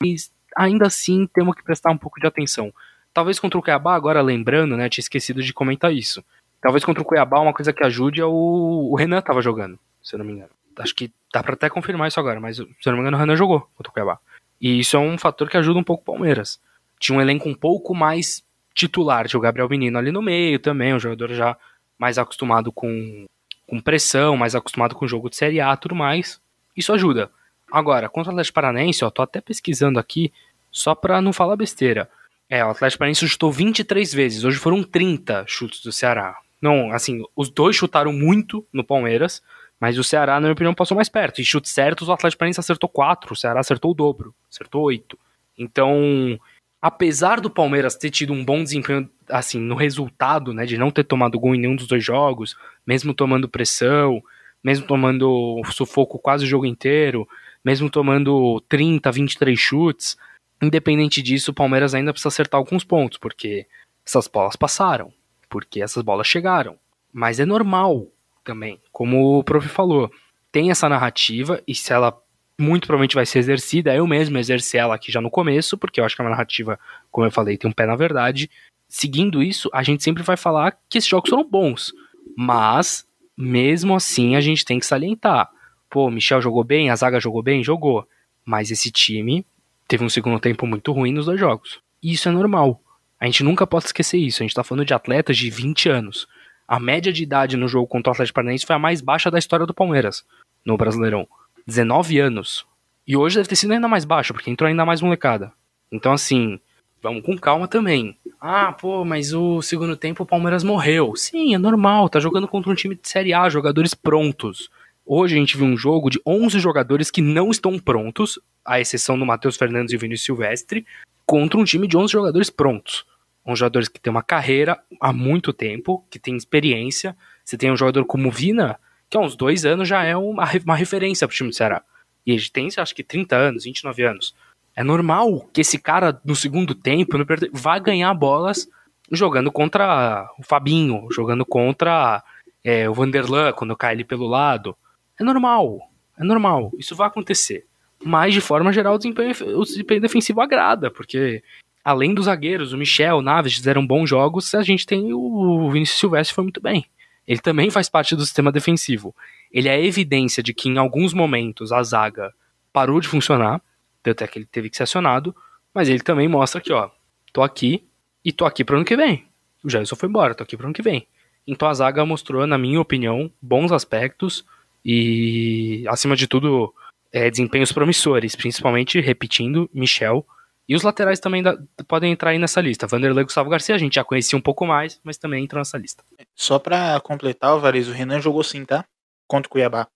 mas 0.00 0.32
ainda 0.56 0.86
assim 0.86 1.26
temos 1.34 1.56
que 1.56 1.64
prestar 1.64 1.90
um 1.90 1.98
pouco 1.98 2.20
de 2.20 2.26
atenção. 2.28 2.72
Talvez 3.12 3.40
contra 3.40 3.58
o 3.58 3.62
Cuiabá, 3.62 3.96
agora 3.96 4.22
lembrando, 4.22 4.76
né, 4.76 4.88
tinha 4.88 5.02
esquecido 5.02 5.42
de 5.42 5.52
comentar 5.52 5.92
isso. 5.92 6.22
Talvez 6.60 6.84
contra 6.84 7.02
o 7.02 7.04
Cuiabá 7.04 7.40
uma 7.40 7.52
coisa 7.52 7.72
que 7.72 7.82
ajude 7.82 8.20
é 8.20 8.24
o, 8.24 8.90
o 8.92 8.94
Renan 8.94 9.20
tava 9.22 9.42
jogando, 9.42 9.76
se 10.00 10.14
eu 10.14 10.20
não 10.20 10.24
me 10.24 10.34
engano. 10.34 10.50
Acho 10.78 10.94
que 10.94 11.10
dá 11.34 11.42
pra 11.42 11.54
até 11.54 11.68
confirmar 11.68 12.06
isso 12.06 12.20
agora, 12.20 12.38
mas 12.38 12.58
se 12.58 12.62
eu 12.62 12.92
não 12.92 12.94
me 12.94 13.00
engano 13.00 13.16
o 13.16 13.20
Renan 13.20 13.34
jogou 13.34 13.68
contra 13.74 13.90
o 13.90 13.92
Cuiabá. 13.92 14.20
E 14.60 14.78
isso 14.78 14.96
é 14.96 15.00
um 15.00 15.18
fator 15.18 15.50
que 15.50 15.56
ajuda 15.56 15.80
um 15.80 15.84
pouco 15.84 16.04
o 16.04 16.06
Palmeiras. 16.06 16.60
Tinha 17.02 17.18
um 17.18 17.20
elenco 17.20 17.48
um 17.48 17.54
pouco 17.54 17.96
mais 17.96 18.44
titular. 18.72 19.26
Tinha 19.26 19.36
o 19.36 19.42
Gabriel 19.42 19.68
Menino 19.68 19.98
ali 19.98 20.12
no 20.12 20.22
meio 20.22 20.60
também, 20.60 20.94
um 20.94 21.00
jogador 21.00 21.34
já 21.34 21.56
mais 21.98 22.16
acostumado 22.16 22.70
com, 22.70 23.26
com 23.66 23.80
pressão, 23.80 24.36
mais 24.36 24.54
acostumado 24.54 24.94
com 24.94 25.04
jogo 25.04 25.28
de 25.28 25.34
Série 25.34 25.60
A 25.60 25.76
tudo 25.76 25.96
mais. 25.96 26.40
Isso 26.76 26.92
ajuda. 26.92 27.28
Agora, 27.72 28.08
contra 28.08 28.30
o 28.30 28.34
Atlético 28.34 28.54
Paranaense, 28.54 29.04
ó, 29.04 29.10
tô 29.10 29.20
até 29.20 29.40
pesquisando 29.40 29.98
aqui, 29.98 30.32
só 30.70 30.94
pra 30.94 31.20
não 31.20 31.32
falar 31.32 31.56
besteira. 31.56 32.08
É, 32.48 32.64
o 32.64 32.70
Atlético 32.70 33.00
Paranaense 33.00 33.26
chutou 33.26 33.50
23 33.50 34.14
vezes, 34.14 34.44
hoje 34.44 34.58
foram 34.58 34.84
30 34.84 35.44
chutes 35.48 35.82
do 35.82 35.90
Ceará. 35.90 36.36
Não, 36.60 36.92
assim, 36.92 37.20
os 37.34 37.50
dois 37.50 37.74
chutaram 37.74 38.12
muito 38.12 38.64
no 38.72 38.84
Palmeiras, 38.84 39.42
mas 39.80 39.98
o 39.98 40.04
Ceará, 40.04 40.34
na 40.34 40.42
minha 40.42 40.52
opinião, 40.52 40.72
passou 40.72 40.94
mais 40.94 41.08
perto. 41.08 41.40
E 41.40 41.44
chutes 41.44 41.72
certos, 41.72 42.08
o 42.08 42.12
Atlético 42.12 42.38
Paranaense 42.38 42.60
acertou 42.60 42.88
4, 42.88 43.32
o 43.32 43.36
Ceará 43.36 43.58
acertou 43.58 43.90
o 43.90 43.94
dobro, 43.94 44.32
acertou 44.48 44.82
8. 44.82 45.18
Então, 45.58 46.38
apesar 46.82 47.40
do 47.40 47.48
Palmeiras 47.48 47.94
ter 47.94 48.10
tido 48.10 48.32
um 48.32 48.44
bom 48.44 48.64
desempenho 48.64 49.08
assim 49.30 49.60
no 49.60 49.76
resultado, 49.76 50.52
né, 50.52 50.66
de 50.66 50.76
não 50.76 50.90
ter 50.90 51.04
tomado 51.04 51.38
gol 51.38 51.54
em 51.54 51.60
nenhum 51.60 51.76
dos 51.76 51.86
dois 51.86 52.04
jogos, 52.04 52.56
mesmo 52.84 53.14
tomando 53.14 53.48
pressão, 53.48 54.20
mesmo 54.62 54.84
tomando 54.84 55.62
sufoco 55.70 56.18
quase 56.18 56.44
o 56.44 56.48
jogo 56.48 56.66
inteiro, 56.66 57.26
mesmo 57.64 57.88
tomando 57.88 58.60
30, 58.68 59.12
23 59.12 59.58
chutes, 59.58 60.16
independente 60.60 61.22
disso, 61.22 61.52
o 61.52 61.54
Palmeiras 61.54 61.94
ainda 61.94 62.12
precisa 62.12 62.28
acertar 62.28 62.58
alguns 62.58 62.82
pontos, 62.82 63.16
porque 63.16 63.66
essas 64.04 64.26
bolas 64.26 64.56
passaram, 64.56 65.12
porque 65.48 65.80
essas 65.80 66.02
bolas 66.02 66.26
chegaram. 66.26 66.76
Mas 67.12 67.38
é 67.38 67.46
normal 67.46 68.08
também, 68.42 68.80
como 68.90 69.38
o 69.38 69.44
prof 69.44 69.68
falou, 69.68 70.10
tem 70.50 70.72
essa 70.72 70.88
narrativa 70.88 71.62
e 71.66 71.74
se 71.74 71.92
ela 71.92 72.16
muito 72.62 72.86
provavelmente 72.86 73.14
vai 73.14 73.26
ser 73.26 73.40
exercida. 73.40 73.94
Eu 73.94 74.06
mesmo 74.06 74.38
exerci 74.38 74.78
ela 74.78 74.94
aqui 74.94 75.10
já 75.10 75.20
no 75.20 75.30
começo, 75.30 75.76
porque 75.76 76.00
eu 76.00 76.04
acho 76.04 76.14
que 76.14 76.22
é 76.22 76.24
uma 76.24 76.30
narrativa, 76.30 76.78
como 77.10 77.26
eu 77.26 77.30
falei, 77.30 77.58
tem 77.58 77.68
um 77.68 77.72
pé 77.72 77.86
na 77.86 77.96
verdade. 77.96 78.48
Seguindo 78.88 79.42
isso, 79.42 79.68
a 79.72 79.82
gente 79.82 80.02
sempre 80.02 80.22
vai 80.22 80.36
falar 80.36 80.78
que 80.88 80.98
esses 80.98 81.08
jogos 81.08 81.28
foram 81.28 81.48
bons. 81.48 81.92
Mas, 82.36 83.06
mesmo 83.36 83.94
assim, 83.94 84.36
a 84.36 84.40
gente 84.40 84.64
tem 84.64 84.78
que 84.78 84.86
salientar. 84.86 85.50
Pô, 85.90 86.10
Michel 86.10 86.40
jogou 86.40 86.64
bem, 86.64 86.88
a 86.88 86.96
zaga 86.96 87.20
jogou 87.20 87.42
bem? 87.42 87.62
Jogou. 87.62 88.06
Mas 88.44 88.70
esse 88.70 88.90
time 88.90 89.44
teve 89.86 90.04
um 90.04 90.08
segundo 90.08 90.40
tempo 90.40 90.66
muito 90.66 90.92
ruim 90.92 91.12
nos 91.12 91.26
dois 91.26 91.38
jogos. 91.38 91.80
E 92.02 92.12
isso 92.12 92.28
é 92.28 92.32
normal. 92.32 92.80
A 93.20 93.26
gente 93.26 93.44
nunca 93.44 93.66
pode 93.66 93.86
esquecer 93.86 94.18
isso. 94.18 94.42
A 94.42 94.44
gente 94.44 94.54
tá 94.54 94.64
falando 94.64 94.84
de 94.84 94.94
atletas 94.94 95.36
de 95.36 95.50
20 95.50 95.88
anos. 95.88 96.26
A 96.66 96.80
média 96.80 97.12
de 97.12 97.22
idade 97.22 97.56
no 97.56 97.68
jogo 97.68 97.86
contra 97.86 98.10
o 98.10 98.12
Atlético 98.12 98.36
Paranaense 98.36 98.66
foi 98.66 98.76
a 98.76 98.78
mais 98.78 99.00
baixa 99.00 99.30
da 99.30 99.38
história 99.38 99.66
do 99.66 99.74
Palmeiras 99.74 100.24
no 100.64 100.76
Brasileirão. 100.76 101.28
19 101.66 102.18
anos. 102.18 102.66
E 103.06 103.16
hoje 103.16 103.36
deve 103.36 103.48
ter 103.48 103.56
sido 103.56 103.72
ainda 103.72 103.88
mais 103.88 104.04
baixo, 104.04 104.32
porque 104.32 104.50
entrou 104.50 104.68
ainda 104.68 104.84
mais 104.84 105.00
molecada. 105.00 105.52
Então, 105.90 106.12
assim, 106.12 106.58
vamos 107.02 107.24
com 107.24 107.36
calma 107.36 107.66
também. 107.66 108.16
Ah, 108.40 108.72
pô, 108.72 109.04
mas 109.04 109.32
o 109.32 109.60
segundo 109.60 109.96
tempo 109.96 110.22
o 110.22 110.26
Palmeiras 110.26 110.64
morreu. 110.64 111.14
Sim, 111.16 111.54
é 111.54 111.58
normal, 111.58 112.08
tá 112.08 112.20
jogando 112.20 112.48
contra 112.48 112.70
um 112.70 112.74
time 112.74 112.94
de 112.94 113.08
Série 113.08 113.34
A, 113.34 113.48
jogadores 113.48 113.94
prontos. 113.94 114.70
Hoje 115.04 115.34
a 115.34 115.38
gente 115.38 115.56
viu 115.56 115.66
um 115.66 115.76
jogo 115.76 116.08
de 116.08 116.20
11 116.24 116.60
jogadores 116.60 117.10
que 117.10 117.20
não 117.20 117.50
estão 117.50 117.78
prontos, 117.78 118.38
à 118.64 118.80
exceção 118.80 119.18
do 119.18 119.26
Matheus 119.26 119.56
Fernandes 119.56 119.92
e 119.92 119.96
o 119.96 119.98
Vinícius 119.98 120.26
Silvestre, 120.26 120.86
contra 121.26 121.58
um 121.58 121.64
time 121.64 121.88
de 121.88 121.96
11 121.96 122.12
jogadores 122.12 122.50
prontos. 122.50 123.04
Um 123.44 123.56
jogadores 123.56 123.88
que 123.88 124.00
tem 124.00 124.10
uma 124.10 124.22
carreira 124.22 124.78
há 125.00 125.12
muito 125.12 125.52
tempo, 125.52 126.06
que 126.08 126.18
tem 126.18 126.36
experiência. 126.36 127.16
Você 127.44 127.58
tem 127.58 127.72
um 127.72 127.76
jogador 127.76 128.04
como 128.04 128.30
Vina, 128.30 128.78
que 129.12 129.18
há 129.18 129.20
uns 129.20 129.36
dois 129.36 129.66
anos 129.66 129.86
já 129.86 130.02
é 130.02 130.16
uma, 130.16 130.48
uma 130.64 130.74
referência 130.74 131.28
pro 131.28 131.36
time 131.36 131.50
do 131.50 131.54
Ceará. 131.54 131.82
E 132.26 132.32
ele 132.32 132.48
tem, 132.50 132.68
acho 132.74 132.94
que 132.94 133.04
30 133.04 133.36
anos, 133.36 133.64
29 133.64 134.02
anos. 134.04 134.34
É 134.74 134.82
normal 134.82 135.46
que 135.52 135.60
esse 135.60 135.78
cara, 135.78 136.18
no 136.24 136.34
segundo 136.34 136.74
tempo, 136.74 137.18
no 137.18 137.26
primeiro, 137.26 137.54
vai 137.54 137.78
ganhar 137.78 138.14
bolas 138.14 138.66
jogando 139.10 139.52
contra 139.52 140.26
o 140.38 140.42
Fabinho, 140.42 141.08
jogando 141.12 141.44
contra 141.44 142.24
é, 142.64 142.88
o 142.88 142.94
Vanderlan, 142.94 143.52
quando 143.52 143.76
cai 143.76 143.92
ele 143.92 144.02
pelo 144.02 144.26
lado. 144.26 144.74
É 145.20 145.22
normal, 145.22 145.90
é 146.18 146.24
normal, 146.24 146.72
isso 146.78 146.96
vai 146.96 147.06
acontecer. 147.06 147.66
Mas, 148.02 148.32
de 148.32 148.40
forma 148.40 148.72
geral, 148.72 148.94
o 148.94 148.98
desempenho, 148.98 149.34
o 149.58 149.62
desempenho 149.62 150.00
defensivo 150.00 150.40
agrada, 150.40 150.90
porque 150.90 151.42
além 151.84 152.14
dos 152.14 152.24
zagueiros, 152.24 152.72
o 152.72 152.78
Michel, 152.78 153.18
o 153.18 153.22
Naves 153.22 153.56
fizeram 153.56 153.86
bons 153.86 154.08
jogos, 154.08 154.54
a 154.54 154.62
gente 154.62 154.86
tem 154.86 155.12
o 155.12 155.70
Vinícius 155.70 156.00
Silvestre 156.00 156.34
foi 156.34 156.44
muito 156.44 156.62
bem 156.62 156.86
ele 157.26 157.40
também 157.40 157.70
faz 157.70 157.88
parte 157.88 158.16
do 158.16 158.24
sistema 158.24 158.50
defensivo. 158.50 159.14
Ele 159.50 159.68
é 159.68 159.84
evidência 159.84 160.42
de 160.42 160.52
que 160.52 160.68
em 160.68 160.78
alguns 160.78 161.12
momentos 161.12 161.72
a 161.72 161.82
zaga 161.82 162.32
parou 162.72 163.00
de 163.00 163.08
funcionar, 163.08 163.60
tanto 164.02 164.24
é 164.24 164.26
que 164.26 164.38
ele 164.38 164.46
teve 164.46 164.70
que 164.70 164.76
ser 164.76 164.84
acionado, 164.84 165.34
mas 165.74 165.88
ele 165.88 166.00
também 166.00 166.28
mostra 166.28 166.60
que, 166.60 166.72
ó, 166.72 166.90
tô 167.32 167.42
aqui 167.42 167.86
e 168.24 168.32
tô 168.32 168.44
aqui 168.44 168.64
pro 168.64 168.76
ano 168.76 168.84
que 168.84 168.96
vem. 168.96 169.26
O 169.62 169.70
Jailson 169.70 169.96
foi 169.96 170.08
embora, 170.08 170.34
tô 170.34 170.42
aqui 170.42 170.56
pro 170.56 170.66
ano 170.66 170.74
que 170.74 170.82
vem. 170.82 171.06
Então 171.46 171.68
a 171.68 171.74
zaga 171.74 172.04
mostrou, 172.04 172.46
na 172.46 172.58
minha 172.58 172.80
opinião, 172.80 173.30
bons 173.40 173.72
aspectos 173.72 174.44
e, 174.84 175.84
acima 175.88 176.16
de 176.16 176.26
tudo, 176.26 176.74
é, 177.12 177.30
desempenhos 177.30 177.72
promissores, 177.72 178.34
principalmente, 178.34 179.00
repetindo, 179.00 179.70
Michel 179.72 180.26
e 180.72 180.74
E 180.74 180.74
os 180.74 180.82
laterais 180.82 181.20
também 181.20 181.42
da, 181.42 181.58
podem 181.86 182.12
entrar 182.12 182.30
aí 182.30 182.38
nessa 182.38 182.60
lista. 182.60 182.86
Vanderlei 182.86 183.20
e 183.20 183.24
Gustavo 183.24 183.50
Garcia, 183.50 183.74
a 183.74 183.78
gente 183.78 183.96
já 183.96 184.04
conhecia 184.04 184.38
um 184.38 184.42
pouco 184.42 184.64
mais, 184.66 184.98
mas 185.04 185.18
também 185.18 185.44
entram 185.44 185.60
nessa 185.60 185.76
lista. 185.76 186.02
Só 186.34 186.58
pra 186.58 186.98
completar, 187.00 187.50
Alvarez, 187.50 187.88
o 187.88 187.92
Renan 187.92 188.20
jogou 188.20 188.42
sim, 188.42 188.64
tá? 188.64 188.82
Contra 189.28 189.48
o 189.48 189.50
Cuiabá. 189.50 189.86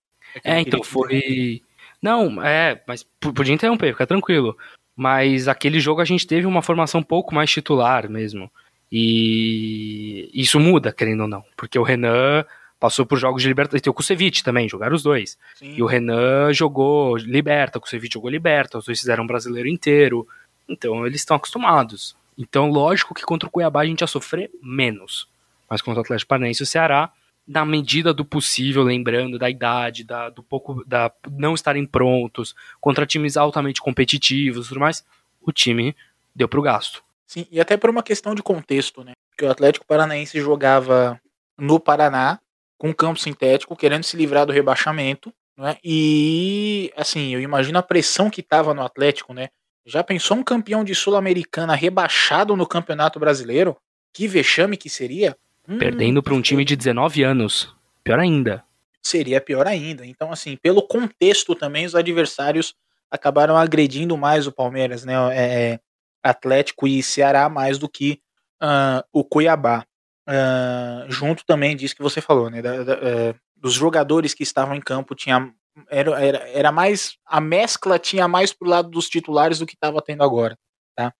É, 0.45 0.61
então 0.61 0.83
foi. 0.83 1.63
Não, 2.03 2.43
é, 2.43 2.83
mas 2.87 3.07
podia 3.21 3.55
interromper, 3.55 3.93
fica 3.93 4.07
tranquilo. 4.07 4.55
Mas 4.95 5.49
aquele 5.49 5.81
jogo 5.81 6.03
a 6.03 6.05
gente 6.05 6.27
teve 6.27 6.47
uma 6.47 6.61
formação 6.61 7.01
um 7.01 7.05
pouco 7.05 7.35
mais 7.35 7.51
titular 7.51 8.09
mesmo. 8.11 8.51
E 8.93 10.31
isso 10.35 10.61
muda, 10.61 10.93
querendo 10.93 11.23
ou 11.23 11.29
não. 11.29 11.43
Porque 11.57 11.79
o 11.79 11.83
Renan 11.83 12.45
passou 12.79 13.07
por 13.07 13.19
jogos 13.19 13.43
de 13.43 13.49
Libertadores. 13.49 13.83
Tem 13.83 13.91
o 13.91 13.95
Kusevich 13.95 14.45
também, 14.45 14.69
jogaram 14.69 14.95
os 14.95 15.03
dois. 15.03 15.39
Sim. 15.55 15.75
E 15.77 15.83
o 15.83 15.87
Renan 15.87 16.53
jogou 16.53 17.17
Liberta, 17.17 17.79
o 17.79 17.81
Kusevich 17.81 18.13
jogou 18.13 18.31
Liberta, 18.31 18.79
os 18.79 18.85
dois 18.85 19.01
fizeram 19.01 19.25
um 19.25 19.27
brasileiro 19.27 19.69
inteiro. 19.69 20.27
Então 20.69 21.07
eles 21.07 21.21
estão 21.21 21.37
acostumados. 21.37 22.17
Então, 22.39 22.69
lógico 22.69 23.15
que 23.15 23.23
contra 23.23 23.49
o 23.49 23.51
Cuiabá 23.51 23.81
a 23.81 23.87
gente 23.87 24.03
ia 24.03 24.07
sofrer 24.07 24.51
menos. 24.63 25.29
Mas 25.69 25.81
contra 25.81 26.01
o 26.01 26.03
Atlético 26.05 26.29
Paranaense 26.29 26.63
e 26.63 26.65
o 26.65 26.67
Ceará, 26.67 27.11
na 27.47 27.65
medida 27.65 28.13
do 28.13 28.25
possível, 28.25 28.83
lembrando 28.83 29.39
da 29.39 29.49
idade, 29.49 30.05
da, 30.05 30.29
do 30.29 30.43
pouco, 30.43 30.85
da 30.85 31.11
não 31.31 31.55
estarem 31.55 31.87
prontos, 31.87 32.55
contra 32.81 33.07
times 33.07 33.37
altamente 33.37 33.81
competitivos 33.81 34.67
e 34.67 34.69
tudo 34.69 34.81
mais, 34.81 35.05
o 35.41 35.53
time 35.53 35.97
deu 36.35 36.49
pro 36.49 36.63
gasto. 36.63 37.03
Sim, 37.27 37.47
e 37.51 37.61
até 37.61 37.77
por 37.77 37.91
uma 37.91 38.03
questão 38.03 38.35
de 38.35 38.43
contexto, 38.43 39.03
né? 39.03 39.13
Porque 39.31 39.45
o 39.45 39.51
Atlético 39.51 39.87
Paranaense 39.87 40.41
jogava 40.41 41.21
no 41.59 41.81
Paraná, 41.81 42.39
com 42.79 42.93
campo 42.93 43.19
sintético, 43.19 43.77
querendo 43.77 44.05
se 44.05 44.17
livrar 44.17 44.45
do 44.45 44.53
rebaixamento, 44.53 45.33
né? 45.57 45.79
E 45.83 46.93
assim, 46.97 47.33
eu 47.35 47.41
imagino 47.41 47.79
a 47.79 47.83
pressão 47.83 48.29
que 48.29 48.43
tava 48.43 48.75
no 48.75 48.83
Atlético, 48.83 49.33
né? 49.33 49.49
Já 49.87 50.03
pensou 50.03 50.37
um 50.37 50.43
campeão 50.43 50.83
de 50.83 50.97
Sul-Americana 50.97 51.77
rebaixado 51.77 52.57
no 52.57 52.67
Campeonato 52.67 53.21
Brasileiro? 53.21 53.77
Que 54.13 54.27
vexame 54.27 54.77
que 54.77 54.91
seria? 54.91 55.37
Hum, 55.69 55.79
Perdendo 55.79 56.21
para 56.21 56.35
um 56.35 56.43
time 56.43 56.65
de 56.65 56.75
19 56.75 57.23
anos. 57.23 57.73
Pior 58.03 58.19
ainda. 58.19 58.65
Seria 59.01 59.41
pior 59.41 59.65
ainda. 59.69 60.05
Então, 60.05 60.33
assim, 60.33 60.57
pelo 60.57 60.83
contexto 60.83 61.55
também, 61.55 61.87
os 61.87 61.95
adversários 61.95 62.75
acabaram 63.09 63.57
agredindo 63.57 64.17
mais 64.17 64.49
o 64.49 64.53
Palmeiras, 64.53 65.05
né? 65.05 65.15
É, 65.33 65.73
é 65.73 65.81
Atlético 66.21 66.89
e 66.89 67.01
Ceará 67.01 67.49
mais 67.49 67.79
do 67.79 67.89
que 67.89 68.21
uh, 68.61 69.07
o 69.13 69.23
Cuiabá. 69.23 69.87
Uh, 70.29 71.09
junto 71.09 71.45
também 71.47 71.77
disso 71.77 71.95
que 71.95 72.03
você 72.03 72.21
falou, 72.21 72.51
né? 72.51 72.61
Da, 72.61 72.83
da, 72.83 72.95
uh, 72.95 73.35
dos 73.55 73.75
jogadores 73.75 74.35
que 74.35 74.43
estavam 74.43 74.75
em 74.75 74.81
campo 74.81 75.15
tinha 75.15 75.53
era, 75.89 76.21
era, 76.21 76.49
era 76.49 76.73
mais 76.73 77.17
a 77.25 77.41
mescla 77.41 77.99
tinha 77.99 78.27
mais 78.27 78.53
pro 78.53 78.69
lado 78.69 78.89
dos 78.89 79.09
titulares 79.09 79.59
do 79.59 79.67
que 79.67 79.75
estava 79.75 80.01
tendo 80.03 80.23
agora, 80.23 80.57
tá? 80.95 81.13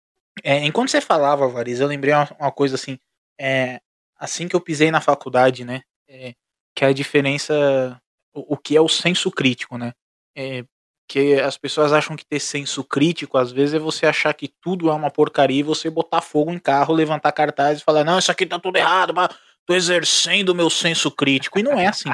É, 0.43 0.65
enquanto 0.65 0.91
você 0.91 1.01
falava, 1.01 1.49
Variz, 1.49 1.81
eu 1.81 1.87
lembrei 1.87 2.15
uma, 2.15 2.29
uma 2.39 2.53
coisa 2.53 2.75
assim, 2.75 2.99
é, 3.39 3.81
assim 4.19 4.49
que 4.49 4.57
eu 4.57 4.61
pisei 4.61 4.91
na 4.91 5.01
faculdade, 5.01 5.65
né? 5.65 5.83
É, 6.09 6.35
que 6.75 6.85
a 6.85 6.93
diferença, 6.93 8.01
o, 8.35 8.55
o, 8.55 8.57
que 8.57 8.77
é 8.77 8.81
o 8.81 8.89
senso 8.89 9.31
crítico, 9.31 9.79
né? 9.79 9.93
É, 10.37 10.65
que 11.09 11.41
as 11.41 11.57
pessoas 11.57 11.93
acham 11.93 12.17
que 12.17 12.27
ter 12.27 12.41
senso 12.41 12.83
crítico, 12.83 13.39
às 13.39 13.53
vezes, 13.53 13.75
é 13.75 13.79
você 13.79 14.07
achar 14.07 14.35
que 14.35 14.53
tudo 14.61 14.91
é 14.91 14.93
uma 14.93 15.11
porcaria 15.11 15.61
e 15.61 15.63
você 15.63 15.89
botar 15.89 16.21
fogo 16.21 16.51
em 16.51 16.59
carro, 16.59 16.95
levantar 16.95 17.33
cartaz 17.33 17.79
e 17.79 17.85
falar, 17.85 18.05
não, 18.05 18.19
isso 18.19 18.31
aqui 18.31 18.45
tá 18.45 18.59
tudo 18.59 18.77
errado, 18.77 19.15
mas 19.15 19.29
tô 19.65 19.75
exercendo 19.75 20.51
o 20.51 20.55
meu 20.55 20.69
senso 20.69 21.11
crítico. 21.11 21.59
E 21.59 21.63
não 21.63 21.79
é 21.79 21.87
assim. 21.87 22.11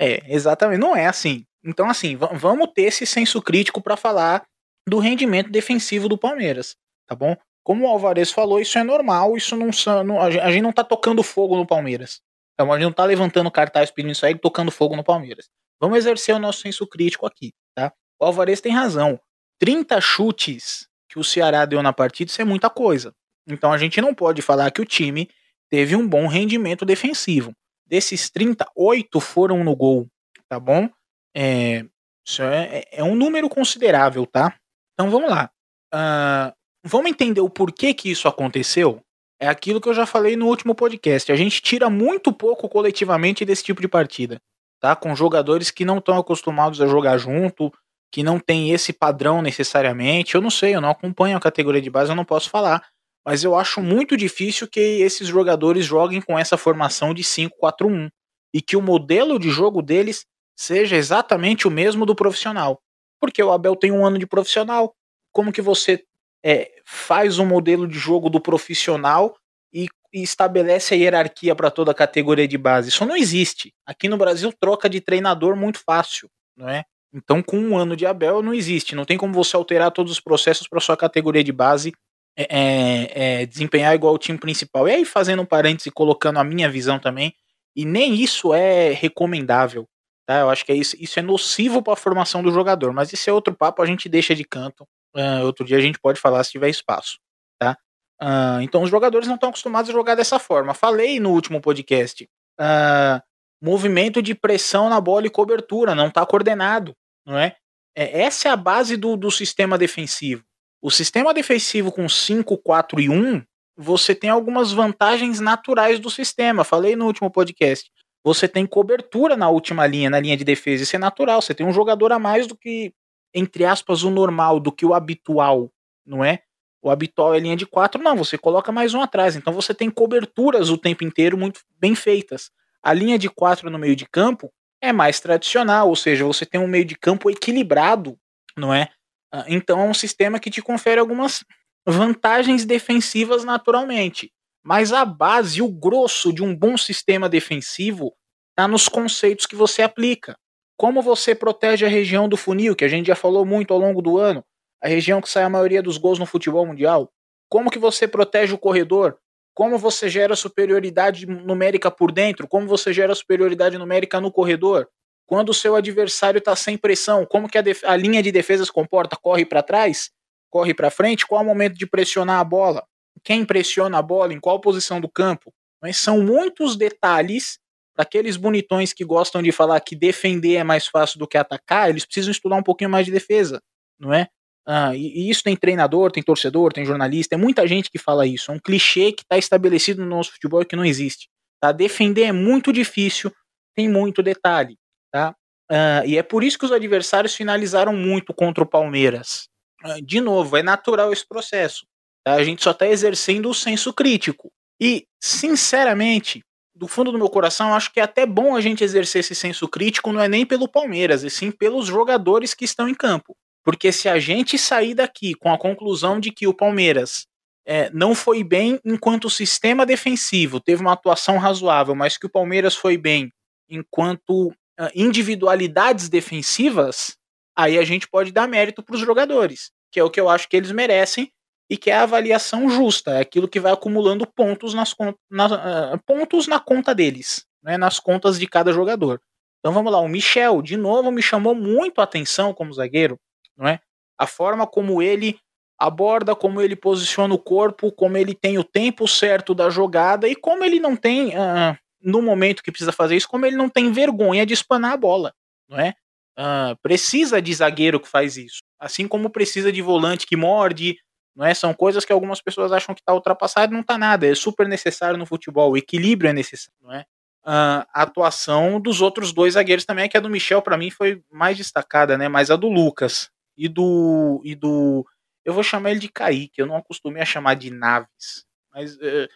É, 0.00 0.22
exatamente, 0.32 0.78
não 0.78 0.94
é 0.94 1.06
assim. 1.06 1.44
Então, 1.64 1.88
assim, 1.88 2.16
vamos 2.16 2.68
ter 2.74 2.82
esse 2.82 3.06
senso 3.06 3.42
crítico 3.42 3.80
para 3.80 3.96
falar 3.96 4.44
do 4.88 4.98
rendimento 4.98 5.50
defensivo 5.50 6.08
do 6.08 6.16
Palmeiras, 6.16 6.76
tá 7.06 7.14
bom? 7.14 7.36
Como 7.64 7.84
o 7.84 7.88
Alvarez 7.88 8.30
falou, 8.30 8.60
isso 8.60 8.78
é 8.78 8.84
normal, 8.84 9.36
isso 9.36 9.56
não, 9.56 9.70
não 10.04 10.20
a 10.22 10.30
gente 10.30 10.62
não 10.62 10.72
tá 10.72 10.84
tocando 10.84 11.22
fogo 11.22 11.56
no 11.56 11.66
Palmeiras. 11.66 12.20
Então, 12.54 12.72
a 12.72 12.76
gente 12.76 12.86
não 12.86 12.92
tá 12.92 13.04
levantando 13.04 13.50
cartaz 13.50 13.90
pedindo 13.90 14.12
isso 14.12 14.24
aí 14.24 14.38
tocando 14.38 14.70
fogo 14.70 14.94
no 14.94 15.02
Palmeiras. 15.02 15.48
Vamos 15.80 15.98
exercer 15.98 16.34
o 16.34 16.38
nosso 16.38 16.60
senso 16.60 16.86
crítico 16.86 17.26
aqui, 17.26 17.52
tá? 17.74 17.92
O 18.20 18.24
Alvarez 18.24 18.60
tem 18.60 18.72
razão. 18.72 19.20
30 19.58 20.00
chutes 20.00 20.86
que 21.08 21.18
o 21.18 21.24
Ceará 21.24 21.64
deu 21.64 21.82
na 21.82 21.92
partida, 21.92 22.30
isso 22.30 22.40
é 22.40 22.44
muita 22.44 22.70
coisa. 22.70 23.12
Então 23.48 23.72
a 23.72 23.78
gente 23.78 24.00
não 24.00 24.14
pode 24.14 24.42
falar 24.42 24.70
que 24.70 24.80
o 24.80 24.84
time 24.84 25.28
teve 25.70 25.96
um 25.96 26.06
bom 26.06 26.26
rendimento 26.26 26.84
defensivo. 26.84 27.54
Desses 27.86 28.28
30, 28.30 28.66
8 28.74 29.20
foram 29.20 29.62
no 29.62 29.76
gol, 29.76 30.08
tá 30.48 30.58
bom? 30.58 30.88
É, 31.34 31.84
isso 32.26 32.42
é, 32.42 32.84
é 32.90 33.04
um 33.04 33.14
número 33.14 33.48
considerável, 33.48 34.26
tá? 34.26 34.54
Então 34.94 35.10
vamos 35.10 35.30
lá. 35.30 35.50
Uh, 35.94 36.52
vamos 36.84 37.10
entender 37.10 37.40
o 37.40 37.50
porquê 37.50 37.94
que 37.94 38.10
isso 38.10 38.26
aconteceu? 38.26 39.00
É 39.38 39.46
aquilo 39.46 39.80
que 39.80 39.88
eu 39.88 39.94
já 39.94 40.06
falei 40.06 40.34
no 40.34 40.46
último 40.46 40.74
podcast. 40.74 41.30
A 41.30 41.36
gente 41.36 41.60
tira 41.60 41.88
muito 41.88 42.32
pouco 42.32 42.68
coletivamente 42.68 43.44
desse 43.44 43.62
tipo 43.62 43.80
de 43.80 43.88
partida, 43.88 44.40
tá? 44.80 44.96
Com 44.96 45.14
jogadores 45.14 45.70
que 45.70 45.84
não 45.84 45.98
estão 45.98 46.18
acostumados 46.18 46.80
a 46.80 46.86
jogar 46.86 47.18
junto, 47.18 47.72
que 48.10 48.22
não 48.22 48.38
tem 48.40 48.72
esse 48.72 48.92
padrão 48.92 49.42
necessariamente. 49.42 50.34
Eu 50.34 50.40
não 50.40 50.50
sei, 50.50 50.74
eu 50.74 50.80
não 50.80 50.90
acompanho 50.90 51.36
a 51.36 51.40
categoria 51.40 51.82
de 51.82 51.90
base, 51.90 52.10
eu 52.10 52.16
não 52.16 52.24
posso 52.24 52.50
falar 52.50 52.82
mas 53.26 53.42
eu 53.42 53.56
acho 53.56 53.82
muito 53.82 54.16
difícil 54.16 54.68
que 54.68 54.78
esses 54.78 55.26
jogadores 55.26 55.84
joguem 55.84 56.20
com 56.22 56.38
essa 56.38 56.56
formação 56.56 57.12
de 57.12 57.24
5-4-1 57.24 58.08
e 58.54 58.62
que 58.62 58.76
o 58.76 58.80
modelo 58.80 59.36
de 59.36 59.50
jogo 59.50 59.82
deles 59.82 60.24
seja 60.56 60.94
exatamente 60.94 61.66
o 61.66 61.70
mesmo 61.70 62.06
do 62.06 62.14
profissional. 62.14 62.80
Porque 63.20 63.42
o 63.42 63.50
Abel 63.50 63.74
tem 63.74 63.90
um 63.90 64.06
ano 64.06 64.16
de 64.16 64.28
profissional. 64.28 64.94
Como 65.32 65.52
que 65.52 65.60
você 65.60 66.04
é, 66.44 66.70
faz 66.84 67.40
um 67.40 67.44
modelo 67.44 67.88
de 67.88 67.98
jogo 67.98 68.30
do 68.30 68.40
profissional 68.40 69.36
e, 69.72 69.88
e 70.12 70.22
estabelece 70.22 70.94
a 70.94 70.96
hierarquia 70.96 71.54
para 71.56 71.70
toda 71.70 71.90
a 71.90 71.94
categoria 71.94 72.46
de 72.46 72.56
base? 72.56 72.90
Isso 72.90 73.04
não 73.04 73.16
existe. 73.16 73.74
Aqui 73.84 74.08
no 74.08 74.16
Brasil 74.16 74.52
troca 74.60 74.88
de 74.88 75.00
treinador 75.00 75.56
muito 75.56 75.80
fácil, 75.84 76.30
não 76.56 76.68
é? 76.68 76.84
Então, 77.12 77.42
com 77.42 77.58
um 77.58 77.76
ano 77.76 77.96
de 77.96 78.06
Abel, 78.06 78.40
não 78.40 78.54
existe. 78.54 78.94
Não 78.94 79.04
tem 79.04 79.18
como 79.18 79.32
você 79.32 79.56
alterar 79.56 79.90
todos 79.90 80.12
os 80.12 80.20
processos 80.20 80.68
para 80.68 80.80
sua 80.80 80.96
categoria 80.96 81.42
de 81.42 81.52
base 81.52 81.92
é, 82.36 82.46
é, 82.50 83.40
é, 83.42 83.46
desempenhar 83.46 83.94
igual 83.94 84.14
o 84.14 84.18
time 84.18 84.38
principal. 84.38 84.88
E 84.88 84.92
aí, 84.92 85.04
fazendo 85.04 85.42
um 85.42 85.46
parêntese, 85.46 85.90
colocando 85.90 86.38
a 86.38 86.44
minha 86.44 86.68
visão 86.68 86.98
também, 86.98 87.34
e 87.74 87.84
nem 87.84 88.14
isso 88.14 88.52
é 88.52 88.92
recomendável. 88.92 89.88
Tá? 90.26 90.40
Eu 90.40 90.50
acho 90.50 90.64
que 90.64 90.72
é 90.72 90.74
isso, 90.74 90.96
isso 90.98 91.18
é 91.18 91.22
nocivo 91.22 91.82
para 91.82 91.92
a 91.92 91.96
formação 91.96 92.42
do 92.42 92.52
jogador, 92.52 92.92
mas 92.92 93.12
esse 93.12 93.30
é 93.30 93.32
outro 93.32 93.54
papo, 93.54 93.80
a 93.80 93.86
gente 93.86 94.08
deixa 94.08 94.34
de 94.34 94.44
canto. 94.44 94.86
Uh, 95.14 95.44
outro 95.44 95.64
dia 95.64 95.78
a 95.78 95.80
gente 95.80 95.98
pode 95.98 96.20
falar 96.20 96.42
se 96.44 96.50
tiver 96.50 96.68
espaço. 96.68 97.18
Tá? 97.58 97.76
Uh, 98.20 98.60
então, 98.60 98.82
os 98.82 98.90
jogadores 98.90 99.28
não 99.28 99.36
estão 99.36 99.48
acostumados 99.48 99.88
a 99.88 99.92
jogar 99.92 100.14
dessa 100.14 100.38
forma. 100.38 100.74
Falei 100.74 101.20
no 101.20 101.30
último 101.30 101.60
podcast. 101.60 102.28
Uh, 102.60 103.22
movimento 103.62 104.20
de 104.20 104.34
pressão 104.34 104.90
na 104.90 105.00
bola 105.00 105.26
e 105.26 105.30
cobertura, 105.30 105.94
não 105.94 106.08
está 106.08 106.26
coordenado, 106.26 106.94
não 107.24 107.38
é? 107.38 107.56
é? 107.96 108.22
Essa 108.22 108.48
é 108.48 108.50
a 108.50 108.56
base 108.56 108.96
do, 108.96 109.16
do 109.16 109.30
sistema 109.30 109.78
defensivo. 109.78 110.44
O 110.86 110.90
sistema 110.92 111.34
defensivo 111.34 111.90
com 111.90 112.08
5, 112.08 112.56
4 112.58 113.00
e 113.00 113.08
1, 113.10 113.42
você 113.76 114.14
tem 114.14 114.30
algumas 114.30 114.70
vantagens 114.70 115.40
naturais 115.40 115.98
do 115.98 116.08
sistema. 116.08 116.62
Falei 116.62 116.94
no 116.94 117.06
último 117.06 117.28
podcast. 117.28 117.90
Você 118.22 118.46
tem 118.46 118.64
cobertura 118.64 119.36
na 119.36 119.48
última 119.48 119.84
linha, 119.84 120.08
na 120.08 120.20
linha 120.20 120.36
de 120.36 120.44
defesa. 120.44 120.84
Isso 120.84 120.94
é 120.94 120.98
natural. 121.00 121.42
Você 121.42 121.52
tem 121.52 121.66
um 121.66 121.72
jogador 121.72 122.12
a 122.12 122.20
mais 122.20 122.46
do 122.46 122.56
que, 122.56 122.94
entre 123.34 123.64
aspas, 123.64 124.04
o 124.04 124.10
normal, 124.10 124.60
do 124.60 124.70
que 124.70 124.86
o 124.86 124.94
habitual, 124.94 125.72
não 126.06 126.24
é? 126.24 126.42
O 126.80 126.88
habitual 126.88 127.34
é 127.34 127.40
linha 127.40 127.56
de 127.56 127.66
4, 127.66 128.00
não. 128.00 128.16
Você 128.18 128.38
coloca 128.38 128.70
mais 128.70 128.94
um 128.94 129.00
atrás. 129.00 129.34
Então 129.34 129.52
você 129.52 129.74
tem 129.74 129.90
coberturas 129.90 130.70
o 130.70 130.78
tempo 130.78 131.02
inteiro 131.02 131.36
muito 131.36 131.62
bem 131.80 131.96
feitas. 131.96 132.52
A 132.80 132.92
linha 132.92 133.18
de 133.18 133.28
4 133.28 133.68
no 133.68 133.76
meio 133.76 133.96
de 133.96 134.06
campo 134.06 134.52
é 134.80 134.92
mais 134.92 135.18
tradicional, 135.18 135.88
ou 135.88 135.96
seja, 135.96 136.24
você 136.24 136.46
tem 136.46 136.60
um 136.60 136.68
meio 136.68 136.84
de 136.84 136.94
campo 136.94 137.28
equilibrado, 137.28 138.16
não 138.56 138.72
é? 138.72 138.90
Ah, 139.32 139.44
então 139.48 139.80
é 139.80 139.84
um 139.84 139.94
sistema 139.94 140.38
que 140.38 140.50
te 140.50 140.62
confere 140.62 141.00
algumas 141.00 141.44
vantagens 141.86 142.64
defensivas 142.64 143.44
naturalmente. 143.44 144.32
Mas 144.64 144.92
a 144.92 145.04
base, 145.04 145.62
o 145.62 145.68
grosso 145.68 146.32
de 146.32 146.42
um 146.42 146.54
bom 146.54 146.76
sistema 146.76 147.28
defensivo 147.28 148.12
está 148.50 148.66
nos 148.66 148.88
conceitos 148.88 149.46
que 149.46 149.54
você 149.54 149.82
aplica. 149.82 150.36
Como 150.76 151.00
você 151.00 151.34
protege 151.34 151.86
a 151.86 151.88
região 151.88 152.28
do 152.28 152.36
funil, 152.36 152.74
que 152.74 152.84
a 152.84 152.88
gente 152.88 153.06
já 153.06 153.14
falou 153.14 153.44
muito 153.46 153.72
ao 153.72 153.78
longo 153.78 154.02
do 154.02 154.18
ano, 154.18 154.44
a 154.82 154.88
região 154.88 155.20
que 155.20 155.28
sai 155.28 155.44
a 155.44 155.48
maioria 155.48 155.82
dos 155.82 155.96
gols 155.98 156.18
no 156.18 156.26
futebol 156.26 156.66
mundial. 156.66 157.10
Como 157.48 157.70
que 157.70 157.78
você 157.78 158.08
protege 158.08 158.52
o 158.52 158.58
corredor? 158.58 159.16
Como 159.54 159.78
você 159.78 160.08
gera 160.08 160.36
superioridade 160.36 161.26
numérica 161.26 161.90
por 161.90 162.12
dentro? 162.12 162.46
Como 162.48 162.66
você 162.66 162.92
gera 162.92 163.14
superioridade 163.14 163.78
numérica 163.78 164.20
no 164.20 164.30
corredor? 164.30 164.88
Quando 165.26 165.50
o 165.50 165.54
seu 165.54 165.74
adversário 165.74 166.38
está 166.38 166.54
sem 166.54 166.78
pressão, 166.78 167.26
como 167.26 167.48
que 167.48 167.58
a, 167.58 167.62
a, 167.84 167.96
linha 167.96 168.22
de 168.22 168.30
defesa 168.30 168.64
se 168.64 168.72
comporta? 168.72 169.16
Corre 169.16 169.44
para 169.44 169.62
trás? 169.62 170.10
Corre 170.48 170.72
para 170.72 170.90
frente? 170.90 171.26
Qual 171.26 171.40
é 171.40 171.44
o 171.44 171.46
momento 171.46 171.74
de 171.74 171.86
pressionar 171.86 172.38
a 172.38 172.44
bola? 172.44 172.86
Quem 173.24 173.44
pressiona 173.44 173.98
a 173.98 174.02
bola? 174.02 174.32
Em 174.32 174.40
qual 174.40 174.60
posição 174.60 175.00
do 175.00 175.08
campo? 175.08 175.52
Mas 175.82 175.96
são 175.96 176.22
muitos 176.22 176.76
detalhes 176.76 177.58
para 177.96 178.02
aqueles 178.02 178.36
bonitões 178.36 178.92
que 178.92 179.04
gostam 179.04 179.42
de 179.42 179.50
falar 179.50 179.80
que 179.80 179.96
defender 179.96 180.56
é 180.56 180.64
mais 180.64 180.86
fácil 180.86 181.18
do 181.18 181.26
que 181.26 181.38
atacar, 181.38 181.88
eles 181.88 182.04
precisam 182.04 182.30
estudar 182.30 182.56
um 182.56 182.62
pouquinho 182.62 182.90
mais 182.90 183.06
de 183.06 183.10
defesa, 183.10 183.60
não 183.98 184.12
é? 184.12 184.28
Uh, 184.68 184.92
e, 184.94 185.20
e, 185.20 185.30
isso 185.30 185.42
tem 185.42 185.56
treinador, 185.56 186.10
tem 186.10 186.22
torcedor, 186.22 186.72
tem 186.72 186.84
jornalista, 186.84 187.36
tem 187.36 187.42
muita 187.42 187.66
gente 187.66 187.88
que 187.88 187.98
fala 187.98 188.26
isso. 188.26 188.50
É 188.50 188.54
um 188.54 188.58
clichê 188.58 189.12
que 189.12 189.22
está 189.22 189.38
estabelecido 189.38 190.02
no 190.02 190.08
nosso 190.08 190.32
futebol 190.32 190.60
e 190.60 190.66
que 190.66 190.76
não 190.76 190.84
existe. 190.84 191.28
Tá? 191.60 191.72
Defender 191.72 192.24
é 192.24 192.32
muito 192.32 192.72
difícil, 192.72 193.32
tem 193.74 193.88
muito 193.88 194.22
detalhe. 194.22 194.76
Tá? 195.10 195.34
Uh, 195.70 196.06
e 196.06 196.16
é 196.16 196.22
por 196.22 196.44
isso 196.44 196.58
que 196.58 196.64
os 196.64 196.72
adversários 196.72 197.34
finalizaram 197.34 197.92
muito 197.92 198.32
contra 198.32 198.62
o 198.62 198.68
Palmeiras. 198.68 199.48
Uh, 199.84 200.00
de 200.00 200.20
novo, 200.20 200.56
é 200.56 200.62
natural 200.62 201.12
esse 201.12 201.26
processo. 201.26 201.86
Tá? 202.24 202.34
A 202.34 202.44
gente 202.44 202.62
só 202.62 202.70
está 202.70 202.86
exercendo 202.86 203.48
o 203.48 203.54
senso 203.54 203.92
crítico. 203.92 204.52
E, 204.80 205.06
sinceramente, 205.20 206.42
do 206.74 206.86
fundo 206.86 207.10
do 207.10 207.18
meu 207.18 207.28
coração, 207.28 207.74
acho 207.74 207.92
que 207.92 207.98
é 207.98 208.02
até 208.02 208.26
bom 208.26 208.54
a 208.54 208.60
gente 208.60 208.84
exercer 208.84 209.20
esse 209.20 209.34
senso 209.34 209.66
crítico, 209.66 210.12
não 210.12 210.20
é 210.20 210.28
nem 210.28 210.44
pelo 210.44 210.68
Palmeiras, 210.68 211.22
e 211.22 211.30
sim 211.30 211.50
pelos 211.50 211.86
jogadores 211.86 212.52
que 212.52 212.64
estão 212.64 212.88
em 212.88 212.94
campo. 212.94 213.34
Porque 213.64 213.90
se 213.90 214.08
a 214.08 214.18
gente 214.18 214.58
sair 214.58 214.94
daqui 214.94 215.34
com 215.34 215.52
a 215.52 215.58
conclusão 215.58 216.20
de 216.20 216.30
que 216.30 216.46
o 216.46 216.54
Palmeiras 216.54 217.26
é, 217.66 217.90
não 217.90 218.14
foi 218.14 218.44
bem 218.44 218.78
enquanto 218.84 219.28
sistema 219.28 219.84
defensivo, 219.84 220.60
teve 220.60 220.82
uma 220.82 220.92
atuação 220.92 221.38
razoável, 221.38 221.94
mas 221.94 222.16
que 222.16 222.26
o 222.26 222.30
Palmeiras 222.30 222.76
foi 222.76 222.96
bem 222.96 223.32
enquanto 223.68 224.54
individualidades 224.94 226.08
defensivas, 226.08 227.16
aí 227.56 227.78
a 227.78 227.84
gente 227.84 228.08
pode 228.08 228.32
dar 228.32 228.46
mérito 228.46 228.82
para 228.82 228.94
os 228.94 229.00
jogadores, 229.00 229.70
que 229.90 229.98
é 229.98 230.04
o 230.04 230.10
que 230.10 230.20
eu 230.20 230.28
acho 230.28 230.48
que 230.48 230.56
eles 230.56 230.72
merecem 230.72 231.32
e 231.68 231.76
que 231.76 231.90
é 231.90 231.94
a 231.94 232.02
avaliação 232.02 232.68
justa, 232.68 233.12
é 233.12 233.20
aquilo 233.20 233.48
que 233.48 233.58
vai 233.58 233.72
acumulando 233.72 234.26
pontos, 234.26 234.72
nas, 234.72 234.94
na, 235.30 235.94
uh, 235.94 235.98
pontos 236.06 236.46
na 236.46 236.60
conta 236.60 236.94
deles, 236.94 237.44
né, 237.62 237.76
nas 237.76 237.98
contas 237.98 238.38
de 238.38 238.46
cada 238.46 238.72
jogador. 238.72 239.20
Então 239.58 239.72
vamos 239.72 239.90
lá, 239.90 239.98
o 239.98 240.08
Michel, 240.08 240.62
de 240.62 240.76
novo, 240.76 241.10
me 241.10 241.22
chamou 241.22 241.54
muito 241.54 242.00
a 242.00 242.04
atenção 242.04 242.54
como 242.54 242.72
zagueiro, 242.72 243.18
não 243.56 243.66
é? 243.66 243.80
A 244.16 244.26
forma 244.26 244.66
como 244.66 245.02
ele 245.02 245.38
aborda, 245.78 246.34
como 246.34 246.60
ele 246.62 246.76
posiciona 246.76 247.34
o 247.34 247.38
corpo, 247.38 247.92
como 247.92 248.16
ele 248.16 248.34
tem 248.34 248.58
o 248.58 248.64
tempo 248.64 249.06
certo 249.08 249.54
da 249.54 249.68
jogada 249.68 250.28
e 250.28 250.36
como 250.36 250.64
ele 250.64 250.78
não 250.78 250.96
tem, 250.96 251.30
uh, 251.30 251.76
no 252.00 252.22
momento 252.22 252.62
que 252.62 252.70
precisa 252.70 252.92
fazer 252.92 253.16
isso, 253.16 253.28
como 253.28 253.46
ele 253.46 253.56
não 253.56 253.68
tem 253.68 253.90
vergonha 253.92 254.46
de 254.46 254.54
espanar 254.54 254.92
a 254.92 254.96
bola, 254.96 255.34
não 255.68 255.78
é? 255.78 255.94
Uh, 256.38 256.76
precisa 256.82 257.40
de 257.40 257.52
zagueiro 257.54 257.98
que 257.98 258.08
faz 258.08 258.36
isso, 258.36 258.60
assim 258.78 259.08
como 259.08 259.30
precisa 259.30 259.72
de 259.72 259.80
volante 259.80 260.26
que 260.26 260.36
morde, 260.36 260.96
não 261.34 261.44
é? 261.44 261.54
São 261.54 261.72
coisas 261.74 262.04
que 262.04 262.12
algumas 262.12 262.40
pessoas 262.40 262.72
acham 262.72 262.94
que 262.94 263.00
está 263.00 263.12
ultrapassado, 263.12 263.72
não 263.72 263.80
está 263.80 263.96
nada, 263.98 264.26
é 264.26 264.34
super 264.34 264.68
necessário 264.68 265.18
no 265.18 265.26
futebol, 265.26 265.72
o 265.72 265.76
equilíbrio 265.76 266.30
é 266.30 266.32
necessário, 266.32 266.78
não 266.82 266.92
é? 266.92 267.04
Uh, 267.44 267.86
a 267.94 268.02
atuação 268.02 268.80
dos 268.80 269.00
outros 269.00 269.32
dois 269.32 269.54
zagueiros 269.54 269.84
também, 269.84 270.08
que 270.08 270.16
a 270.16 270.20
do 270.20 270.28
Michel 270.28 270.60
para 270.60 270.76
mim 270.76 270.90
foi 270.90 271.22
mais 271.30 271.56
destacada, 271.56 272.18
né? 272.18 272.28
Mas 272.28 272.50
a 272.50 272.56
do 272.56 272.68
Lucas 272.68 273.30
e 273.56 273.68
do 273.68 274.40
e 274.44 274.54
do 274.54 275.06
eu 275.44 275.54
vou 275.54 275.62
chamar 275.62 275.92
ele 275.92 276.00
de 276.00 276.08
Kaique, 276.08 276.60
eu 276.60 276.66
não 276.66 276.76
acostumei 276.76 277.22
a 277.22 277.26
chamar 277.26 277.54
de 277.54 277.70
Naves, 277.70 278.44
mas 278.74 278.96
uh, 278.96 279.28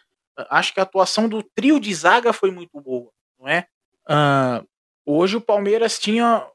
acho 0.49 0.73
que 0.73 0.79
a 0.79 0.83
atuação 0.83 1.27
do 1.27 1.43
trio 1.43 1.79
de 1.79 1.93
zaga 1.93 2.33
foi 2.33 2.51
muito 2.51 2.79
boa, 2.79 3.11
não 3.39 3.47
é? 3.47 3.65
Uh, 4.09 4.67
hoje 5.05 5.37
o 5.37 5.41
Palmeiras 5.41 5.99
tinha 5.99 6.45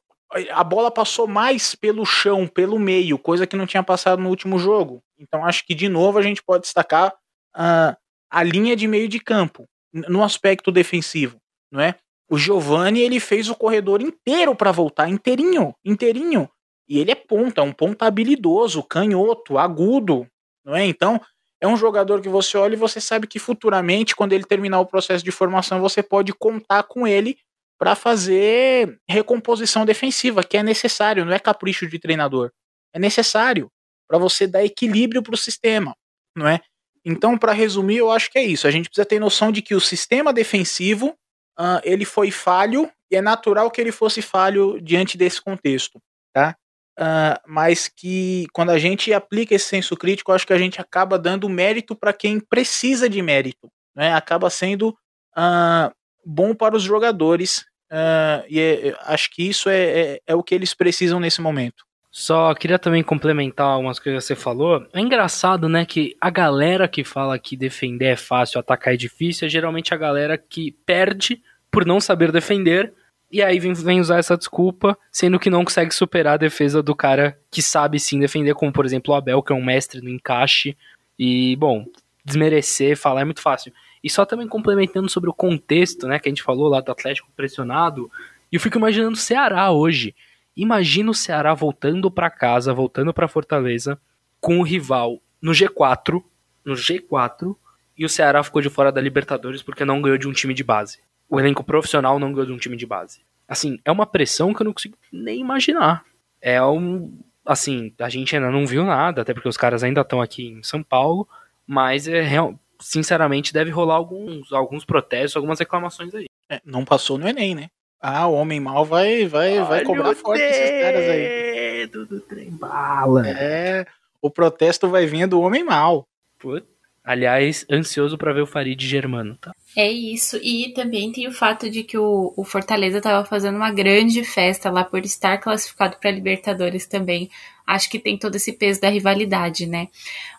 a 0.51 0.65
bola 0.65 0.91
passou 0.91 1.27
mais 1.27 1.75
pelo 1.75 2.05
chão, 2.05 2.47
pelo 2.47 2.79
meio, 2.79 3.19
coisa 3.19 3.47
que 3.47 3.57
não 3.57 3.67
tinha 3.67 3.83
passado 3.83 4.21
no 4.21 4.29
último 4.29 4.59
jogo. 4.59 5.03
Então 5.19 5.45
acho 5.45 5.65
que 5.65 5.75
de 5.75 5.89
novo 5.89 6.19
a 6.19 6.23
gente 6.23 6.43
pode 6.43 6.63
destacar 6.63 7.15
uh, 7.57 7.97
a 8.31 8.43
linha 8.43 8.75
de 8.75 8.89
meio 8.89 9.09
de 9.09 9.21
campo 9.21 9.69
no 9.93 10.23
aspecto 10.23 10.73
defensivo, 10.73 11.41
não 11.71 11.81
é? 11.81 11.95
O 12.29 12.37
Giovani 12.37 13.01
ele 13.01 13.21
fez 13.21 13.49
o 13.49 13.55
corredor 13.55 14.03
inteiro 14.03 14.55
para 14.55 14.73
voltar, 14.73 15.09
inteirinho, 15.09 15.75
inteirinho. 15.85 16.51
E 16.89 16.99
ele 16.99 17.13
é 17.13 17.15
ponta, 17.15 17.61
é 17.61 17.65
um 17.65 17.73
ponta 17.73 18.07
habilidoso, 18.07 18.83
canhoto, 18.83 19.59
agudo, 19.59 20.27
não 20.65 20.75
é? 20.75 20.85
Então, 20.85 21.21
é 21.61 21.67
um 21.67 21.77
jogador 21.77 22.21
que 22.21 22.29
você 22.29 22.57
olha 22.57 22.75
e 22.75 22.79
você 22.79 23.01
sabe 23.01 23.27
que 23.27 23.39
futuramente, 23.39 24.15
quando 24.15 24.33
ele 24.33 24.45
terminar 24.45 24.81
o 24.81 24.87
processo 24.87 25.25
de 25.25 25.31
formação, 25.31 25.81
você 25.81 26.03
pode 26.03 26.33
contar 26.33 26.83
com 26.83 27.07
ele 27.07 27.39
para 27.79 27.95
fazer 27.95 28.99
recomposição 29.09 29.85
defensiva, 29.85 30.43
que 30.43 30.57
é 30.57 30.63
necessário, 30.63 31.25
não 31.25 31.33
é 31.33 31.39
capricho 31.39 31.87
de 31.87 31.99
treinador. 31.99 32.51
É 32.95 32.99
necessário 32.99 33.71
para 34.09 34.19
você 34.19 34.47
dar 34.47 34.65
equilíbrio 34.65 35.23
para 35.23 35.35
o 35.35 35.39
sistema, 35.39 35.95
não 36.35 36.49
é? 36.49 36.61
Então, 37.05 37.39
para 37.39 37.53
resumir, 37.53 37.99
eu 37.99 38.11
acho 38.11 38.31
que 38.31 38.39
é 38.39 38.43
isso. 38.43 38.67
A 38.67 38.71
gente 38.71 38.89
precisa 38.89 39.07
ter 39.07 39.21
noção 39.21 39.53
de 39.53 39.63
que 39.63 39.75
o 39.75 39.81
sistema 39.81 40.33
defensivo 40.33 41.17
uh, 41.59 41.81
ele 41.85 42.05
foi 42.05 42.31
falho 42.31 42.91
e 43.11 43.17
é 43.17 43.21
natural 43.21 43.71
que 43.71 43.81
ele 43.81 43.93
fosse 43.93 44.21
falho 44.21 44.81
diante 44.81 45.17
desse 45.17 45.41
contexto, 45.41 46.01
tá? 46.35 46.57
Uh, 46.99 47.37
mas 47.47 47.89
que 47.89 48.47
quando 48.55 48.71
a 48.71 48.79
gente 48.79 49.13
aplica 49.13 49.55
esse 49.55 49.67
senso 49.67 49.95
crítico, 49.97 50.33
acho 50.33 50.47
que 50.47 50.53
a 50.53 50.59
gente 50.59 50.81
acaba 50.81 51.19
dando 51.19 51.47
mérito 51.47 51.95
para 51.95 52.13
quem 52.13 52.41
precisa 52.41 53.07
de 53.07 53.21
mérito, 53.21 53.71
né? 53.95 54.15
Acaba 54.15 54.49
sendo 54.49 54.97
uh, 55.37 55.95
bom 56.25 56.55
para 56.55 56.75
os 56.75 56.83
jogadores 56.83 57.67
uh, 57.93 58.45
e 58.49 58.59
é, 58.59 58.97
acho 59.03 59.31
que 59.31 59.47
isso 59.47 59.69
é, 59.69 59.83
é, 59.83 60.21
é, 60.27 60.35
o 60.35 60.43
que 60.43 60.55
eles 60.55 60.73
precisam 60.73 61.21
nesse 61.21 61.41
momento. 61.41 61.85
Só 62.11 62.55
queria 62.55 62.79
também 62.79 63.03
complementar 63.03 63.79
umas 63.79 63.99
coisas 63.99 64.25
que 64.25 64.35
você 64.35 64.35
falou. 64.35 64.87
É 64.95 65.01
engraçado, 65.01 65.69
né, 65.69 65.85
que 65.85 66.17
a 66.19 66.31
galera 66.31 66.89
que 66.89 67.05
fala 67.05 67.39
que 67.39 67.59
defender 67.59 68.07
é 68.07 68.17
fácil, 68.17 68.59
atacar 68.59 68.95
é 68.95 68.97
difícil, 68.97 69.47
é 69.47 69.51
geralmente 69.51 69.93
a 69.93 69.99
galera 69.99 70.39
que 70.39 70.73
perde 70.87 71.43
por 71.71 71.85
não 71.85 72.01
saber 72.01 72.33
defender 72.33 72.95
e 73.31 73.43
aí 73.43 73.59
vem, 73.59 73.73
vem, 73.73 74.01
usar 74.01 74.19
essa 74.19 74.37
desculpa, 74.37 74.97
sendo 75.11 75.39
que 75.39 75.51
não 75.51 75.65
consegue 75.65 75.93
superar 75.93 76.35
a 76.35 76.39
defesa 76.39 76.83
do 76.83 76.95
cara 76.95 77.39
que 77.51 77.61
sabe 77.61 77.99
sim 77.99 78.21
defender, 78.21 78.55
como 78.55 78.73
por 78.73 78.85
exemplo 78.85 79.13
o 79.13 79.17
Abel, 79.17 79.43
que 79.43 79.53
é 79.53 79.57
um 79.57 79.65
mestre 79.65 80.01
no 80.01 80.09
encaixe. 80.09 80.77
E, 81.19 81.57
bom, 81.57 81.85
desmerecer, 82.25 82.97
falar 82.97 83.23
é 83.23 83.25
muito 83.25 83.43
fácil. 83.43 83.73
E 84.03 84.09
só 84.09 84.25
também 84.25 84.47
complementando 84.47 85.09
sobre 85.09 85.29
o 85.29 85.35
contexto, 85.35 86.07
né, 86.07 86.19
que 86.19 86.29
a 86.29 86.31
gente 86.31 86.43
falou 86.43 86.69
lá 86.69 86.81
do 86.81 86.93
Atlético 86.93 87.29
pressionado, 87.35 88.11
eu 88.53 88.61
fico 88.61 88.79
imaginando 88.79 89.15
o 89.15 89.21
Ceará 89.21 89.73
hoje. 89.73 90.15
Imagina 90.57 91.11
o 91.11 91.15
Ceará 91.15 91.53
voltando 91.53 92.11
para 92.11 92.31
casa, 92.31 92.73
voltando 92.73 93.13
para 93.13 93.29
Fortaleza, 93.29 93.99
com 94.41 94.61
o 94.61 94.63
rival 94.63 95.21
no 95.43 95.51
G4, 95.51 96.23
no 96.65 96.75
G4, 96.75 97.57
e 97.99 98.05
o 98.05 98.09
Ceará 98.09 98.43
ficou 98.43 98.63
de 98.63 98.71
fora 98.71 98.93
da 98.93 99.01
Libertadores 99.01 99.63
porque 99.63 99.85
não 99.85 100.01
ganhou 100.01 100.19
de 100.19 100.29
um 100.29 100.33
time 100.33 100.55
de 100.55 100.63
base 100.63 100.99
o 101.29 101.41
elenco 101.41 101.65
profissional 101.65 102.19
não 102.19 102.33
ganhou 102.33 102.47
de 102.47 102.53
um 102.53 102.59
time 102.59 102.77
de 102.77 102.87
base. 102.87 103.21
Assim, 103.49 103.79
é 103.85 103.93
uma 103.93 104.07
pressão 104.07 104.53
que 104.53 104.63
eu 104.63 104.65
não 104.65 104.73
consigo 104.73 104.97
nem 105.13 105.41
imaginar. 105.41 106.05
É 106.41 106.63
um. 106.63 107.19
Assim, 107.45 107.93
a 107.99 108.09
gente 108.09 108.35
ainda 108.35 108.51
não 108.51 108.67
viu 108.67 108.85
nada, 108.85 109.23
até 109.23 109.33
porque 109.33 109.49
os 109.49 109.57
caras 109.57 109.85
ainda 109.85 110.01
estão 110.01 110.21
aqui 110.21 110.49
em 110.49 110.63
São 110.63 110.83
Paulo, 110.83 111.29
mas 111.65 112.09
é 112.09 112.21
real, 112.21 112.59
sinceramente 112.81 113.53
deve 113.53 113.71
rolar 113.71 113.95
alguns, 113.95 114.53
alguns 114.53 114.85
protestos, 114.85 115.37
algumas 115.37 115.59
reclamações 115.59 116.13
aí. 116.15 116.27
É, 116.51 116.61
não 116.65 116.85
passou 116.85 117.19
no 117.19 117.29
Enem, 117.29 117.55
né? 117.55 117.69
Ah, 118.01 118.27
o 118.27 118.35
homem 118.35 118.61
mal 118.61 118.85
vai, 118.85 119.27
vai, 119.27 119.63
vai 119.63 119.85
cobrar 119.85 120.15
forte 120.15 120.43
esses 120.43 120.71
caras 120.83 121.09
aí. 121.09 121.87
Do 121.87 122.21
trem 122.21 122.51
bala. 122.51 123.29
É, 123.29 123.87
o 124.21 124.31
protesto 124.31 124.89
vai 124.89 125.07
vir 125.07 125.27
do 125.27 125.41
homem 125.41 125.65
mal. 125.65 126.05
Puta. 126.39 126.67
Aliás, 127.07 127.65
ansioso 127.71 128.19
para 128.19 128.33
ver 128.33 128.41
o 128.41 128.47
Farid 128.49 128.85
Germano, 128.85 129.39
tá? 129.41 129.53
É 129.77 129.89
isso. 129.89 130.41
E 130.43 130.73
também 130.75 131.13
tem 131.13 131.29
o 131.29 131.33
fato 131.33 131.71
de 131.71 131.85
que 131.85 131.97
o, 131.97 132.35
o 132.37 132.43
Fortaleza 132.43 132.99
estava 132.99 133.25
fazendo 133.25 133.55
uma 133.55 133.71
grande 133.71 134.25
festa 134.25 134.73
lá 134.73 134.83
por 134.83 135.05
estar 135.05 135.39
classificado 135.39 135.99
para 136.01 136.11
Libertadores 136.11 136.85
também. 136.85 137.31
Acho 137.65 137.89
que 137.89 138.01
tem 138.01 138.19
todo 138.19 138.35
esse 138.35 138.53
peso 138.53 138.81
da 138.81 138.89
rivalidade, 138.89 139.67
né? 139.67 139.87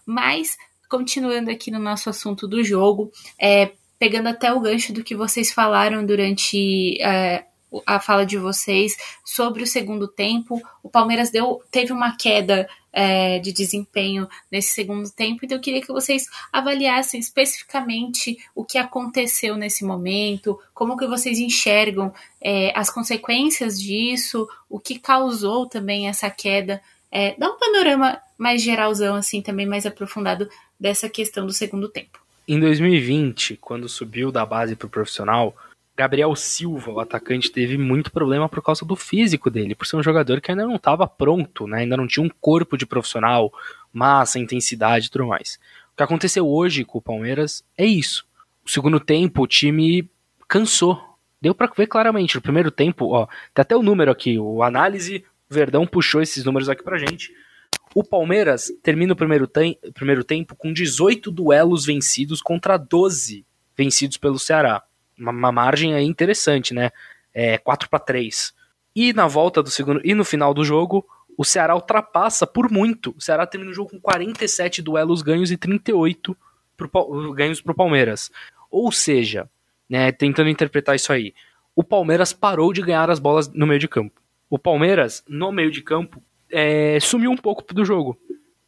Mas, 0.05 0.57
continuando 0.89 1.49
aqui 1.49 1.71
no 1.71 1.79
nosso 1.79 2.09
assunto 2.09 2.45
do 2.45 2.61
jogo, 2.61 3.13
é, 3.39 3.71
pegando 3.97 4.27
até 4.27 4.51
o 4.51 4.59
gancho 4.59 4.91
do 4.91 5.05
que 5.05 5.15
vocês 5.15 5.53
falaram 5.53 6.05
durante 6.05 7.01
é, 7.01 7.45
a 7.85 7.99
fala 7.99 8.25
de 8.25 8.37
vocês 8.37 8.95
sobre 9.25 9.63
o 9.63 9.67
segundo 9.67 10.07
tempo. 10.07 10.61
O 10.81 10.89
Palmeiras 10.89 11.29
deu, 11.29 11.61
teve 11.71 11.91
uma 11.91 12.15
queda 12.15 12.67
é, 12.91 13.37
de 13.39 13.51
desempenho 13.51 14.27
nesse 14.51 14.73
segundo 14.73 15.09
tempo, 15.11 15.41
então 15.43 15.57
eu 15.57 15.61
queria 15.61 15.81
que 15.81 15.93
vocês 15.93 16.25
avaliassem 16.51 17.19
especificamente 17.19 18.37
o 18.55 18.65
que 18.65 18.77
aconteceu 18.77 19.55
nesse 19.55 19.85
momento, 19.85 20.59
como 20.73 20.97
que 20.97 21.05
vocês 21.05 21.37
enxergam 21.37 22.11
é, 22.41 22.71
as 22.75 22.89
consequências 22.89 23.79
disso, 23.79 24.47
o 24.69 24.79
que 24.79 24.97
causou 24.97 25.67
também 25.67 26.07
essa 26.07 26.29
queda. 26.29 26.81
É, 27.11 27.35
dá 27.37 27.51
um 27.51 27.59
panorama 27.59 28.19
mais 28.37 28.61
geralzão, 28.61 29.15
assim, 29.15 29.41
também 29.41 29.65
mais 29.65 29.85
aprofundado 29.85 30.49
dessa 30.79 31.07
questão 31.07 31.45
do 31.45 31.53
segundo 31.53 31.89
tempo. 31.89 32.19
Em 32.47 32.59
2020, 32.59 33.57
quando 33.57 33.89
subiu 33.89 34.31
da 34.31 34.45
base 34.45 34.75
para 34.75 34.87
o 34.87 34.89
profissional, 34.89 35.55
Gabriel 35.97 36.35
Silva, 36.35 36.91
o 36.91 36.99
atacante, 36.99 37.51
teve 37.51 37.75
muito 37.75 38.11
problema 38.11 38.47
por 38.47 38.61
causa 38.61 38.85
do 38.85 38.95
físico 38.95 39.49
dele, 39.49 39.73
por 39.73 39.87
ser 39.87 39.95
um 39.95 40.03
jogador 40.03 40.39
que 40.39 40.51
ainda 40.51 40.63
não 40.63 40.75
estava 40.75 41.07
pronto, 41.07 41.65
né? 41.65 41.79
ainda 41.79 41.97
não 41.97 42.05
tinha 42.05 42.23
um 42.23 42.29
corpo 42.39 42.77
de 42.77 42.85
profissional, 42.85 43.51
massa, 43.91 44.37
intensidade 44.37 45.07
e 45.07 45.09
tudo 45.09 45.25
mais. 45.25 45.59
O 45.91 45.97
que 45.97 46.03
aconteceu 46.03 46.47
hoje 46.47 46.85
com 46.85 46.99
o 46.99 47.01
Palmeiras 47.01 47.63
é 47.75 47.83
isso. 47.83 48.27
O 48.63 48.69
segundo 48.69 48.99
tempo, 48.99 49.41
o 49.41 49.47
time 49.47 50.07
cansou. 50.47 51.03
Deu 51.41 51.55
para 51.55 51.71
ver 51.75 51.87
claramente. 51.87 52.35
No 52.35 52.41
primeiro 52.43 52.69
tempo, 52.69 53.07
ó, 53.07 53.25
tem 53.51 53.63
até 53.63 53.75
o 53.75 53.81
número 53.81 54.11
aqui, 54.11 54.37
o 54.37 54.61
análise, 54.61 55.25
o 55.49 55.53
Verdão 55.53 55.87
puxou 55.87 56.21
esses 56.21 56.45
números 56.45 56.69
aqui 56.69 56.83
pra 56.83 56.99
gente. 56.99 57.33
O 57.95 58.03
Palmeiras 58.03 58.71
termina 58.83 59.13
o 59.13 59.15
primeiro, 59.15 59.49
primeiro 59.95 60.23
tempo 60.23 60.55
com 60.55 60.71
18 60.71 61.31
duelos 61.31 61.87
vencidos 61.87 62.39
contra 62.39 62.77
12 62.77 63.43
vencidos 63.75 64.17
pelo 64.17 64.37
Ceará. 64.37 64.83
Uma, 65.17 65.31
uma 65.31 65.51
margem 65.51 65.93
aí 65.93 66.05
interessante, 66.05 66.73
né? 66.73 66.91
É 67.33 67.57
4 67.57 67.89
para 67.89 67.99
3. 67.99 68.53
E 68.95 69.13
na 69.13 69.27
volta 69.27 69.61
do 69.61 69.69
segundo 69.69 70.01
e 70.03 70.13
no 70.13 70.25
final 70.25 70.53
do 70.53 70.63
jogo, 70.63 71.05
o 71.37 71.45
Ceará 71.45 71.75
ultrapassa 71.75 72.47
por 72.47 72.71
muito. 72.71 73.13
O 73.15 73.21
Ceará 73.21 73.45
termina 73.45 73.71
o 73.71 73.75
jogo 73.75 73.91
com 73.91 73.99
47 73.99 74.81
duelos 74.81 75.21
ganhos 75.21 75.51
e 75.51 75.57
38 75.57 76.35
pro, 76.75 77.33
ganhos 77.33 77.61
para 77.61 77.71
o 77.71 77.75
Palmeiras. 77.75 78.31
Ou 78.71 78.91
seja, 78.91 79.47
né, 79.87 80.11
tentando 80.11 80.49
interpretar 80.49 80.95
isso 80.95 81.13
aí, 81.13 81.33
o 81.75 81.83
Palmeiras 81.83 82.33
parou 82.33 82.73
de 82.73 82.81
ganhar 82.81 83.09
as 83.09 83.19
bolas 83.19 83.47
no 83.53 83.67
meio 83.67 83.79
de 83.79 83.87
campo. 83.87 84.19
O 84.49 84.57
Palmeiras, 84.57 85.23
no 85.27 85.51
meio 85.51 85.69
de 85.69 85.83
campo, 85.83 86.23
é, 86.49 86.99
sumiu 86.99 87.29
um 87.29 87.37
pouco 87.37 87.71
do 87.73 87.85
jogo. 87.85 88.17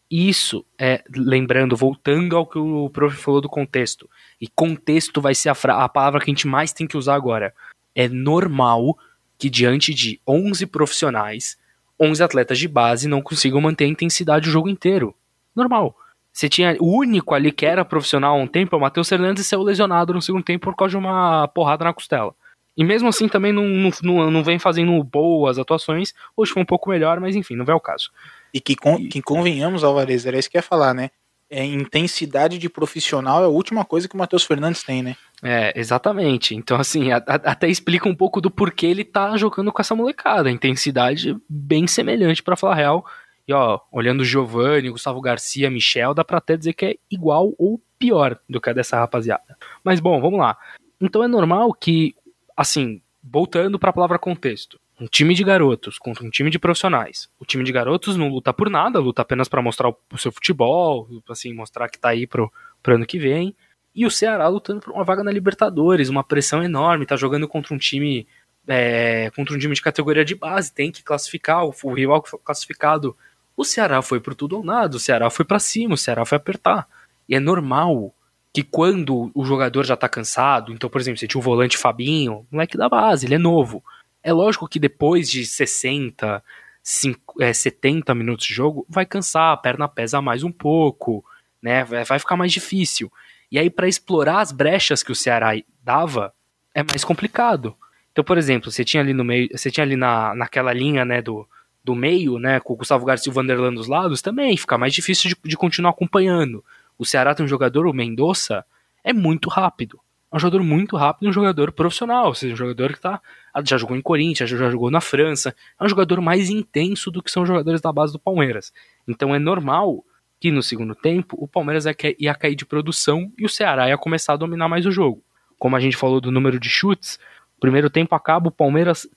Isso, 0.10 0.66
é, 0.78 1.04
lembrando, 1.16 1.76
voltando 1.76 2.36
ao 2.36 2.48
que 2.48 2.58
o 2.58 2.90
prof 2.90 3.16
falou 3.16 3.42
do 3.42 3.50
contexto, 3.50 4.10
e 4.42 4.48
contexto 4.48 5.22
vai 5.22 5.36
ser 5.36 5.50
a, 5.50 5.54
a 5.84 5.90
palavra 5.90 6.20
que 6.20 6.32
a 6.32 6.34
gente 6.34 6.48
mais 6.48 6.74
tem 6.74 6.88
que 6.88 6.98
usar 6.98 7.14
agora. 7.14 7.54
É 7.94 8.08
normal 8.08 8.98
que 9.38 9.50
diante 9.50 9.94
de 9.94 10.20
11 10.28 10.66
profissionais, 10.66 11.58
11 12.00 12.24
atletas 12.24 12.58
de 12.58 12.68
base 12.68 13.08
não 13.08 13.22
consigam 13.22 13.62
manter 13.62 13.86
a 13.86 13.90
intensidade 13.90 14.50
o 14.50 14.52
jogo 14.52 14.68
inteiro. 14.68 15.14
Normal. 15.56 15.96
Você 16.32 16.48
tinha 16.48 16.76
o 16.80 16.98
único 16.98 17.36
ali 17.36 17.52
que 17.52 17.66
era 17.66 17.84
profissional 17.86 18.36
há 18.38 18.42
um 18.42 18.48
tempo, 18.48 18.76
o 18.76 18.80
Matheus 18.80 19.10
Fernandes, 19.10 19.46
saiu 19.46 19.62
lesionado 19.62 20.14
no 20.14 20.22
segundo 20.22 20.44
tempo 20.44 20.66
por 20.66 20.76
causa 20.76 20.92
de 20.92 20.98
uma 20.98 21.48
porrada 21.50 21.84
na 21.84 21.94
costela. 21.94 22.34
E 22.78 22.84
mesmo 22.84 23.10
assim 23.10 23.28
também 23.28 23.52
não, 23.52 23.66
não, 24.02 24.32
não 24.32 24.44
vem 24.44 24.58
fazendo 24.58 25.04
boas 25.04 25.60
atuações. 25.60 26.14
Hoje 26.38 26.54
foi 26.54 26.64
um 26.64 26.66
pouco 26.66 26.90
melhor, 26.90 27.20
mas 27.20 27.36
enfim, 27.36 27.56
não 27.56 27.66
é 27.66 27.74
o 27.74 27.80
caso. 27.80 28.10
E 28.54 28.60
que, 28.60 28.76
con 28.76 28.98
que 29.08 29.22
convenhamos, 29.22 29.84
Alvarez, 29.84 30.26
era 30.26 30.38
isso 30.38 30.50
que 30.50 30.58
ia 30.58 30.62
falar, 30.62 30.94
né? 30.94 31.10
É, 31.52 31.66
intensidade 31.66 32.60
de 32.60 32.70
profissional 32.70 33.42
é 33.42 33.46
a 33.46 33.50
última 33.50 33.84
coisa 33.84 34.08
que 34.08 34.14
o 34.14 34.18
Matheus 34.18 34.44
Fernandes 34.44 34.84
tem, 34.84 35.02
né? 35.02 35.16
É, 35.42 35.74
exatamente. 35.76 36.56
Então, 36.56 36.80
assim, 36.80 37.12
a, 37.12 37.18
a, 37.18 37.36
até 37.36 37.68
explica 37.68 38.08
um 38.08 38.16
pouco 38.16 38.40
do 38.40 38.52
porquê 38.52 38.86
ele 38.86 39.04
tá 39.04 39.36
jogando 39.36 39.72
com 39.72 39.82
essa 39.82 39.96
molecada. 39.96 40.52
Intensidade 40.52 41.36
bem 41.50 41.88
semelhante, 41.88 42.44
para 42.44 42.56
falar 42.56 42.76
real. 42.76 43.06
E, 43.48 43.54
ó, 43.54 43.80
olhando 43.92 44.22
o 44.22 44.26
Giovanni, 44.26 44.92
Gustavo 44.92 45.20
Garcia, 45.22 45.72
Michel, 45.72 46.14
dá 46.14 46.24
pra 46.24 46.38
até 46.38 46.56
dizer 46.56 46.74
que 46.74 46.86
é 46.86 46.96
igual 47.10 47.52
ou 47.58 47.82
pior 47.98 48.40
do 48.48 48.62
que 48.62 48.70
a 48.70 48.74
dessa 48.74 49.00
rapaziada. 49.00 49.58
Mas, 49.84 50.00
bom, 50.00 50.22
vamos 50.22 50.40
lá. 50.40 50.56
Então 51.02 51.24
é 51.24 51.28
normal 51.28 51.74
que 51.74 52.14
assim, 52.60 53.02
voltando 53.24 53.80
para 53.80 53.90
a 53.90 53.94
palavra 53.94 54.20
contexto. 54.20 54.78
Um 55.00 55.06
time 55.06 55.34
de 55.34 55.44
garotos 55.44 55.98
contra 55.98 56.26
um 56.26 56.30
time 56.30 56.50
de 56.50 56.60
profissionais. 56.60 57.30
O 57.40 57.46
time 57.46 57.64
de 57.64 57.72
garotos 57.72 58.18
não 58.18 58.28
luta 58.28 58.54
por 58.54 58.70
nada, 58.70 59.00
luta 59.00 59.22
apenas 59.22 59.48
para 59.48 59.62
mostrar 59.62 59.90
o, 59.90 60.18
seu 60.18 60.32
futebol, 60.32 61.08
assim, 61.30 61.54
mostrar 61.54 61.88
que 61.88 61.98
tá 61.98 62.10
aí 62.10 62.28
pro, 62.28 62.52
pro 62.84 62.96
ano 62.96 63.06
que 63.06 63.18
vem. 63.18 63.56
E 63.96 64.06
o 64.06 64.12
Ceará 64.12 64.48
lutando 64.48 64.82
por 64.82 64.94
uma 64.94 65.04
vaga 65.04 65.24
na 65.24 65.32
Libertadores, 65.32 66.10
uma 66.10 66.24
pressão 66.24 66.62
enorme, 66.62 67.06
tá 67.06 67.16
jogando 67.16 67.48
contra 67.48 67.74
um 67.74 67.78
time 67.78 68.28
é, 68.68 69.32
contra 69.36 69.56
um 69.56 69.58
time 69.58 69.74
de 69.74 69.82
categoria 69.82 70.24
de 70.24 70.36
base, 70.36 70.74
tem 70.74 70.92
que 70.92 71.02
classificar, 71.02 71.66
o, 71.66 71.74
o 71.84 71.94
rival 71.94 72.22
classificado. 72.22 73.16
O 73.58 73.64
Ceará 73.64 74.02
foi 74.02 74.20
por 74.20 74.36
tudo 74.36 74.58
ou 74.58 74.64
nada, 74.64 74.96
o 74.96 75.00
Ceará 75.00 75.30
foi 75.30 75.44
para 75.44 75.60
cima, 75.60 75.96
o 75.96 75.98
Ceará 75.98 76.26
foi 76.26 76.38
apertar. 76.38 76.88
E 77.28 77.36
é 77.36 77.40
normal 77.40 78.14
que 78.54 78.64
quando 78.64 79.32
o 79.34 79.46
jogador 79.46 79.86
já 79.86 79.96
tá 79.96 80.10
cansado, 80.10 80.72
então, 80.72 80.90
por 80.90 81.00
exemplo, 81.00 81.20
você 81.20 81.28
tinha 81.28 81.40
o 81.40 81.44
volante 81.44 81.78
Fabinho, 81.78 82.46
moleque 82.52 82.78
da 82.78 82.90
base, 82.90 83.26
ele 83.26 83.36
é 83.36 83.40
novo. 83.40 83.84
É 84.24 84.34
lógico 84.34 84.68
que 84.68 84.80
depois 84.80 85.30
de 85.30 85.46
60, 85.46 86.44
5, 86.84 87.42
é, 87.42 87.54
70 87.54 88.14
minutos 88.16 88.46
de 88.46 88.54
jogo, 88.54 88.86
vai 88.90 89.06
cansar, 89.06 89.54
a 89.54 89.58
perna 89.58 89.88
pesa 89.88 90.22
mais 90.22 90.44
um 90.44 90.52
pouco, 90.52 91.24
né? 91.62 91.84
Vai 91.84 92.20
ficar 92.20 92.36
mais 92.36 92.52
difícil. 92.52 93.12
E 93.52 93.58
aí, 93.58 93.70
para 93.70 93.88
explorar 93.88 94.42
as 94.42 94.52
brechas 94.52 95.02
que 95.02 95.12
o 95.12 95.16
Ceará 95.16 95.52
dava, 95.84 96.34
é 96.74 96.84
mais 96.84 97.04
complicado. 97.04 97.76
Então, 98.12 98.24
por 98.24 98.38
exemplo, 98.38 98.72
você 98.72 98.84
tinha 98.84 99.02
ali 99.02 99.14
no 99.14 99.24
meio, 99.24 99.50
você 99.52 99.72
tinha 99.72 99.84
ali 99.84 99.96
na, 99.96 100.36
naquela 100.36 100.74
linha, 100.74 101.06
né, 101.06 101.22
do, 101.22 101.48
do 101.84 101.96
meio, 101.96 102.38
né, 102.38 102.60
com 102.60 102.74
o 102.74 102.76
Gustavo 102.76 103.06
Garcia 103.06 103.30
e 103.30 103.32
o 103.32 103.34
Vanderlan 103.34 103.74
dos 103.74 103.88
lados, 103.88 104.22
também 104.22 104.56
fica 104.58 104.78
mais 104.78 104.94
difícil 104.94 105.30
de, 105.30 105.50
de 105.50 105.58
continuar 105.58 105.92
acompanhando. 105.92 106.64
O 106.98 107.06
Ceará 107.06 107.34
tem 107.34 107.46
um 107.46 107.50
jogador, 107.50 107.88
o 107.88 107.94
Mendonça, 107.94 108.66
é 109.04 109.14
muito 109.14 109.50
rápido. 109.50 110.00
É 110.32 110.36
um 110.36 110.40
jogador 110.40 110.64
muito 110.64 110.96
rápido, 110.96 111.28
um 111.30 111.34
jogador 111.34 111.72
profissional, 111.72 112.28
ou 112.28 112.36
seja, 112.36 112.54
um 112.54 112.58
jogador 112.58 112.94
que 112.94 113.00
tá, 113.00 113.20
já 113.64 113.78
jogou 113.78 113.98
em 113.98 114.02
Corinthians, 114.02 114.50
já 114.50 114.70
jogou 114.70 114.92
na 114.92 115.02
França. 115.02 115.56
É 115.80 115.84
um 115.84 115.90
jogador 115.90 116.22
mais 116.22 116.50
intenso 116.50 117.10
do 117.10 117.24
que 117.24 117.32
são 117.32 117.44
os 117.44 117.48
jogadores 117.48 117.82
da 117.82 117.92
base 117.92 118.14
do 118.14 118.20
Palmeiras. 118.20 118.72
Então 119.08 119.34
é 119.34 119.40
normal 119.40 120.04
que 120.40 120.52
no 120.52 120.62
segundo 120.62 120.94
tempo 120.94 121.36
o 121.40 121.48
Palmeiras 121.48 121.86
ia 122.20 122.36
cair 122.36 122.56
de 122.56 122.66
produção 122.66 123.32
e 123.38 123.46
o 123.46 123.50
Ceará 123.50 123.90
ia 123.90 123.98
começar 123.98 124.34
a 124.34 124.38
dominar 124.38 124.70
mais 124.70 124.86
o 124.86 124.92
jogo. 124.92 125.24
Como 125.58 125.76
a 125.76 125.80
gente 125.80 125.98
falou 125.98 126.22
do 126.22 126.32
número 126.32 126.60
de 126.60 126.70
chutes, 126.70 127.20
primeiro 127.60 127.90
tempo 127.90 128.16
acaba 128.16 128.48
o 128.48 128.52
Palmeiras 128.52 129.08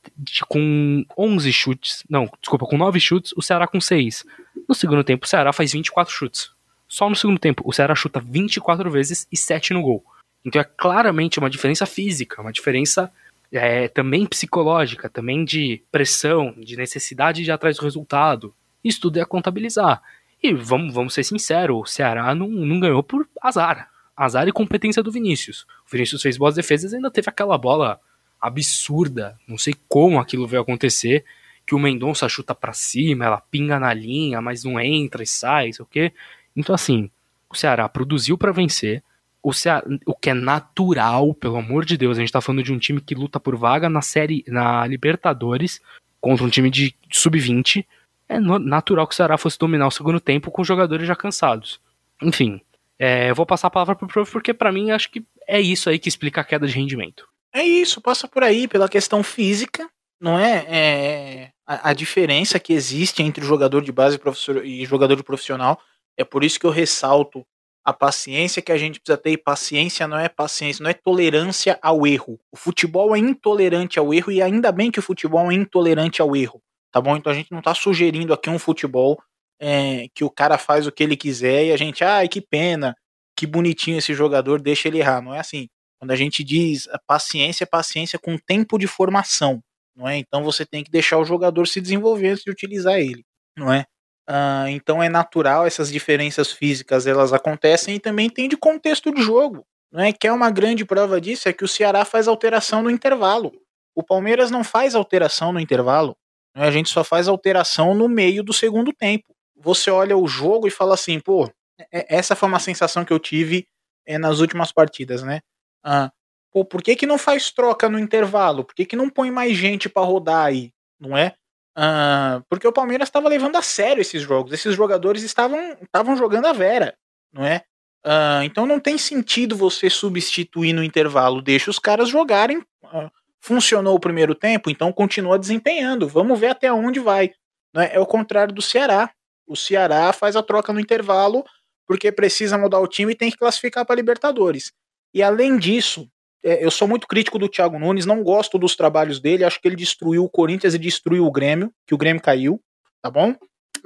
com 0.49 1.05
11 1.17 1.53
chutes, 1.53 2.05
não, 2.09 2.29
desculpa, 2.41 2.67
com 2.67 2.77
9 2.77 2.99
chutes, 2.99 3.33
o 3.37 3.43
Ceará 3.43 3.67
com 3.67 3.81
6. 3.81 4.25
No 4.69 4.75
segundo 4.75 5.05
tempo 5.05 5.27
o 5.27 5.29
Ceará 5.29 5.53
faz 5.53 5.73
24 5.73 6.13
chutes. 6.13 6.51
Só 6.93 7.09
no 7.09 7.17
segundo 7.17 7.39
tempo, 7.39 7.63
o 7.65 7.73
Ceará 7.73 7.95
chuta 7.95 8.21
24 8.21 8.91
vezes 8.91 9.27
e 9.33 9.37
7 9.37 9.73
no 9.73 9.81
gol. 9.81 10.05
Então 10.45 10.61
é 10.61 10.65
claramente 10.65 11.39
uma 11.39 11.51
diferença 11.51 11.87
física, 11.87 12.41
uma 12.41 12.53
diferença 12.53 13.13
é, 13.51 13.89
também 13.89 14.27
psicológica, 14.27 15.09
também 15.09 15.45
de 15.45 15.83
pressão, 15.91 16.55
de 16.57 16.77
necessidade 16.77 17.43
de 17.43 17.51
ir 17.51 17.53
atrás 17.53 17.77
do 17.77 17.83
resultado. 17.83 18.55
Isso 18.83 19.01
tudo 19.01 19.21
é 19.21 19.25
contabilizar. 19.25 20.03
E 20.43 20.53
vamos, 20.53 20.93
vamos 20.93 21.15
ser 21.15 21.23
sinceros, 21.23 21.77
o 21.77 21.85
Ceará 21.85 22.35
não, 22.35 22.49
não 22.49 22.81
ganhou 22.81 23.03
por 23.03 23.29
azar. 23.41 23.89
Azar 24.17 24.49
e 24.49 24.53
competência 24.53 25.03
do 25.03 25.13
Vinícius. 25.13 25.67
O 25.87 25.91
Vinícius 25.91 26.23
fez 26.23 26.37
boas 26.37 26.55
defesas 26.55 26.93
e 26.93 26.97
ainda 26.97 27.11
teve 27.11 27.29
aquela 27.29 27.57
bola 27.57 28.01
absurda, 28.41 29.39
não 29.47 29.57
sei 29.57 29.75
como 29.89 30.19
aquilo 30.19 30.49
veio 30.49 30.63
acontecer, 30.63 31.25
que 31.65 31.77
o 31.77 31.79
Mendonça 31.79 32.29
chuta 32.29 32.55
para 32.55 32.73
cima, 32.73 33.25
ela 33.25 33.41
pinga 33.41 33.79
na 33.79 33.95
linha, 33.95 34.41
mas 34.41 34.65
não 34.65 34.81
entra 34.81 35.23
e 35.23 35.27
sai, 35.27 35.73
sei 35.73 35.83
o 35.83 35.87
quê. 35.87 36.13
Então, 36.57 36.75
assim, 36.75 37.09
o 37.49 37.55
Ceará 37.55 37.89
produziu 37.89 38.37
para 38.37 38.51
vencer. 38.51 39.03
O, 39.43 39.53
Ceará, 39.53 39.85
o 40.07 40.15
que 40.15 40.31
é 40.31 40.35
natural, 40.35 41.35
pelo 41.35 41.57
amor 41.57 41.85
de 41.85 41.97
Deus, 41.97 42.17
a 42.17 42.21
gente 42.21 42.33
tá 42.33 42.41
falando 42.41 42.63
de 42.63 42.73
um 42.73 42.79
time 42.79 43.01
que 43.01 43.15
luta 43.15 43.41
por 43.41 43.57
vaga 43.57 43.89
na 43.89 44.01
série, 44.01 44.45
na 44.47 44.87
Libertadores, 44.87 45.81
contra 46.21 46.45
um 46.45 46.49
time 46.49 46.71
de 46.71 46.95
sub-20. 47.11 47.85
É 48.29 48.39
natural 48.39 49.07
que 49.07 49.15
o 49.15 49.17
Ceará 49.17 49.37
fosse 49.37 49.59
dominar 49.59 49.89
o 49.89 49.91
segundo 49.91 50.21
tempo 50.21 50.51
com 50.51 50.63
jogadores 50.63 51.07
já 51.07 51.17
cansados. 51.17 51.81
Enfim, 52.23 52.61
é, 52.99 53.31
eu 53.31 53.35
vou 53.35 53.45
passar 53.45 53.67
a 53.67 53.71
palavra 53.71 53.97
pro 53.97 54.07
prof, 54.07 54.31
porque 54.31 54.55
para 54.55 54.71
mim 54.71 54.93
acho 54.93 55.11
que 55.11 55.25
é 55.49 55.61
isso 55.61 55.91
aí 55.91 55.99
que 55.99 56.09
explica 56.09 56.41
a 56.41 56.45
queda 56.45 56.67
de 56.67 56.75
rendimento. 56.75 57.29
É 57.53 57.65
isso, 57.65 58.01
passa 58.01 58.29
por 58.29 58.43
aí, 58.43 58.69
pela 58.69 58.89
questão 58.89 59.23
física, 59.23 59.89
não 60.21 60.39
é? 60.39 60.65
é 60.69 61.51
a, 61.67 61.91
a, 61.91 61.93
diferença 61.93 62.59
que 62.61 62.73
existe 62.73 63.23
entre 63.23 63.45
o 63.45 63.47
jogador 63.47 63.83
de 63.83 63.93
base 63.93 64.19
e 64.65 64.87
jogador 64.87 65.17
de 65.17 65.23
profissional. 65.23 65.81
É 66.17 66.25
por 66.25 66.45
isso 66.45 66.61
que 66.61 66.65
eu 66.65 66.71
ressalto 66.71 67.45
a 67.85 67.93
paciência 67.93 68.63
que 68.63 68.73
a 68.73 68.79
gente 68.79 69.01
precisa 69.01 69.19
ter. 69.19 69.33
E 69.33 69.39
paciência 69.39 70.07
não 70.07 70.19
é 70.19 70.29
paciência, 70.29 70.83
não 70.83 70.91
é 70.91 70.95
tolerância 70.95 71.79
ao 71.83 72.07
erro. 72.07 72.39
O 72.51 72.57
futebol 72.57 73.15
é 73.15 73.19
intolerante 73.19 73.99
ao 73.99 74.13
erro 74.13 74.31
e 74.31 74.41
ainda 74.41 74.71
bem 74.71 74.91
que 74.91 74.99
o 74.99 75.03
futebol 75.03 75.51
é 75.51 75.55
intolerante 75.55 76.23
ao 76.23 76.37
erro. 76.37 76.63
Tá 76.91 77.01
bom? 77.01 77.17
Então 77.17 77.33
a 77.33 77.35
gente 77.35 77.51
não 77.51 77.61
está 77.61 77.75
sugerindo 77.75 78.33
aqui 78.33 78.51
um 78.51 78.59
futebol 78.59 79.21
é, 79.61 80.09
que 80.15 80.25
o 80.25 80.31
cara 80.31 80.59
faz 80.59 80.87
o 80.87 80.93
que 80.93 81.03
ele 81.03 81.17
quiser 81.17 81.67
e 81.67 81.73
a 81.73 81.77
gente, 81.77 82.05
ai, 82.05 82.29
que 82.29 82.41
pena, 82.41 82.95
que 83.37 83.47
bonitinho 83.47 83.99
esse 83.99 84.13
jogador, 84.13 84.61
deixa 84.61 84.89
ele 84.89 84.99
errar. 84.99 85.23
Não 85.23 85.35
é 85.35 85.41
assim. 85.41 85.69
Quando 85.99 86.11
a 86.11 86.17
gente 86.17 86.43
diz 86.43 86.89
paciência, 87.07 87.67
paciência 87.67 88.19
com 88.19 88.37
tempo 88.37 88.77
de 88.77 88.87
formação, 88.87 89.63
não 89.95 90.09
é? 90.09 90.19
Então 90.19 90.43
você 90.43 90.67
tem 90.67 90.83
que 90.83 90.91
deixar 90.91 91.19
o 91.19 91.25
jogador 91.25 91.67
se 91.67 91.81
desenvolver 91.81 92.31
antes 92.31 92.45
de 92.45 92.51
utilizar 92.51 92.99
ele, 92.99 93.25
não 93.57 93.73
é? 93.73 93.87
Uh, 94.29 94.69
então 94.69 95.03
é 95.03 95.09
natural 95.09 95.67
essas 95.67 95.91
diferenças 95.91 96.53
físicas 96.53 97.07
elas 97.07 97.33
acontecem 97.33 97.97
e 97.97 98.01
também 98.01 98.31
tem 98.31 98.49
de 98.49 98.57
contexto 98.57 99.13
de 99.13 99.21
jogo. 99.21 99.67
Não 99.91 100.03
é 100.03 100.13
que 100.13 100.27
é 100.27 100.33
uma 100.33 100.51
grande 100.51 100.85
prova 100.85 101.21
disso 101.21 101.49
é 101.49 101.53
que 101.53 101.65
o 101.65 101.69
Ceará 101.69 102.05
faz 102.05 102.29
alteração 102.29 102.83
no 102.83 102.91
intervalo. 102.91 103.53
O 103.95 104.03
Palmeiras 104.03 104.51
não 104.51 104.65
faz 104.65 104.95
alteração 104.95 105.53
no 105.53 105.61
intervalo. 105.61 106.17
Né? 106.57 106.67
A 106.67 106.71
gente 106.71 106.89
só 106.89 107.05
faz 107.05 107.29
alteração 107.29 107.95
no 107.95 108.09
meio 108.09 108.43
do 108.43 108.53
segundo 108.53 108.93
tempo. 108.93 109.35
Você 109.57 109.91
olha 109.91 110.17
o 110.17 110.27
jogo 110.27 110.67
e 110.67 110.71
fala 110.71 110.95
assim, 110.95 111.21
pô, 111.21 111.51
é, 111.93 112.17
essa 112.17 112.35
foi 112.35 112.49
uma 112.49 112.59
sensação 112.59 113.05
que 113.05 113.13
eu 113.13 113.19
tive 113.19 113.67
é, 114.07 114.19
nas 114.19 114.41
últimas 114.41 114.73
partidas, 114.73 115.23
né? 115.23 115.41
Ah, 115.85 116.11
pô, 116.51 116.65
por 116.65 116.83
que, 116.83 116.97
que 116.97 117.07
não 117.07 117.19
faz 117.19 117.51
troca 117.51 117.89
no 117.89 117.99
intervalo? 117.99 118.65
Por 118.65 118.75
que, 118.75 118.87
que 118.87 118.97
não 118.97 119.11
põe 119.11 119.31
mais 119.31 119.57
gente 119.57 119.89
para 119.89 120.07
rodar 120.07 120.47
aí? 120.47 120.73
Não 120.99 121.17
é? 121.17 121.35
Uh, 121.77 122.45
porque 122.51 122.69
o 122.69 122.73
Palmeiras 122.73 123.09
estava 123.09 123.29
levando 123.29 123.57
a 123.57 123.63
sério 123.63 124.01
esses 124.01 124.23
jogos. 124.23 124.53
Esses 124.53 124.75
jogadores 124.75 125.23
estavam 125.23 125.77
estavam 125.81 126.17
jogando 126.17 126.47
a 126.47 126.53
vera, 126.53 126.97
não 127.33 127.45
é? 127.45 127.63
Uh, 128.05 128.43
então 128.43 128.67
não 128.67 128.81
tem 128.81 128.99
sentido 128.99 129.57
você 129.57 129.89
substituir 129.89 130.73
no 130.73 130.85
intervalo. 130.85 131.41
Deixa 131.41 131.71
os 131.71 131.79
caras 131.79 132.09
jogarem. 132.09 132.59
Uh, 132.59 133.11
funcionou 133.41 133.97
o 133.97 134.01
primeiro 134.01 134.35
tempo, 134.35 134.71
então 134.71 134.93
continua 134.93 135.39
desempenhando. 135.39 136.07
Vamos 136.07 136.39
ver 136.39 136.49
até 136.49 136.73
onde 136.73 137.01
vai. 137.01 137.33
É? 137.77 137.97
é 137.97 138.01
o 138.01 138.07
contrário 138.07 138.55
do 138.55 138.63
Ceará. 138.63 139.11
O 139.47 139.57
Ceará 139.57 140.13
faz 140.13 140.37
a 140.37 140.43
troca 140.43 140.73
no 140.73 140.81
intervalo 140.81 141.45
porque 141.87 142.13
precisa 142.13 142.57
mudar 142.57 142.81
o 142.81 142.87
time 142.87 143.13
e 143.13 143.17
tem 143.17 143.31
que 143.31 143.37
classificar 143.37 143.85
para 143.85 143.97
Libertadores. 143.97 144.73
E 145.13 145.23
além 145.23 145.59
disso, 145.59 146.09
eu 146.43 146.71
sou 146.71 146.89
muito 146.89 147.07
crítico 147.07 147.39
do 147.39 147.49
Thiago 147.49 147.79
Nunes, 147.79 148.07
não 148.07 148.23
gosto 148.23 148.59
dos 148.59 148.75
trabalhos 148.75 149.21
dele, 149.21 149.45
acho 149.45 149.61
que 149.61 149.69
ele 149.69 149.77
destruiu 149.77 150.25
o 150.25 150.31
Corinthians 150.31 150.75
e 150.75 150.79
destruiu 150.79 151.25
o 151.27 151.31
Grêmio, 151.31 151.73
que 151.87 151.95
o 151.95 151.99
Grêmio 151.99 152.23
caiu, 152.23 152.61
tá 153.01 153.11
bom? 153.11 153.35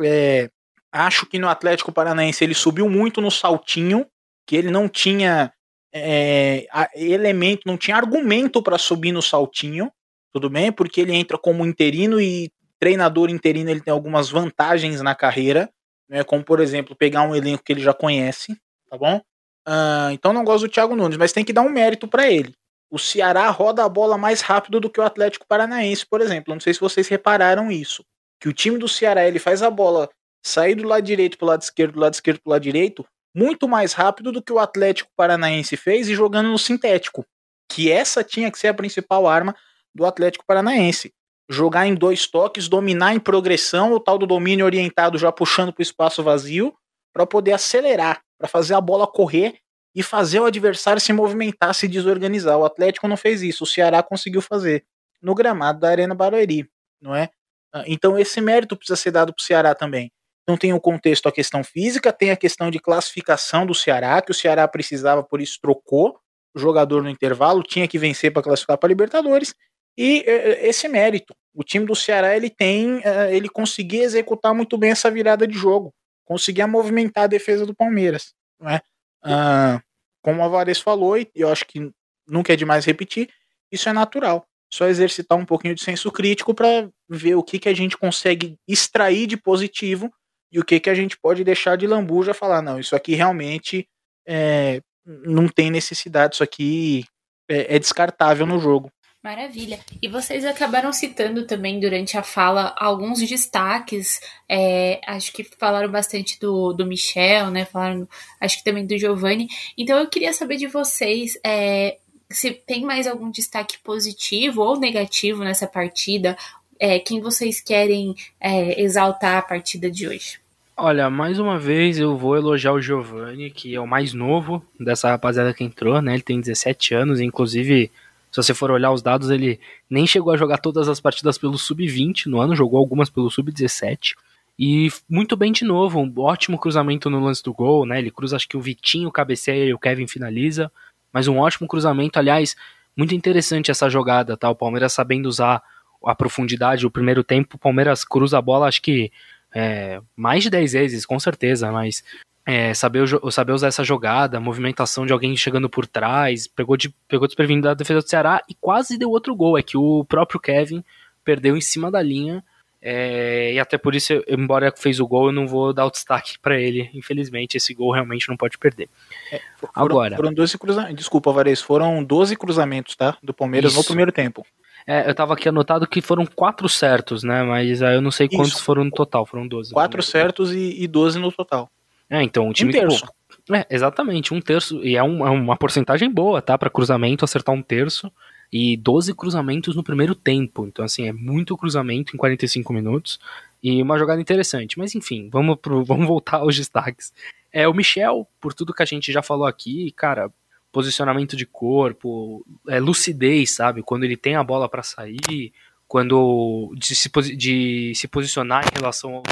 É, 0.01 0.51
acho 0.91 1.27
que 1.27 1.39
no 1.39 1.49
Atlético 1.49 1.93
Paranaense 1.93 2.43
ele 2.43 2.55
subiu 2.55 2.89
muito 2.89 3.21
no 3.21 3.31
saltinho, 3.31 4.07
que 4.47 4.57
ele 4.57 4.71
não 4.71 4.89
tinha 4.89 5.53
é, 5.93 6.67
elemento, 6.95 7.63
não 7.67 7.77
tinha 7.77 7.97
argumento 7.97 8.63
para 8.63 8.79
subir 8.79 9.13
no 9.13 9.23
saltinho, 9.23 9.91
tudo 10.33 10.51
bem? 10.51 10.71
Porque 10.71 11.01
ele 11.01 11.15
entra 11.15 11.39
como 11.39 11.65
interino 11.67 12.21
e 12.21 12.51
treinador 12.79 13.31
interino 13.31 13.71
ele 13.71 13.81
tem 13.81 13.93
algumas 13.93 14.29
vantagens 14.29 15.01
na 15.01 15.15
carreira, 15.15 15.71
né? 16.09 16.23
Como 16.23 16.45
por 16.45 16.61
exemplo 16.61 16.95
pegar 16.95 17.23
um 17.23 17.35
elenco 17.35 17.65
que 17.65 17.73
ele 17.73 17.81
já 17.81 17.95
conhece, 17.95 18.57
tá 18.89 18.97
bom? 18.97 19.21
Uh, 19.67 20.13
então 20.13 20.33
não 20.33 20.45
gosto 20.45 20.67
do 20.67 20.73
Thiago 20.73 20.95
Nunes, 20.95 21.17
mas 21.17 21.33
tem 21.33 21.45
que 21.45 21.53
dar 21.53 21.63
um 21.63 21.71
mérito 21.71 22.07
para 22.07 22.31
ele. 22.31 22.55
O 22.91 22.99
Ceará 22.99 23.51
roda 23.51 23.85
a 23.85 23.89
bola 23.89 24.17
mais 24.17 24.41
rápido 24.41 24.79
do 24.79 24.89
que 24.89 25.01
o 25.01 25.03
Atlético 25.03 25.47
Paranaense, 25.47 26.07
por 26.07 26.21
exemplo. 26.21 26.55
Não 26.55 26.61
sei 26.61 26.73
se 26.73 26.81
vocês 26.81 27.09
repararam 27.09 27.71
isso. 27.71 28.05
Que 28.41 28.49
o 28.49 28.53
time 28.53 28.79
do 28.79 28.89
Ceará 28.89 29.27
ele 29.27 29.39
faz 29.39 29.63
a 29.63 29.71
bola 29.71 30.09
sair 30.45 30.77
do 30.77 30.87
lado 30.87 31.03
direito 31.03 31.37
para 31.37 31.45
o 31.45 31.49
lado 31.49 31.63
esquerdo, 31.63 31.95
do 31.95 32.01
lado 32.01 32.15
esquerdo 32.15 32.41
para 32.41 32.51
o 32.51 32.53
lado 32.53 32.63
direito, 32.63 33.05
muito 33.35 33.69
mais 33.69 33.93
rápido 33.93 34.31
do 34.31 34.41
que 34.41 34.53
o 34.53 34.59
Atlético 34.59 35.11
Paranaense 35.17 35.77
fez 35.77 36.09
e 36.09 36.15
jogando 36.15 36.49
no 36.49 36.59
sintético. 36.59 37.27
Que 37.69 37.91
essa 37.91 38.23
tinha 38.23 38.51
que 38.51 38.59
ser 38.59 38.69
a 38.69 38.75
principal 38.75 39.27
arma 39.27 39.55
do 39.93 40.07
Atlético 40.07 40.45
Paranaense. 40.47 41.13
Jogar 41.49 41.87
em 41.87 41.95
dois 41.95 42.27
toques, 42.27 42.69
dominar 42.69 43.15
em 43.15 43.21
progressão, 43.21 43.93
o 43.93 44.01
tal 44.01 44.17
do 44.17 44.27
domínio 44.27 44.65
orientado 44.65 45.19
já 45.19 45.33
puxando 45.33 45.73
para 45.73 45.81
o 45.81 45.83
espaço 45.83 46.23
vazio, 46.23 46.73
para 47.17 47.27
poder 47.27 47.53
acelerar, 47.53 48.21
para 48.37 48.47
fazer 48.47 48.75
a 48.75 48.81
bola 48.81 49.07
correr 49.07 49.55
e 49.95 50.03
fazer 50.03 50.39
o 50.39 50.45
adversário 50.45 51.01
se 51.01 51.15
movimentar, 51.15 51.75
se 51.75 51.89
desorganizar. 51.89 52.59
O 52.59 52.65
Atlético 52.67 53.09
não 53.09 53.17
fez 53.17 53.41
isso, 53.41 53.65
o 53.65 53.67
Ceará 53.67 54.03
conseguiu 54.03 54.43
fazer 54.43 54.85
no 55.23 55.35
gramado 55.35 55.81
da 55.81 55.89
Arena 55.89 56.15
Barueri, 56.15 56.69
não 57.01 57.15
é? 57.15 57.31
Ah, 57.73 57.85
então 57.87 58.19
esse 58.19 58.39
mérito 58.43 58.77
precisa 58.77 58.97
ser 58.97 59.13
dado 59.13 59.33
para 59.33 59.41
o 59.41 59.43
Ceará 59.43 59.75
também. 59.75 60.13
Então 60.43 60.59
tem 60.59 60.75
o 60.75 60.81
contexto, 60.81 61.27
a 61.27 61.33
questão 61.33 61.65
física, 61.65 62.13
tem 62.13 62.33
a 62.33 62.37
questão 62.37 62.71
de 62.71 62.79
classificação 62.79 63.65
do 63.65 63.75
Ceará, 63.75 64.21
que 64.21 64.31
o 64.31 64.35
Ceará 64.35 64.69
precisava, 64.69 65.23
por 65.23 65.41
isso 65.41 65.59
trocou 65.63 66.19
o 66.55 66.59
jogador 66.59 67.03
no 67.03 67.09
intervalo, 67.09 67.63
tinha 67.63 67.89
que 67.89 67.99
vencer 67.99 68.31
para 68.31 68.43
classificar 68.43 68.77
para 68.77 68.91
Libertadores. 68.91 69.55
E 69.97 70.23
esse 70.61 70.87
mérito, 70.87 71.35
o 71.55 71.65
time 71.65 71.87
do 71.87 71.95
Ceará 71.95 72.37
ele 72.37 72.51
tem, 72.51 73.01
eh, 73.03 73.35
ele 73.35 73.49
conseguia 73.49 74.05
executar 74.05 74.55
muito 74.55 74.77
bem 74.77 74.91
essa 74.91 75.11
virada 75.11 75.47
de 75.47 75.55
jogo, 75.55 75.95
conseguia 76.27 76.67
movimentar 76.67 77.25
a 77.25 77.29
defesa 77.29 77.65
do 77.65 77.75
Palmeiras, 77.75 78.35
é? 78.65 78.81
Ah, 79.23 79.81
como 80.23 80.41
o 80.41 80.45
Alvarez 80.45 80.81
falou, 80.81 81.17
e 81.17 81.31
eu 81.35 81.49
acho 81.49 81.65
que 81.67 81.91
nunca 82.29 82.53
é 82.53 82.57
demais 82.57 82.85
repetir, 82.85 83.31
isso 83.73 83.89
é 83.89 83.93
natural. 83.93 84.47
Só 84.71 84.87
exercitar 84.89 85.39
um 85.39 85.45
pouquinho 85.45 85.75
de 85.75 85.83
senso 85.83 86.11
crítico 86.11 86.53
para 86.53 86.91
ver 87.09 87.37
o 87.37 87.43
que, 87.43 87.59
que 87.59 87.69
a 87.69 87.75
gente 87.75 87.97
consegue 87.97 88.59
extrair 88.67 89.27
de 89.27 89.37
positivo 89.37 90.13
e 90.51 90.59
o 90.59 90.65
que, 90.65 90.81
que 90.81 90.91
a 90.91 90.95
gente 90.95 91.17
pode 91.17 91.45
deixar 91.45 91.77
de 91.77 91.87
lambuja 91.87 92.35
falar, 92.35 92.61
não, 92.61 92.79
isso 92.79 92.97
aqui 92.97 93.15
realmente 93.15 93.89
é, 94.27 94.81
não 95.05 95.49
tem 95.49 95.71
necessidade, 95.71 96.35
isso 96.35 96.43
aqui 96.43 97.05
é, 97.49 97.77
é 97.77 97.79
descartável 97.79 98.45
no 98.45 98.59
jogo. 98.59 98.91
Maravilha. 99.27 99.81
E 100.01 100.07
vocês 100.07 100.45
acabaram 100.45 100.93
citando 100.93 101.45
também 101.45 101.81
durante 101.81 102.17
a 102.17 102.23
fala 102.23 102.73
alguns 102.79 103.19
destaques. 103.19 104.21
É, 104.49 105.01
acho 105.05 105.33
que 105.33 105.43
falaram 105.43 105.91
bastante 105.91 106.39
do, 106.39 106.73
do 106.73 106.87
Michel, 106.87 107.51
né? 107.51 107.65
Falaram, 107.65 108.07
acho 108.41 108.59
que 108.59 108.63
também 108.63 108.87
do 108.87 108.97
Giovanni. 108.97 109.49
Então 109.77 109.99
eu 109.99 110.07
queria 110.07 110.33
saber 110.33 110.59
de 110.59 110.69
vocês 110.69 111.37
é, 111.45 111.97
se 112.31 112.53
tem 112.53 112.85
mais 112.85 113.09
algum 113.09 113.29
destaque 113.29 113.79
positivo 113.83 114.63
ou 114.63 114.79
negativo 114.79 115.43
nessa 115.43 115.67
partida. 115.67 116.39
É, 116.79 117.01
quem 117.01 117.21
vocês 117.21 117.61
querem 117.61 118.15
é, 118.41 118.81
exaltar 118.81 119.39
a 119.39 119.43
partida 119.43 119.91
de 119.91 120.07
hoje? 120.07 120.39
Olha, 120.77 121.11
mais 121.11 121.41
uma 121.41 121.59
vez 121.59 121.99
eu 121.99 122.17
vou 122.17 122.37
elogiar 122.37 122.75
o 122.75 122.81
Giovanni, 122.81 123.51
que 123.51 123.75
é 123.75 123.81
o 123.81 123.89
mais 123.89 124.13
novo 124.13 124.63
dessa 124.79 125.09
rapaziada 125.09 125.53
que 125.53 125.65
entrou, 125.65 126.01
né? 126.01 126.15
Ele 126.15 126.23
tem 126.23 126.41
17 126.41 126.95
anos, 126.95 127.21
inclusive, 127.21 127.91
se 128.31 128.43
você 128.43 128.55
for 128.55 128.71
olhar 128.71 128.93
os 128.93 129.03
dados, 129.03 129.31
ele 129.31 129.59
nem 129.89 130.07
chegou 130.07 130.33
a 130.33 130.37
jogar 130.37 130.59
todas 130.59 130.89
as 130.89 131.01
partidas 131.01 131.39
pelo 131.39 131.57
sub-20 131.57 132.27
no 132.27 132.41
ano, 132.41 132.55
jogou 132.55 132.79
algumas 132.79 133.09
pelo 133.09 133.31
sub-17. 133.31 134.15
E 134.59 134.91
muito 135.09 135.37
bem 135.37 135.53
de 135.53 135.65
novo, 135.65 136.01
um 136.01 136.13
ótimo 136.19 136.59
cruzamento 136.59 137.11
no 137.11 137.21
lance 137.21 137.43
do 137.43 137.53
gol, 137.53 137.85
né? 137.85 137.99
Ele 137.99 138.11
cruza, 138.11 138.37
acho 138.37 138.49
que 138.49 138.57
o 138.57 138.61
Vitinho 138.61 139.11
cabeceia 139.11 139.67
e 139.67 139.75
o 139.75 139.79
Kevin 139.79 140.07
finaliza, 140.07 140.73
mas 141.13 141.29
um 141.29 141.39
ótimo 141.39 141.69
cruzamento, 141.69 142.19
aliás, 142.19 142.57
muito 142.97 143.15
interessante 143.15 143.71
essa 143.71 143.89
jogada, 143.91 144.37
tá? 144.37 144.49
O 144.49 144.55
Palmeiras 144.55 144.93
sabendo 144.93 145.27
usar 145.27 145.63
a 146.05 146.15
profundidade, 146.15 146.87
o 146.87 146.91
primeiro 146.91 147.23
tempo, 147.23 147.57
o 147.57 147.59
Palmeiras 147.59 148.05
cruza 148.05 148.39
a 148.39 148.43
bola, 148.43 148.67
acho 148.67 148.81
que 148.81 149.13
é, 149.55 150.01
mais 150.15 150.43
de 150.43 150.51
10 150.51 150.73
vezes, 150.73 151.07
com 151.07 151.19
certeza, 151.19 151.71
mas 151.71 152.03
é, 152.47 152.73
saber, 152.73 153.09
saber 153.33 153.53
usar 153.53 153.67
essa 153.67 153.83
jogada, 153.83 154.39
movimentação 154.39 155.05
de 155.05 155.13
alguém 155.13 155.37
chegando 155.37 155.69
por 155.69 155.85
trás, 155.85 156.47
pegou, 156.47 156.77
de, 156.77 156.95
pegou 157.09 157.27
desprevenido 157.27 157.67
da 157.67 157.75
defesa 157.75 158.01
do 158.01 158.09
Ceará 158.09 158.41
e 158.49 158.55
quase 158.55 158.97
deu 158.97 159.11
outro 159.11 159.35
gol. 159.35 159.59
É 159.59 159.63
que 159.65 159.77
o 159.77 160.05
próprio 160.05 160.39
Kevin 160.39 160.85
perdeu 161.25 161.57
em 161.57 161.61
cima 161.61 161.91
da 161.91 162.01
linha. 162.01 162.45
É, 162.81 163.53
e 163.55 163.59
até 163.59 163.77
por 163.77 163.97
isso, 163.97 164.13
embora 164.29 164.73
fez 164.77 165.01
o 165.01 165.09
gol, 165.09 165.27
eu 165.27 165.33
não 165.33 165.49
vou 165.49 165.73
dar 165.73 165.87
o 165.87 165.91
destaque 165.91 166.39
para 166.39 166.57
ele. 166.57 166.89
Infelizmente, 166.95 167.57
esse 167.57 167.75
gol 167.75 167.91
realmente 167.91 168.29
não 168.29 168.37
pode 168.37 168.57
perder. 168.59 168.89
É, 169.33 169.41
foram, 169.57 169.73
Agora, 169.75 170.17
foram 170.17 170.33
12 170.33 170.57
cruzamentos. 170.57 170.97
Desculpa, 170.97 171.33
Vares, 171.33 171.61
foram 171.61 172.05
12 172.05 172.37
cruzamentos, 172.37 172.95
tá? 172.95 173.19
Do 173.21 173.35
Palmeiras 173.35 173.73
isso. 173.73 173.81
no 173.81 173.85
primeiro 173.85 174.13
tempo. 174.13 174.47
É, 174.87 175.11
eu 175.11 175.15
tava 175.17 175.35
aqui 175.35 175.49
anotado 175.49 175.85
que 175.85 176.01
foram 176.01 176.25
quatro 176.25 176.69
certos, 176.69 177.25
né? 177.25 177.43
Mas 177.43 177.83
aí 177.83 177.97
eu 177.97 178.01
não 178.01 178.13
sei 178.13 178.29
quantos 178.29 178.53
Isso. 178.53 178.63
foram 178.63 178.85
no 178.85 178.91
total, 178.93 179.27
foram 179.27 179.49
12. 179.49 179.73
Quatro 179.73 180.01
certos 180.01 180.53
e, 180.53 180.81
e 180.81 180.87
12 180.87 181.19
no 181.19 181.33
total. 181.33 181.69
É, 182.09 182.23
então 182.23 182.49
o 182.49 182.53
time. 182.53 182.71
Um 182.71 182.73
terço. 182.73 183.07
Pô, 183.47 183.55
é, 183.55 183.67
exatamente, 183.71 184.33
um 184.33 184.41
terço. 184.41 184.85
E 184.85 184.97
é, 184.97 185.03
um, 185.03 185.27
é 185.27 185.31
uma 185.31 185.57
porcentagem 185.57 186.11
boa, 186.11 186.41
tá? 186.43 186.57
Para 186.57 186.71
cruzamento, 186.71 187.25
acertar 187.25 187.55
um 187.55 187.63
terço. 187.63 188.11
E 188.53 188.77
12 188.77 189.13
cruzamentos 189.15 189.75
no 189.75 189.83
primeiro 189.83 190.15
tempo. 190.15 190.67
Então, 190.67 190.85
assim, 190.85 191.09
é 191.09 191.13
muito 191.13 191.57
cruzamento 191.57 192.15
em 192.15 192.19
45 192.19 192.73
minutos. 192.73 193.19
E 193.63 193.83
uma 193.83 193.99
jogada 193.99 194.21
interessante. 194.21 194.79
Mas 194.79 194.95
enfim, 194.95 195.29
vamos, 195.33 195.57
pro, 195.57 195.83
vamos 195.85 196.07
voltar 196.07 196.39
aos 196.39 196.57
destaques. 196.57 197.13
É 197.53 197.67
o 197.67 197.75
Michel, 197.75 198.27
por 198.41 198.53
tudo 198.55 198.73
que 198.73 198.83
a 198.83 198.87
gente 198.87 199.11
já 199.11 199.23
falou 199.23 199.47
aqui, 199.47 199.91
cara, 199.93 200.31
posicionamento 200.71 201.37
de 201.37 201.47
corpo, 201.47 202.45
é, 202.69 202.79
lucidez, 202.79 203.53
sabe? 203.53 203.83
Quando 203.83 204.05
ele 204.05 204.17
tem 204.17 204.37
a 204.37 204.45
bola 204.45 204.69
para 204.69 204.83
sair, 204.83 205.53
quando 205.89 206.75
de 206.77 206.95
se, 206.95 207.11
de 207.35 207.93
se 207.95 208.07
posicionar 208.07 208.65
em 208.65 208.79
relação 208.79 209.17
aos, 209.17 209.25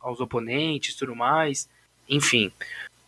aos 0.00 0.20
oponentes, 0.20 0.96
tudo 0.96 1.14
mais, 1.14 1.68
enfim. 2.12 2.52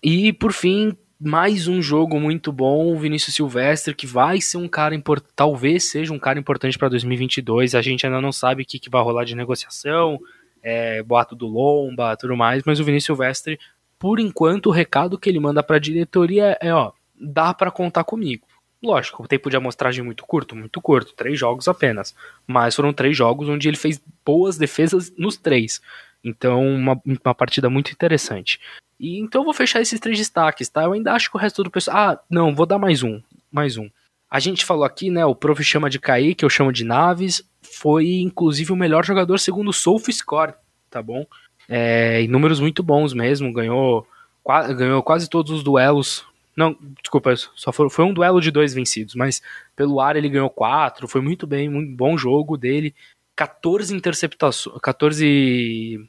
E 0.02 0.32
por 0.32 0.52
fim, 0.52 0.96
mais 1.20 1.68
um 1.68 1.80
jogo 1.80 2.18
muito 2.18 2.52
bom, 2.52 2.92
o 2.92 2.98
Vinícius 2.98 3.34
Silvestre, 3.34 3.94
que 3.94 4.06
vai 4.06 4.40
ser 4.40 4.56
um 4.56 4.68
cara 4.68 4.94
importante, 4.94 5.32
talvez 5.36 5.90
seja 5.90 6.12
um 6.12 6.18
cara 6.18 6.38
importante 6.38 6.76
para 6.76 6.88
2022. 6.88 7.74
A 7.74 7.82
gente 7.82 8.04
ainda 8.04 8.20
não 8.20 8.32
sabe 8.32 8.62
o 8.62 8.66
que, 8.66 8.78
que 8.78 8.90
vai 8.90 9.02
rolar 9.02 9.24
de 9.24 9.34
negociação, 9.34 10.18
é, 10.62 11.02
boato 11.02 11.34
do 11.34 11.46
Lomba, 11.46 12.16
tudo 12.16 12.36
mais, 12.36 12.62
mas 12.64 12.80
o 12.80 12.84
Vinícius 12.84 13.06
Silvestre, 13.06 13.58
por 13.98 14.18
enquanto, 14.18 14.66
o 14.66 14.72
recado 14.72 15.18
que 15.18 15.28
ele 15.28 15.40
manda 15.40 15.62
para 15.62 15.76
a 15.76 15.80
diretoria 15.80 16.58
é: 16.60 16.74
ó, 16.74 16.92
dá 17.18 17.54
para 17.54 17.70
contar 17.70 18.04
comigo. 18.04 18.46
Lógico, 18.84 19.22
o 19.22 19.26
tempo 19.26 19.48
de 19.48 19.56
amostragem 19.56 20.02
é 20.02 20.04
muito 20.04 20.26
curto, 20.26 20.54
muito 20.54 20.78
curto, 20.78 21.14
três 21.14 21.38
jogos 21.38 21.66
apenas. 21.66 22.14
Mas 22.46 22.76
foram 22.76 22.92
três 22.92 23.16
jogos 23.16 23.48
onde 23.48 23.66
ele 23.66 23.78
fez 23.78 23.98
boas 24.22 24.58
defesas 24.58 25.10
nos 25.16 25.38
três. 25.38 25.80
Então, 26.22 26.62
uma, 26.62 27.00
uma 27.24 27.34
partida 27.34 27.70
muito 27.70 27.92
interessante. 27.92 28.60
E 29.00 29.18
então 29.18 29.40
eu 29.40 29.44
vou 29.46 29.54
fechar 29.54 29.80
esses 29.80 29.98
três 29.98 30.18
destaques, 30.18 30.68
tá? 30.68 30.84
Eu 30.84 30.92
ainda 30.92 31.14
acho 31.14 31.30
que 31.30 31.36
o 31.36 31.40
resto 31.40 31.64
do 31.64 31.70
pessoal. 31.70 31.96
Ah, 31.96 32.20
não, 32.28 32.54
vou 32.54 32.66
dar 32.66 32.78
mais 32.78 33.02
um. 33.02 33.22
Mais 33.50 33.78
um. 33.78 33.88
A 34.30 34.38
gente 34.38 34.66
falou 34.66 34.84
aqui, 34.84 35.08
né? 35.08 35.24
O 35.24 35.34
prof 35.34 35.64
chama 35.64 35.88
de 35.88 35.98
Kaique, 35.98 36.44
eu 36.44 36.50
chamo 36.50 36.70
de 36.70 36.84
Naves. 36.84 37.42
Foi 37.62 38.16
inclusive 38.20 38.70
o 38.70 38.76
melhor 38.76 39.02
jogador 39.02 39.38
segundo 39.38 39.68
o 39.68 39.72
SofaScore, 39.72 40.54
tá 40.90 41.02
bom? 41.02 41.26
É, 41.66 42.26
números 42.28 42.60
muito 42.60 42.82
bons 42.82 43.14
mesmo. 43.14 43.50
Ganhou, 43.50 44.06
ganhou 44.76 45.02
quase 45.02 45.30
todos 45.30 45.50
os 45.50 45.62
duelos 45.62 46.26
não, 46.56 46.76
desculpa, 47.02 47.34
só 47.36 47.72
foi, 47.72 47.90
foi, 47.90 48.04
um 48.04 48.14
duelo 48.14 48.40
de 48.40 48.50
dois 48.50 48.72
vencidos, 48.72 49.14
mas 49.14 49.42
pelo 49.74 50.00
ar 50.00 50.16
ele 50.16 50.28
ganhou 50.28 50.50
quatro, 50.50 51.08
foi 51.08 51.20
muito 51.20 51.46
bem, 51.46 51.94
bom 51.94 52.16
jogo 52.16 52.56
dele. 52.56 52.94
14 53.36 53.94
interceptações, 53.94 54.78
14 54.80 56.08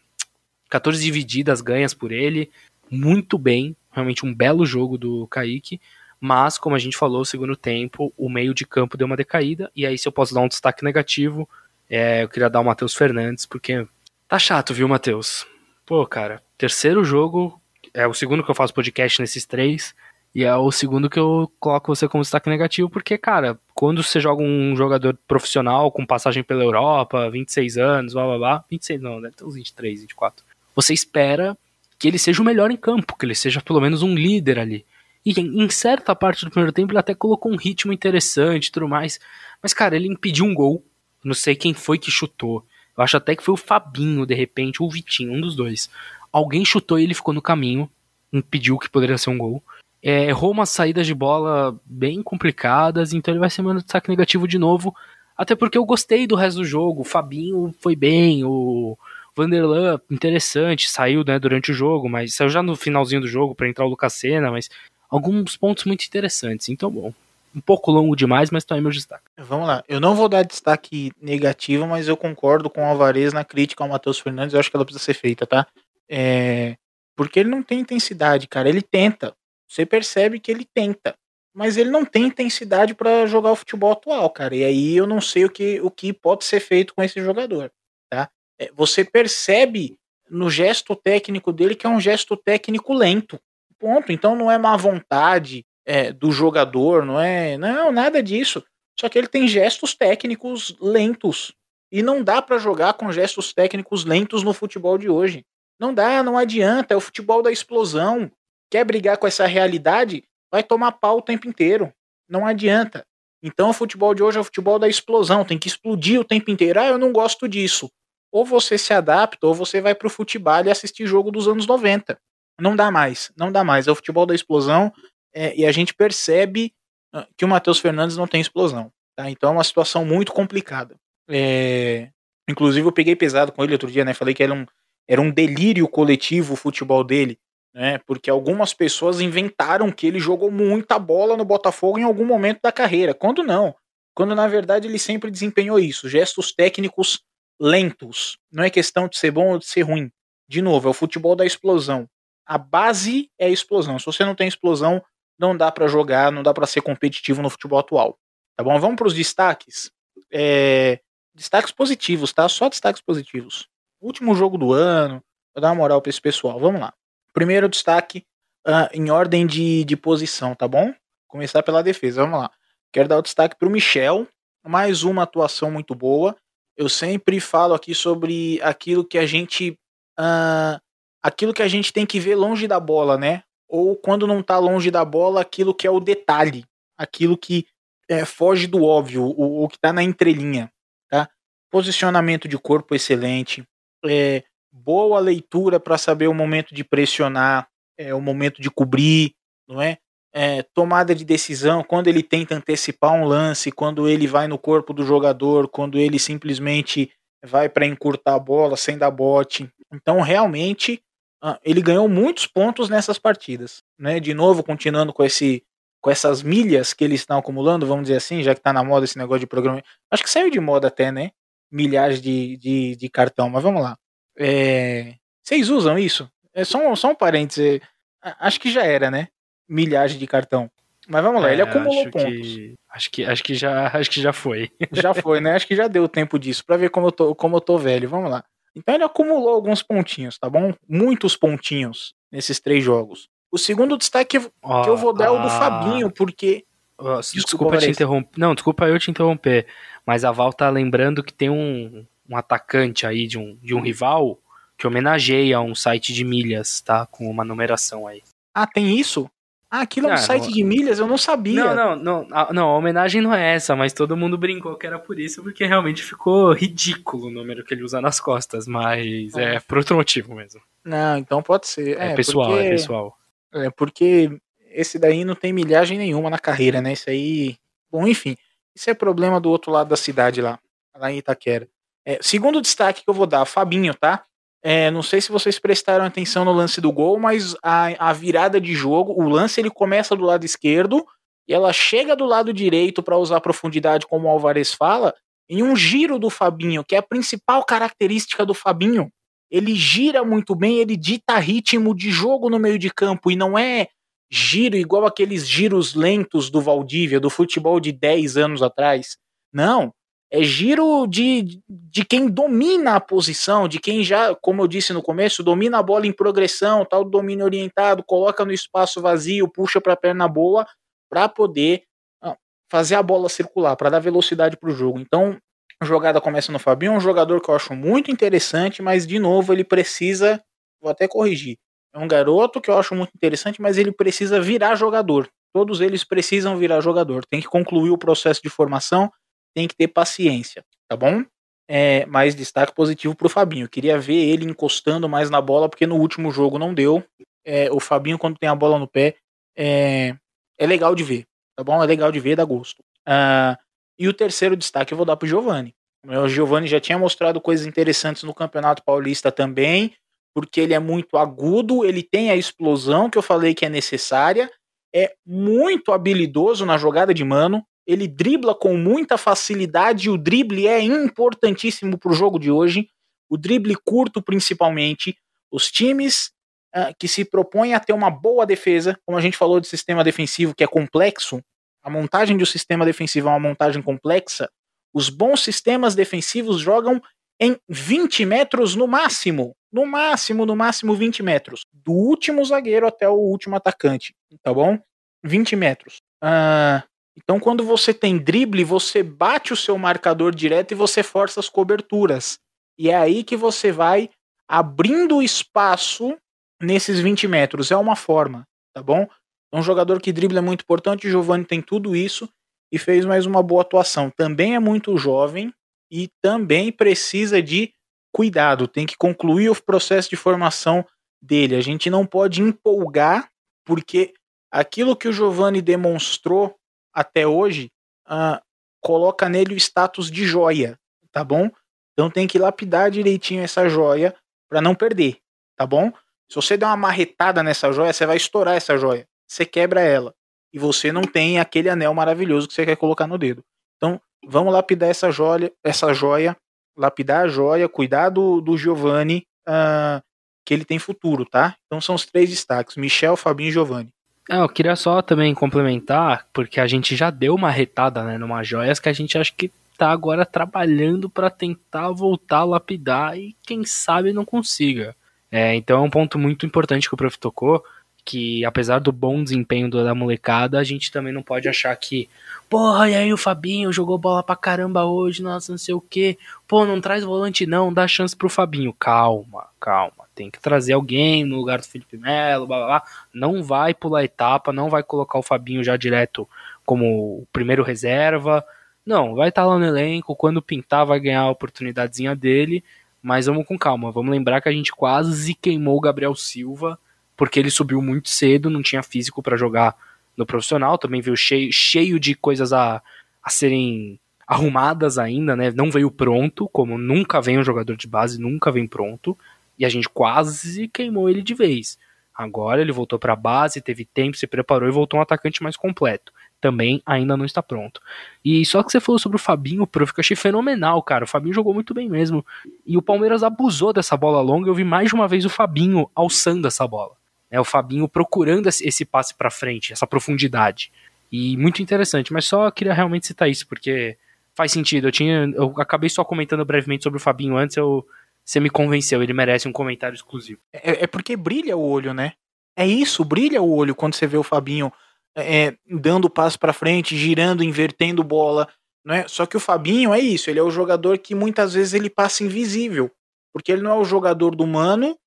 14 0.69 1.03
divididas 1.03 1.61
ganhas 1.61 1.93
por 1.93 2.11
ele, 2.11 2.51
muito 2.89 3.37
bem, 3.37 3.75
realmente 3.91 4.25
um 4.25 4.33
belo 4.33 4.65
jogo 4.65 4.97
do 4.97 5.27
Kaique, 5.27 5.79
mas 6.19 6.57
como 6.57 6.75
a 6.75 6.79
gente 6.79 6.97
falou, 6.97 7.25
segundo 7.25 7.55
tempo, 7.55 8.13
o 8.17 8.29
meio 8.29 8.53
de 8.53 8.65
campo 8.65 8.97
deu 8.97 9.07
uma 9.07 9.17
decaída, 9.17 9.71
e 9.75 9.85
aí 9.85 9.97
se 9.97 10.07
eu 10.07 10.11
posso 10.11 10.33
dar 10.33 10.41
um 10.41 10.47
destaque 10.47 10.83
negativo, 10.83 11.47
é, 11.89 12.23
eu 12.23 12.29
queria 12.29 12.49
dar 12.49 12.59
o 12.59 12.63
Matheus 12.63 12.93
Fernandes, 12.93 13.45
porque 13.45 13.87
tá 14.27 14.37
chato, 14.37 14.73
viu, 14.73 14.87
Matheus? 14.87 15.47
Pô, 15.85 16.05
cara, 16.05 16.41
terceiro 16.57 17.03
jogo, 17.03 17.59
é 17.93 18.07
o 18.07 18.13
segundo 18.13 18.43
que 18.43 18.51
eu 18.51 18.55
faço 18.55 18.73
podcast 18.73 19.21
nesses 19.21 19.45
três, 19.45 19.95
e 20.36 20.43
é 20.43 20.53
o 20.53 20.69
segundo 20.69 21.09
que 21.09 21.17
eu 21.17 21.49
coloco 21.61 21.95
você 21.95 22.09
como 22.09 22.21
destaque 22.21 22.49
negativo, 22.49 22.89
porque, 22.89 23.17
cara, 23.17 23.57
quando 23.73 24.03
você 24.03 24.19
joga 24.19 24.43
um 24.43 24.75
jogador 24.75 25.17
profissional 25.25 25.89
com 25.89 26.05
passagem 26.05 26.43
pela 26.43 26.61
Europa, 26.61 27.29
26 27.31 27.77
anos, 27.77 28.13
blá 28.13 28.25
blá 28.25 28.38
blá, 28.38 28.65
26 28.69 29.01
não, 29.01 29.21
deve 29.21 29.33
ter 29.33 29.45
uns 29.45 29.55
23, 29.55 30.01
24, 30.01 30.45
você 30.75 30.93
espera 30.93 31.57
que 31.97 32.09
ele 32.09 32.19
seja 32.19 32.41
o 32.41 32.45
melhor 32.45 32.69
em 32.69 32.75
campo, 32.75 33.15
que 33.17 33.25
ele 33.25 33.33
seja 33.33 33.61
pelo 33.61 33.79
menos 33.79 34.03
um 34.03 34.13
líder 34.13 34.59
ali. 34.59 34.86
E 35.25 35.39
em 35.39 35.69
certa 35.69 36.13
parte 36.13 36.43
do 36.43 36.51
primeiro 36.51 36.73
tempo 36.73 36.91
ele 36.91 36.99
até 36.99 37.15
colocou 37.15 37.51
um 37.51 37.55
ritmo 37.55 37.93
interessante 37.93 38.67
e 38.67 38.71
tudo 38.71 38.89
mais. 38.89 39.19
Mas, 39.63 39.73
cara, 39.73 39.95
ele 39.95 40.07
impediu 40.07 40.45
um 40.45 40.53
gol. 40.53 40.86
Não 41.23 41.33
sei 41.33 41.55
quem 41.55 41.73
foi 41.73 41.97
que 41.97 42.11
chutou. 42.11 42.63
Eu 42.95 43.03
acho 43.03 43.17
até 43.17 43.36
que 43.36 43.43
foi 43.43 43.53
o 43.53 43.57
Fabinho, 43.57 44.25
de 44.25 44.36
repente, 44.36 44.83
ou 44.83 44.88
o 44.88 44.91
Vitinho, 44.91 45.33
um 45.33 45.41
dos 45.41 45.55
dois. 45.55 45.89
Alguém 46.31 46.63
chutou 46.63 46.99
e 46.99 47.03
ele 47.03 47.15
ficou 47.15 47.33
no 47.33 47.41
caminho. 47.41 47.89
Impediu 48.31 48.77
que 48.77 48.89
poderia 48.89 49.17
ser 49.17 49.31
um 49.31 49.38
gol. 49.38 49.63
É, 50.08 50.26
errou 50.26 50.51
umas 50.51 50.70
saídas 50.70 51.08
de 51.08 51.16
bola 51.16 51.76
bem 51.84 52.22
complicadas, 52.22 53.12
então 53.12 53.32
ele 53.32 53.39
vai 53.39 53.49
ser 53.49 53.64
meu 53.64 53.74
destaque 53.74 54.08
negativo 54.08 54.47
de 54.47 54.60
novo. 54.60 54.95
Até 55.36 55.56
porque 55.56 55.80
eu 55.80 55.84
gostei 55.84 56.28
do 56.28 56.36
resto 56.36 56.58
do 56.58 56.64
jogo. 56.64 57.01
O 57.01 57.03
Fabinho 57.03 57.74
foi 57.80 57.95
bem, 57.95 58.43
o 58.43 58.95
Vanderlan, 59.36 59.99
interessante, 60.12 60.91
saiu 60.91 61.24
né, 61.26 61.39
durante 61.39 61.72
o 61.72 61.74
jogo, 61.74 62.08
mas 62.08 62.36
saiu 62.36 62.49
já 62.49 62.62
no 62.62 62.76
finalzinho 62.76 63.22
do 63.22 63.28
jogo 63.28 63.56
para 63.56 63.68
entrar 63.68 63.84
o 63.84 63.89
Lucas 63.89 64.14
Senna, 64.14 64.51
mas 64.51 64.70
alguns 65.10 65.58
pontos 65.58 65.86
muito 65.86 66.06
interessantes. 66.06 66.70
Então, 66.70 66.91
bom, 66.91 67.12
um 67.56 67.60
pouco 67.60 67.89
longo 67.89 68.16
demais, 68.16 68.51
mas 68.51 68.64
tá 68.64 68.76
aí 68.76 68.82
meu 68.82 68.91
destaque. 68.91 69.24
Vamos 69.39 69.68
lá. 69.68 69.84
Eu 69.89 69.99
não 69.99 70.14
vou 70.14 70.30
dar 70.30 70.43
destaque 70.43 71.12
negativo, 71.20 71.88
mas 71.88 72.08
eu 72.08 72.16
concordo 72.16 72.70
com 72.70 72.82
o 72.82 72.86
Alvarez 72.86 73.34
na 73.34 73.43
crítica 73.43 73.84
ao 73.84 73.89
Matheus 73.89 74.20
Fernandes. 74.20 74.53
Eu 74.53 74.60
acho 74.60 74.70
que 74.70 74.78
ela 74.78 74.86
precisa 74.86 75.03
ser 75.03 75.16
feita, 75.16 75.47
tá? 75.47 75.66
É... 76.08 76.76
Porque 77.16 77.39
ele 77.39 77.49
não 77.49 77.64
tem 77.64 77.80
intensidade, 77.80 78.47
cara. 78.47 78.70
Ele 78.70 78.84
tenta. 78.84 79.34
Você 79.68 79.86
percebe 79.86 80.39
que 80.39 80.51
ele 80.51 80.66
tenta. 80.66 81.16
Mas 81.53 81.78
ele 81.78 81.89
não 81.89 82.03
tem 82.03 82.26
intensidade 82.26 82.93
para 82.93 83.26
jogar 83.26 83.51
o 83.51 83.55
futebol 83.55 83.91
atual, 83.91 84.30
cara. 84.30 84.55
E 84.55 84.63
aí 84.63 84.95
eu 84.95 85.07
não 85.07 85.22
sei 85.22 85.45
o 85.45 85.49
que, 85.49 85.80
o 85.82 85.89
que 85.89 86.11
pode 86.11 86.43
ser 86.43 86.59
feito 86.59 86.93
com 86.93 87.01
esse 87.01 87.22
jogador, 87.22 87.72
tá? 88.09 88.30
É, 88.59 88.70
você 88.74 89.05
percebe 89.05 89.97
no 90.30 90.49
gesto 90.49 90.95
técnico 90.95 91.53
dele 91.53 91.76
que 91.76 91.86
é 91.86 91.89
um 91.89 91.99
gesto 91.99 92.36
técnico 92.36 92.93
lento. 92.93 93.39
Ponto. 93.80 94.11
Então 94.11 94.36
não 94.36 94.51
é 94.51 94.57
má 94.57 94.76
vontade 94.76 95.66
é, 95.86 96.11
do 96.11 96.32
jogador, 96.32 97.05
não 97.05 97.20
é. 97.20 97.57
Não, 97.57 97.91
nada 97.91 98.22
disso. 98.22 98.63
Só 98.99 99.07
que 99.07 99.18
ele 99.18 99.28
tem 99.28 99.47
gestos 99.47 99.93
técnicos 99.93 100.76
lentos. 100.80 101.53
E 101.91 102.01
não 102.01 102.24
dá 102.24 102.41
para 102.41 102.57
jogar 102.57 102.93
com 102.93 103.11
gestos 103.11 103.53
técnicos 103.53 104.03
lentos 104.03 104.43
no 104.43 104.53
futebol 104.53 104.97
de 104.97 105.09
hoje. 105.09 105.45
Não 105.80 105.93
dá, 105.93 106.24
não 106.24 106.38
adianta. 106.38 106.93
É 106.93 106.97
o 106.97 107.01
futebol 107.01 107.41
da 107.41 107.51
explosão. 107.51 108.32
Quer 108.76 108.84
brigar 108.84 109.17
com 109.17 109.26
essa 109.26 109.45
realidade? 109.45 110.26
Vai 110.51 110.61
tomar 110.61 110.91
pau 110.91 111.19
o 111.19 111.21
tempo 111.21 111.47
inteiro. 111.47 111.93
Não 112.28 112.45
adianta. 112.45 113.05
Então 113.41 113.69
o 113.69 113.73
futebol 113.73 114.13
de 114.13 114.21
hoje 114.21 114.38
é 114.38 114.41
o 114.41 114.43
futebol 114.43 114.78
da 114.78 114.89
explosão. 114.89 115.45
Tem 115.45 115.57
que 115.57 115.69
explodir 115.69 116.19
o 116.19 116.26
tempo 116.26 116.51
inteiro. 116.51 116.82
Ah, 116.82 116.88
eu 116.88 116.97
não 116.97 117.13
gosto 117.13 117.47
disso. 117.47 117.89
Ou 118.34 118.43
você 118.43 118.78
se 118.78 118.93
adapta, 118.93 119.47
ou 119.47 119.53
você 119.53 119.80
vai 119.80 119.95
pro 119.95 120.09
futebol 120.09 120.65
e 120.65 120.69
assistir 120.69 121.07
jogo 121.07 121.32
dos 121.32 121.47
anos 121.47 121.65
90. 121.65 122.19
Não 122.59 122.76
dá 122.76 122.91
mais, 122.91 123.32
não 123.38 123.49
dá 123.49 123.63
mais. 123.63 123.88
É 123.88 123.91
o 123.93 123.95
futebol 123.95 124.26
da 124.26 124.36
explosão 124.36 124.91
é, 125.34 125.55
e 125.55 125.65
a 125.65 125.71
gente 125.71 125.93
percebe 125.93 126.73
ah, 127.13 127.26
que 127.38 127.45
o 127.45 127.47
Matheus 127.47 127.80
Fernandes 127.80 128.17
não 128.17 128.28
tem 128.28 128.41
explosão. 128.41 128.91
Tá? 129.15 129.30
Então 129.30 129.51
é 129.51 129.53
uma 129.53 129.63
situação 129.63 130.03
muito 130.03 130.34
complicada. 130.34 130.97
É, 131.30 132.09
inclusive 132.49 132.86
eu 132.86 132.91
peguei 132.91 133.15
pesado 133.15 133.53
com 133.53 133.63
ele 133.63 133.71
outro 133.71 133.89
dia, 133.89 134.03
né? 134.03 134.13
Falei 134.13 134.34
que 134.34 134.43
era 134.43 134.53
um, 134.53 134.65
era 135.07 135.21
um 135.21 135.32
delírio 135.32 135.88
coletivo 135.88 136.55
o 136.55 136.57
futebol 136.57 137.05
dele, 137.05 137.39
né? 137.76 137.99
Porque 138.07 138.30
algumas 138.30 138.73
pessoas 138.73 139.21
inventaram 139.21 139.91
que 139.91 140.07
ele 140.07 140.19
jogou 140.19 140.49
muita 140.49 140.97
bola 140.97 141.38
no 141.38 141.45
Botafogo 141.45 141.99
em 141.99 142.03
algum 142.03 142.26
momento 142.26 142.61
da 142.63 142.71
carreira. 142.71 143.13
Quando 143.13 143.43
não? 143.43 143.76
Quando 144.15 144.34
na 144.34 144.47
verdade 144.47 144.88
ele 144.88 144.97
sempre 144.97 145.30
desempenhou 145.30 145.78
isso, 145.78 146.09
gestos 146.09 146.51
técnicos 146.51 147.21
lentos. 147.59 148.38
Não 148.51 148.63
é 148.63 148.69
questão 148.69 149.07
de 149.07 149.17
ser 149.17 149.32
bom 149.32 149.51
ou 149.51 149.59
de 149.59 149.67
ser 149.67 149.82
ruim. 149.82 150.09
De 150.47 150.61
novo, 150.61 150.88
é 150.88 150.91
o 150.91 150.93
futebol 150.93 151.36
da 151.36 151.45
explosão 151.45 152.07
a 152.45 152.57
base 152.57 153.30
é 153.39 153.47
a 153.47 153.49
explosão. 153.49 153.97
Se 153.97 154.05
você 154.05 154.23
não 154.23 154.36
tem 154.36 154.47
explosão, 154.47 155.03
não 155.38 155.57
dá 155.57 155.71
para 155.71 155.88
jogar, 155.88 156.32
não 156.32 156.43
dá 156.43 156.53
para 156.53 156.67
ser 156.67 156.82
competitivo 156.82 157.41
no 157.41 157.49
futebol 157.49 157.80
atual. 157.80 158.17
Tá 158.55 158.63
bom? 158.63 158.80
Vamos 158.80 158.95
para 158.95 159.07
os 159.07 159.13
destaques. 159.13 159.91
É, 160.32 160.99
destaques 161.34 161.71
positivos, 161.71 162.32
tá? 162.32 162.47
Só 162.47 162.69
destaques 162.69 163.01
positivos. 163.01 163.67
Último 163.99 164.36
jogo 164.36 164.57
do 164.57 164.71
ano, 164.71 165.21
vou 165.53 165.61
dar 165.61 165.69
uma 165.69 165.76
moral 165.76 166.01
para 166.01 166.09
esse 166.09 166.21
pessoal. 166.21 166.59
Vamos 166.59 166.80
lá. 166.80 166.93
Primeiro 167.36 167.67
destaque 167.67 168.25
uh, 168.65 168.88
em 168.93 169.11
ordem 169.11 169.45
de, 169.45 169.83
de 169.83 169.97
posição, 169.97 170.55
tá 170.55 170.69
bom? 170.69 170.93
Começar 171.27 171.61
pela 171.61 171.83
defesa, 171.83 172.21
vamos 172.21 172.39
lá. 172.39 172.51
Quero 172.93 173.09
dar 173.09 173.17
o 173.17 173.21
destaque 173.21 173.57
para 173.59 173.67
o 173.67 173.71
Michel. 173.71 174.25
Mais 174.65 175.03
uma 175.03 175.23
atuação 175.23 175.69
muito 175.69 175.93
boa. 175.93 176.33
Eu 176.77 176.88
sempre 176.88 177.41
falo 177.41 177.73
aqui 177.73 177.93
sobre 177.93 178.57
aquilo 178.61 179.03
que 179.03 179.17
a 179.17 179.25
gente 179.25 179.77
uh, 180.17 180.79
aquilo 181.21 181.53
que 181.53 181.61
a 181.61 181.67
gente 181.67 181.91
tem 181.91 182.05
que 182.05 182.21
ver 182.21 182.36
longe 182.36 182.69
da 182.69 182.79
bola, 182.79 183.17
né? 183.17 183.43
Ou 183.67 183.97
quando 183.97 184.25
não 184.25 184.41
tá 184.41 184.57
longe 184.57 184.89
da 184.89 185.03
bola, 185.03 185.41
aquilo 185.41 185.75
que 185.75 185.86
é 185.86 185.91
o 185.91 185.99
detalhe, 185.99 186.63
aquilo 186.97 187.38
que 187.38 187.67
é, 188.07 188.23
foge 188.23 188.65
do 188.65 188.81
óbvio, 188.81 189.23
o, 189.23 189.65
o, 189.65 189.67
que 189.67 189.77
tá 189.77 189.91
na 189.91 190.03
entrelinha, 190.03 190.71
tá? 191.09 191.27
Posicionamento 191.69 192.47
de 192.47 192.57
corpo 192.57 192.95
excelente, 192.95 193.67
é, 194.05 194.41
boa 194.76 195.19
leitura 195.19 195.80
para 195.80 195.97
saber 195.97 196.28
o 196.28 196.34
momento 196.34 196.76
de 196.76 196.84
pressionar, 196.84 197.67
é, 197.97 198.13
o 198.13 198.19
momento 198.19 198.61
de 198.61 198.69
cobrir, 198.69 199.34
não 199.67 199.82
é? 199.82 199.97
é? 200.34 200.63
Tomada 200.73 201.15
de 201.15 201.23
decisão, 201.23 201.84
quando 201.84 202.07
ele 202.07 202.21
tenta 202.21 202.55
antecipar 202.55 203.13
um 203.13 203.23
lance, 203.23 203.71
quando 203.71 204.07
ele 204.09 204.28
vai 204.28 204.47
no 204.47 204.57
corpo 204.57 204.93
do 204.93 205.05
jogador, 205.05 205.69
quando 205.69 205.97
ele 205.97 206.19
simplesmente 206.19 207.11
vai 207.43 207.69
para 207.69 207.86
encurtar 207.86 208.36
a 208.36 208.39
bola 208.39 208.76
sem 208.76 208.97
dar 208.97 209.11
bote. 209.11 209.69
Então, 209.93 210.19
realmente, 210.19 211.01
ah, 211.41 211.59
ele 211.63 211.82
ganhou 211.82 212.09
muitos 212.09 212.45
pontos 212.45 212.89
nessas 212.89 213.17
partidas, 213.17 213.82
né? 213.97 214.19
De 214.19 214.34
novo, 214.34 214.63
continuando 214.63 215.13
com 215.13 215.23
esse 215.23 215.63
com 216.01 216.11
essas 216.11 216.43
milhas 216.43 216.93
que 216.93 217.03
eles 217.03 217.21
estão 217.21 217.39
acumulando, 217.39 217.88
vamos 217.88 218.03
dizer 218.03 218.17
assim, 218.17 218.43
já 218.43 218.53
que 218.53 218.59
está 218.59 218.71
na 218.71 218.84
moda 218.84 219.05
esse 219.05 219.17
negócio 219.17 219.39
de 219.39 219.47
programa. 219.47 219.82
Acho 220.11 220.21
que 220.21 220.30
saiu 220.30 220.51
de 220.51 220.59
moda 220.59 220.88
até, 220.88 221.11
né? 221.11 221.32
Milhares 221.71 222.21
de, 222.21 222.57
de, 222.57 222.95
de 222.95 223.09
cartão, 223.09 223.49
mas 223.49 223.63
vamos 223.63 223.82
lá. 223.82 223.97
É, 224.38 225.15
vocês 225.43 225.69
usam 225.69 225.97
isso? 225.97 226.29
É 226.53 226.63
só 226.63 226.79
um, 226.79 226.95
só 226.95 227.09
um 227.09 227.15
parênteses. 227.15 227.81
Acho 228.21 228.59
que 228.59 228.71
já 228.71 228.83
era, 228.83 229.11
né? 229.11 229.27
Milhares 229.67 230.17
de 230.17 230.27
cartão. 230.27 230.69
Mas 231.07 231.23
vamos 231.23 231.41
lá, 231.41 231.49
é, 231.49 231.53
ele 231.53 231.61
acumulou 231.61 232.01
acho 232.01 232.09
pontos. 232.09 232.47
Que, 232.47 232.75
acho, 232.89 233.11
que, 233.11 233.25
acho, 233.25 233.43
que 233.43 233.53
já, 233.53 233.88
acho 233.88 234.09
que 234.09 234.21
já 234.21 234.33
foi. 234.33 234.71
Já 234.91 235.13
foi, 235.13 235.39
né? 235.39 235.53
Acho 235.53 235.67
que 235.67 235.75
já 235.75 235.88
deu 235.88 236.07
tempo 236.07 236.39
disso, 236.39 236.65
para 236.65 236.77
ver 236.77 236.89
como 236.89 237.07
eu, 237.07 237.11
tô, 237.11 237.36
como 237.36 237.57
eu 237.57 237.61
tô 237.61 237.77
velho. 237.77 238.09
Vamos 238.09 238.31
lá. 238.31 238.43
Então 238.75 238.95
ele 238.95 239.03
acumulou 239.03 239.49
alguns 239.49 239.83
pontinhos, 239.83 240.38
tá 240.38 240.49
bom? 240.49 240.73
Muitos 240.88 241.38
pontinhos 241.38 242.13
nesses 242.31 242.59
três 242.59 242.83
jogos. 242.83 243.29
O 243.51 243.57
segundo 243.57 243.97
destaque 243.97 244.38
oh, 244.61 244.81
que 244.81 244.89
eu 244.89 244.97
vou 244.97 245.13
dar 245.13 245.25
é 245.25 245.29
o 245.29 245.38
do 245.38 245.47
ah. 245.47 245.49
Fabinho, 245.49 246.11
porque. 246.11 246.65
Oh, 246.97 247.19
desculpa, 247.19 247.45
desculpa 247.45 247.77
te 247.77 247.89
interromper. 247.89 248.39
Não, 248.39 248.55
desculpa 248.55 248.88
eu 248.88 248.99
te 248.99 249.11
interromper. 249.11 249.67
Mas 250.05 250.25
a 250.25 250.31
Val 250.31 250.51
tá 250.51 250.69
lembrando 250.69 251.23
que 251.23 251.33
tem 251.33 251.49
um, 251.49 252.05
um 252.30 252.38
atacante 252.38 253.05
aí 253.05 253.28
de 253.28 253.38
um, 253.38 253.57
de 253.61 253.73
um 253.73 253.82
rival 253.82 254.39
que 254.78 254.86
homenageia 254.86 255.59
um 255.61 255.73
site 255.73 256.13
de 256.13 256.23
milhas, 256.23 256.82
tá? 256.82 257.05
Com 257.05 257.30
uma 257.30 257.45
numeração 257.45 258.07
aí. 258.07 258.21
Ah, 258.53 258.67
tem 258.67 258.97
isso? 258.97 259.30
Ah, 259.69 259.82
aquilo 259.82 260.07
é 260.07 260.11
um 260.11 260.13
ah, 260.13 260.17
site 260.17 260.45
não... 260.45 260.51
de 260.51 260.63
milhas? 260.63 260.99
Eu 260.99 261.07
não 261.07 261.17
sabia. 261.17 261.63
Não, 261.63 261.76
não, 261.76 261.95
não, 261.95 262.28
a, 262.32 262.53
não, 262.53 262.69
a 262.69 262.78
homenagem 262.78 263.21
não 263.21 263.34
é 263.34 263.55
essa, 263.55 263.76
mas 263.76 263.93
todo 263.93 264.15
mundo 264.15 264.38
brincou 264.38 264.76
que 264.76 264.88
era 264.88 264.99
por 264.99 265.19
isso, 265.19 265.41
porque 265.43 265.65
realmente 265.65 266.03
ficou 266.03 266.53
ridículo 266.53 267.28
o 267.28 267.32
número 267.32 267.63
que 267.63 267.73
ele 267.73 267.84
usa 267.84 267.99
nas 267.99 268.19
costas, 268.19 268.67
mas 268.67 269.34
é, 269.36 269.55
é 269.55 269.59
por 269.59 269.78
outro 269.78 269.95
motivo 269.95 270.34
mesmo. 270.36 270.61
Não, 270.84 271.17
então 271.17 271.41
pode 271.41 271.67
ser. 271.67 271.97
É, 271.97 272.11
é 272.11 272.15
pessoal, 272.15 272.51
porque, 272.51 272.63
é 272.63 272.69
pessoal. 272.69 273.17
É, 273.53 273.69
porque 273.69 274.39
esse 274.71 274.99
daí 274.99 275.26
não 275.26 275.36
tem 275.36 275.51
milhagem 275.51 275.97
nenhuma 275.97 276.30
na 276.30 276.39
carreira, 276.39 276.82
né? 276.82 276.93
Isso 276.93 277.09
aí. 277.09 277.57
Bom, 277.91 278.07
enfim. 278.07 278.38
Isso 278.76 278.89
é 278.89 278.93
problema 278.93 279.39
do 279.39 279.49
outro 279.49 279.71
lado 279.71 279.88
da 279.88 279.95
cidade 279.95 280.41
lá, 280.41 280.59
lá 280.97 281.11
em 281.11 281.17
Itaquera. 281.17 281.67
É, 282.06 282.20
segundo 282.22 282.62
destaque 282.62 283.03
que 283.03 283.10
eu 283.10 283.14
vou 283.14 283.26
dar, 283.26 283.45
Fabinho, 283.45 283.93
tá? 283.93 284.24
É, 284.64 284.89
não 284.89 285.03
sei 285.03 285.22
se 285.22 285.32
vocês 285.32 285.60
prestaram 285.60 286.06
atenção 286.06 286.43
no 286.43 286.51
lance 286.51 286.82
do 286.82 286.91
gol, 286.91 287.20
mas 287.20 287.56
a, 287.64 288.10
a 288.10 288.14
virada 288.14 288.60
de 288.60 288.74
jogo, 288.74 289.14
o 289.14 289.28
lance 289.28 289.60
ele 289.60 289.70
começa 289.70 290.16
do 290.16 290.24
lado 290.24 290.45
esquerdo 290.45 291.06
e 291.47 291.53
ela 291.53 291.72
chega 291.72 292.16
do 292.16 292.26
lado 292.26 292.51
direito 292.51 293.03
para 293.03 293.18
usar 293.18 293.41
profundidade, 293.41 294.08
como 294.08 294.28
o 294.28 294.32
Alvarez 294.32 294.74
fala, 294.74 295.14
em 295.47 295.62
um 295.62 295.76
giro 295.76 296.18
do 296.18 296.30
Fabinho, 296.30 296.84
que 296.84 296.95
é 296.95 296.97
a 296.97 297.03
principal 297.03 297.64
característica 297.64 298.45
do 298.45 298.53
Fabinho. 298.53 299.12
Ele 299.51 299.76
gira 299.76 300.24
muito 300.24 300.56
bem, 300.56 300.80
ele 300.80 300.97
dita 300.97 301.38
ritmo 301.38 301.95
de 301.95 302.10
jogo 302.10 302.49
no 302.49 302.60
meio 302.60 302.80
de 302.80 302.89
campo 302.89 303.30
e 303.30 303.36
não 303.36 303.58
é 303.58 303.88
giro 304.32 304.76
igual 304.76 305.06
aqueles 305.06 305.47
giros 305.47 305.93
lentos 305.93 306.49
do 306.49 306.60
Valdívia, 306.60 307.20
do 307.20 307.30
futebol 307.30 307.80
de 307.80 307.91
10 307.91 308.38
anos 308.38 308.64
atrás. 308.64 309.18
Não, 309.53 309.93
é 310.36 310.43
giro 310.43 311.07
de, 311.07 311.61
de 311.69 312.03
quem 312.03 312.27
domina 312.27 312.95
a 312.95 312.99
posição, 312.99 313.69
de 313.69 313.79
quem 313.79 314.03
já, 314.03 314.36
como 314.36 314.61
eu 314.61 314.67
disse 314.67 314.91
no 314.91 315.01
começo, 315.01 315.41
domina 315.41 315.79
a 315.79 315.83
bola 315.83 316.05
em 316.05 316.11
progressão, 316.11 316.83
tal 316.83 317.05
domínio 317.05 317.45
orientado, 317.45 318.03
coloca 318.03 318.43
no 318.43 318.51
espaço 318.51 319.01
vazio, 319.01 319.47
puxa 319.47 319.79
para 319.79 319.93
a 319.93 319.97
perna 319.97 320.27
boa, 320.27 320.67
para 321.09 321.29
poder 321.29 321.83
ah, 322.21 322.36
fazer 322.69 322.95
a 322.95 323.03
bola 323.03 323.29
circular, 323.29 323.77
para 323.77 323.89
dar 323.89 323.99
velocidade 323.99 324.57
para 324.57 324.69
o 324.69 324.75
jogo. 324.75 324.99
Então, 324.99 325.38
a 325.81 325.86
jogada 325.86 326.19
começa 326.19 326.51
no 326.51 326.59
Fabinho, 326.59 326.91
um 326.91 326.99
jogador 326.99 327.39
que 327.41 327.49
eu 327.49 327.55
acho 327.55 327.73
muito 327.73 328.11
interessante, 328.11 328.81
mas 328.81 329.07
de 329.07 329.17
novo 329.17 329.53
ele 329.53 329.63
precisa, 329.63 330.43
vou 330.81 330.91
até 330.91 331.07
corrigir, 331.07 331.55
é 331.93 331.99
um 331.99 332.09
garoto 332.09 332.59
que 332.59 332.69
eu 332.69 332.77
acho 332.77 332.93
muito 332.93 333.11
interessante, 333.15 333.61
mas 333.61 333.77
ele 333.77 333.91
precisa 333.91 334.41
virar 334.41 334.75
jogador. 334.75 335.29
Todos 335.53 335.79
eles 335.79 336.03
precisam 336.03 336.57
virar 336.57 336.81
jogador. 336.81 337.25
Tem 337.25 337.39
que 337.39 337.47
concluir 337.47 337.89
o 337.91 337.97
processo 337.97 338.41
de 338.43 338.49
formação, 338.49 339.09
tem 339.56 339.68
que 339.68 339.76
ter 339.76 339.88
paciência, 339.88 340.64
tá 340.88 340.97
bom? 340.97 341.24
É, 341.68 342.06
destaque 342.36 342.76
positivo 342.76 343.16
pro 343.16 343.30
Fabinho. 343.30 343.68
queria 343.68 343.97
ver 343.97 344.14
ele 344.14 344.45
encostando 344.45 345.10
mais 345.10 345.30
na 345.30 345.41
bola, 345.41 345.68
porque 345.68 345.88
no 345.88 345.95
último 345.95 346.30
jogo 346.32 346.60
não 346.60 346.74
deu. 346.74 347.03
É, 347.43 347.72
o 347.72 347.80
Fabinho, 347.80 348.20
quando 348.20 348.38
tem 348.38 348.49
a 348.49 348.56
bola 348.56 348.78
no 348.78 348.88
pé, 348.88 349.16
é, 349.58 350.16
é 350.60 350.68
legal 350.68 350.93
de 350.93 351.03
ver, 351.03 351.26
tá 351.56 351.64
bom? 351.64 351.82
É 351.82 351.88
legal 351.88 352.12
de 352.12 352.20
ver, 352.20 352.36
dá 352.36 352.43
gosto. 352.43 352.84
Uh, 353.08 353.58
e 353.97 354.08
o 354.08 354.14
terceiro 354.14 354.56
destaque 354.56 354.93
eu 354.93 354.97
vou 354.97 355.06
dar 355.06 355.16
pro 355.16 355.28
Giovani. 355.28 355.74
O 356.06 356.28
Giovani 356.28 356.68
já 356.68 356.80
tinha 356.80 356.99
mostrado 356.99 357.41
coisas 357.41 357.66
interessantes 357.66 358.24
no 358.24 358.34
Campeonato 358.34 358.84
Paulista 358.84 359.32
também, 359.32 359.95
porque 360.36 360.60
ele 360.62 360.74
é 360.74 360.80
muito 360.80 361.18
agudo, 361.18 361.86
ele 361.86 362.03
tem 362.03 362.30
a 362.30 362.36
explosão 362.36 363.10
que 363.10 363.18
eu 363.18 363.24
falei 363.24 363.56
que 363.56 363.66
é 363.66 363.70
necessária, 363.70 364.51
é 364.93 365.16
muito 365.26 365.91
habilidoso 365.91 366.66
na 366.66 366.78
jogada 366.78 367.14
de 367.14 367.24
mano, 367.24 367.66
ele 367.86 368.07
dribla 368.07 368.55
com 368.55 368.75
muita 368.77 369.17
facilidade, 369.17 370.09
o 370.09 370.17
drible 370.17 370.67
é 370.67 370.81
importantíssimo 370.81 371.97
para 371.97 372.11
o 372.11 372.15
jogo 372.15 372.39
de 372.39 372.49
hoje, 372.49 372.88
o 373.29 373.38
drible 373.38 373.75
curto 373.75 374.21
principalmente. 374.21 375.17
Os 375.51 375.71
times 375.71 376.31
uh, 376.75 376.93
que 376.99 377.07
se 377.07 377.23
propõem 377.23 377.73
a 377.73 377.79
ter 377.79 377.93
uma 377.93 378.09
boa 378.09 378.45
defesa, 378.45 378.99
como 379.05 379.17
a 379.17 379.21
gente 379.21 379.38
falou 379.38 379.59
de 379.59 379.67
sistema 379.67 380.03
defensivo 380.03 380.55
que 380.55 380.63
é 380.63 380.67
complexo, 380.67 381.41
a 381.83 381.89
montagem 381.89 382.36
de 382.36 382.43
um 382.43 382.47
sistema 382.47 382.83
defensivo 382.83 383.27
é 383.27 383.31
uma 383.31 383.39
montagem 383.39 383.81
complexa, 383.81 384.49
os 384.93 385.09
bons 385.09 385.43
sistemas 385.43 385.93
defensivos 385.93 386.59
jogam 386.59 387.01
em 387.39 387.57
20 387.69 388.25
metros 388.25 388.75
no 388.75 388.88
máximo. 388.88 389.55
No 389.71 389.86
máximo, 389.86 390.45
no 390.45 390.55
máximo 390.55 390.95
20 390.95 391.21
metros. 391.21 391.61
Do 391.73 391.91
último 391.91 392.43
zagueiro 392.45 392.88
até 392.88 393.07
o 393.09 393.13
último 393.13 393.57
atacante. 393.57 394.15
Tá 394.41 394.53
bom? 394.53 394.79
20 395.23 395.55
metros. 395.55 395.97
Uh, 396.23 396.81
então, 397.18 397.39
quando 397.39 397.63
você 397.63 397.93
tem 397.93 398.18
drible, 398.18 398.63
você 398.63 399.01
bate 399.01 399.53
o 399.53 399.55
seu 399.55 399.78
marcador 399.78 400.36
direto 400.36 400.72
e 400.72 400.76
você 400.76 401.01
força 401.01 401.39
as 401.39 401.47
coberturas. 401.47 402.39
E 402.78 402.89
é 402.89 402.95
aí 402.95 403.24
que 403.24 403.38
você 403.38 403.72
vai 403.72 404.09
abrindo 404.47 405.22
espaço 405.22 406.18
nesses 406.61 406.99
20 406.99 407.28
metros. 407.28 407.72
É 407.72 407.78
uma 407.78 407.95
forma, 407.95 408.45
tá 408.74 408.84
bom? 408.84 409.07
É 409.53 409.57
um 409.57 409.63
jogador 409.63 410.01
que 410.01 410.11
dribla 410.11 410.39
é 410.39 410.41
muito 410.41 410.63
importante. 410.63 411.09
Giovanni 411.09 411.45
tem 411.45 411.61
tudo 411.61 411.95
isso 411.95 412.30
e 412.72 412.78
fez 412.78 413.05
mais 413.05 413.26
uma 413.26 413.41
boa 413.41 413.61
atuação. 413.61 414.09
Também 414.09 414.55
é 414.55 414.59
muito 414.59 414.97
jovem 414.97 415.53
e 415.89 416.09
também 416.22 416.72
precisa 416.72 417.41
de 417.41 417.74
cuidado. 418.13 418.68
Tem 418.68 418.86
que 418.86 418.97
concluir 418.97 419.49
o 419.49 419.63
processo 419.63 420.09
de 420.09 420.18
formação 420.18 420.86
dele. 421.22 421.55
A 421.55 421.61
gente 421.61 421.89
não 421.89 422.05
pode 422.05 422.41
empolgar, 422.41 423.30
porque 423.66 424.13
aquilo 424.51 424.95
que 424.95 425.07
o 425.07 425.13
Giovanni 425.13 425.61
demonstrou 425.61 426.55
até 426.95 427.27
hoje 427.27 427.69
uh, 428.07 428.41
coloca 428.81 429.27
nele 429.27 429.53
o 429.53 429.57
status 429.57 430.09
de 430.09 430.25
joia, 430.25 430.79
tá 431.11 431.23
bom? 431.23 431.49
Então 431.93 432.09
tem 432.09 432.25
que 432.25 432.39
lapidar 432.39 432.89
direitinho 432.89 433.43
essa 433.43 433.67
joia 433.67 434.15
para 434.49 434.61
não 434.61 434.73
perder, 434.73 435.17
tá 435.55 435.67
bom? 435.67 435.91
Se 436.29 436.35
você 436.35 436.57
der 436.57 436.65
uma 436.65 436.77
marretada 436.77 437.43
nessa 437.43 437.71
joia, 437.71 437.93
você 437.93 438.05
vai 438.05 438.17
estourar 438.17 438.55
essa 438.55 438.77
joia 438.77 439.05
você 439.27 439.45
quebra 439.45 439.81
ela. 439.81 440.13
E 440.53 440.59
você 440.59 440.91
não 440.91 441.01
tem 441.01 441.39
aquele 441.39 441.69
anel 441.69 441.93
maravilhoso 441.93 442.47
que 442.47 442.53
você 442.53 442.65
quer 442.65 442.77
colocar 442.77 443.07
no 443.07 443.17
dedo. 443.17 443.43
Então, 443.75 443.99
vamos 444.25 444.53
lapidar 444.53 444.89
essa 444.89 445.11
joia, 445.11 445.51
essa 445.63 445.93
joia 445.93 446.35
lapidar 446.77 447.23
a 447.23 447.27
joia, 447.29 447.69
cuidar 447.69 448.09
do, 448.09 448.41
do 448.41 448.57
Giovanni, 448.57 449.25
uh, 449.47 450.03
que 450.45 450.53
ele 450.53 450.65
tem 450.65 450.77
futuro, 450.77 451.25
tá? 451.25 451.55
Então 451.65 451.79
são 451.79 451.95
os 451.95 452.05
três 452.05 452.29
destaques: 452.29 452.75
Michel, 452.75 453.15
Fabinho 453.15 453.47
e 453.47 453.53
Giovanni. 453.53 453.93
É, 454.30 454.38
eu 454.38 454.49
queria 454.49 454.76
só 454.76 455.01
também 455.01 455.34
complementar, 455.34 456.28
porque 456.34 456.59
a 456.59 456.65
gente 456.65 456.95
já 456.95 457.09
deu 457.09 457.36
uma 457.36 457.51
retada, 457.51 458.03
né, 458.03 458.17
numa 458.17 458.43
joias 458.43 458.80
que 458.80 458.89
a 458.89 458.93
gente 458.93 459.17
acha 459.17 459.32
que 459.36 459.51
tá 459.78 459.91
agora 459.91 460.26
trabalhando 460.26 461.09
para 461.09 461.30
tentar 461.30 461.91
voltar 461.91 462.39
a 462.39 462.43
lapidar 462.43 463.17
e 463.17 463.36
quem 463.43 463.63
sabe 463.65 464.13
não 464.13 464.26
consiga. 464.26 464.95
É, 465.32 465.53
então 465.55 465.80
é 465.80 465.82
um 465.82 465.89
ponto 465.89 466.17
muito 466.17 466.45
importante 466.45 466.88
que 466.88 466.93
o 466.93 466.97
prof 466.97 467.17
tocou, 467.19 467.63
que 468.06 468.45
apesar 468.45 468.80
do 468.80 468.91
bom 468.91 469.24
desempenho 469.24 469.68
da 469.68 469.95
molecada, 469.95 470.60
a 470.60 470.64
gente 470.64 470.91
também 470.91 471.12
não 471.12 471.24
pode 471.24 471.49
achar 471.49 471.76
que, 471.76 472.08
porra, 472.47 472.88
e 472.88 472.95
aí 472.95 473.12
o 473.12 473.18
Fabinho 473.18 473.74
jogou 473.74 473.97
bola 473.97 474.22
pra 474.22 474.36
caramba 474.36 474.86
hoje, 474.86 475.24
nossa, 475.24 475.51
não 475.51 475.58
sei 475.58 475.74
o 475.74 475.82
que, 475.82 476.16
pô, 476.47 476.66
não 476.66 476.80
traz 476.80 477.03
volante 477.03 477.47
não, 477.47 477.74
dá 477.74 477.88
chance 477.88 478.16
pro 478.16 478.30
Fabinho. 478.30 478.72
Calma, 478.74 479.47
calma, 479.60 480.06
tem 480.14 480.30
que 480.30 480.39
trazer 480.39 480.74
alguém 480.74 481.26
no 481.26 481.36
lugar 481.36 481.60
do 481.60 481.66
Felipe 481.66 481.97
Melo, 481.97 482.45
blá 482.45 482.58
blá 482.58 482.68
blá. 482.68 482.84
Não 483.12 483.41
vai 483.41 483.74
pular 483.74 484.03
etapa, 484.03 484.53
não 484.53 484.70
vai 484.70 484.84
colocar 484.84 485.18
o 485.18 485.24
Fabinho 485.24 485.64
já 485.64 485.76
direto 485.76 486.30
como 486.64 486.86
o 487.22 487.28
primeiro 487.34 487.64
reserva. 487.64 488.45
Não, 488.86 489.16
vai 489.16 489.30
estar 489.30 489.41
tá 489.41 489.47
lá 489.47 489.58
no 489.58 489.66
elenco, 489.66 490.16
quando 490.16 490.43
pintar 490.43 490.86
vai 490.86 490.99
ganhar 490.99 491.22
a 491.22 491.32
oportunidadezinha 491.32 492.16
dele, 492.16 492.64
mas 493.01 493.26
vamos 493.26 493.47
com 493.47 493.58
calma. 493.58 493.91
Vamos 493.91 494.12
lembrar 494.12 494.41
que 494.41 494.49
a 494.49 494.51
gente 494.51 494.72
quase 494.72 495.34
queimou 495.34 495.78
o 495.78 495.82
Gabriel 495.82 496.14
Silva 496.14 496.78
porque 497.16 497.39
ele 497.39 497.49
subiu 497.49 497.82
muito 497.82 498.09
cedo, 498.09 498.49
não 498.49 498.61
tinha 498.61 498.84
físico 498.84 499.22
para 499.22 499.38
jogar 499.38 499.76
no 500.18 500.26
profissional, 500.26 500.78
também 500.78 501.01
veio 501.01 501.18
cheio, 501.18 501.51
cheio 501.51 501.99
de 501.99 502.16
coisas 502.16 502.53
a, 502.53 502.82
a 503.24 503.30
serem 503.30 503.99
arrumadas 504.28 504.97
ainda, 504.97 505.36
né? 505.36 505.51
Não 505.51 505.70
veio 505.70 505.91
pronto, 505.91 506.49
como 506.49 506.78
nunca 506.78 507.22
vem 507.22 507.38
um 507.38 507.43
jogador 507.43 507.76
de 507.76 507.88
base, 507.88 508.20
nunca 508.20 508.51
vem 508.51 508.68
pronto, 508.68 509.18
e 509.57 509.66
a 509.66 509.70
gente 509.70 509.88
quase 509.88 510.68
queimou 510.68 511.09
ele 511.09 511.22
de 511.22 511.34
vez. 511.34 511.78
Agora 512.13 512.61
ele 512.61 512.72
voltou 512.72 512.97
para 512.97 513.13
a 513.13 513.16
base, 513.16 513.61
teve 513.61 513.86
tempo, 513.86 514.18
se 514.18 514.26
preparou 514.26 514.68
e 514.68 514.72
voltou 514.72 514.99
um 514.99 515.03
atacante 515.03 515.43
mais 515.43 515.57
completo. 515.57 516.13
Também 516.39 516.82
ainda 516.86 517.18
não 517.18 517.26
está 517.26 517.41
pronto. 517.41 517.82
E 518.24 518.45
só 518.45 518.63
que 518.63 518.72
você 518.72 518.80
falou 518.80 518.99
sobre 518.99 519.18
o 519.18 519.20
Fabinho, 519.20 519.68
prof, 519.68 519.93
que 519.93 519.99
eu 519.99 520.01
achei 520.01 520.16
fenomenal, 520.16 520.82
cara. 520.82 521.03
O 521.03 521.07
Fabinho 521.07 521.34
jogou 521.34 521.53
muito 521.53 521.74
bem 521.74 521.89
mesmo. 521.89 522.26
E 522.66 522.78
o 522.78 522.82
Palmeiras 522.82 523.24
abusou 523.24 523.74
dessa 523.74 523.97
bola 523.97 524.22
longa. 524.22 524.49
Eu 524.49 524.53
vi 524.53 524.63
mais 524.63 524.89
de 524.89 524.95
uma 524.95 525.07
vez 525.07 525.26
o 525.26 525.30
Fabinho 525.30 525.89
alçando 525.95 526.47
essa 526.47 526.68
bola. 526.68 526.95
É 527.30 527.39
o 527.39 527.43
Fabinho 527.43 527.88
procurando 527.88 528.47
esse 528.47 528.86
passe 528.86 529.13
para 529.15 529.32
frente, 529.32 529.73
essa 529.73 529.88
profundidade. 529.88 530.71
E 531.11 531.38
muito 531.38 531.61
interessante, 531.61 532.11
mas 532.11 532.26
só 532.26 532.49
queria 532.51 532.73
realmente 532.73 533.07
citar 533.07 533.30
isso, 533.30 533.47
porque 533.47 533.97
faz 534.36 534.51
sentido. 534.51 534.88
Eu 534.88 534.91
tinha. 534.91 535.32
Eu 535.34 535.53
acabei 535.57 535.89
só 535.89 536.03
comentando 536.03 536.45
brevemente 536.45 536.84
sobre 536.84 536.97
o 536.97 537.01
Fabinho 537.01 537.38
antes, 537.38 537.57
eu, 537.57 537.86
você 538.23 538.39
me 538.39 538.49
convenceu, 538.49 539.01
ele 539.01 539.13
merece 539.13 539.47
um 539.47 539.53
comentário 539.53 539.95
exclusivo. 539.95 540.39
É, 540.51 540.84
é 540.84 540.88
porque 540.88 541.15
brilha 541.15 541.55
o 541.55 541.61
olho, 541.61 541.93
né? 541.93 542.13
É 542.57 542.65
isso, 542.65 543.03
brilha 543.03 543.41
o 543.41 543.51
olho 543.53 543.76
quando 543.76 543.95
você 543.95 544.07
vê 544.07 544.17
o 544.17 544.23
Fabinho 544.23 544.71
é, 545.15 545.45
é 545.45 545.57
dando 545.69 546.09
passo 546.09 546.39
para 546.39 546.53
frente, 546.53 546.97
girando, 546.97 547.43
invertendo 547.43 548.03
bola. 548.03 548.47
Não 548.84 548.93
é? 548.93 549.07
Só 549.07 549.26
que 549.26 549.36
o 549.36 549.39
Fabinho 549.39 549.93
é 549.93 549.99
isso, 549.99 550.30
ele 550.30 550.39
é 550.39 550.43
o 550.43 550.51
jogador 550.51 550.97
que 550.97 551.15
muitas 551.15 551.53
vezes 551.53 551.73
ele 551.73 551.89
passa 551.89 552.23
invisível. 552.23 552.91
Porque 553.34 553.51
ele 553.51 553.61
não 553.61 553.71
é 553.71 553.76
o 553.76 553.86
jogador 553.86 554.36
do 554.36 554.47
mano 554.47 554.97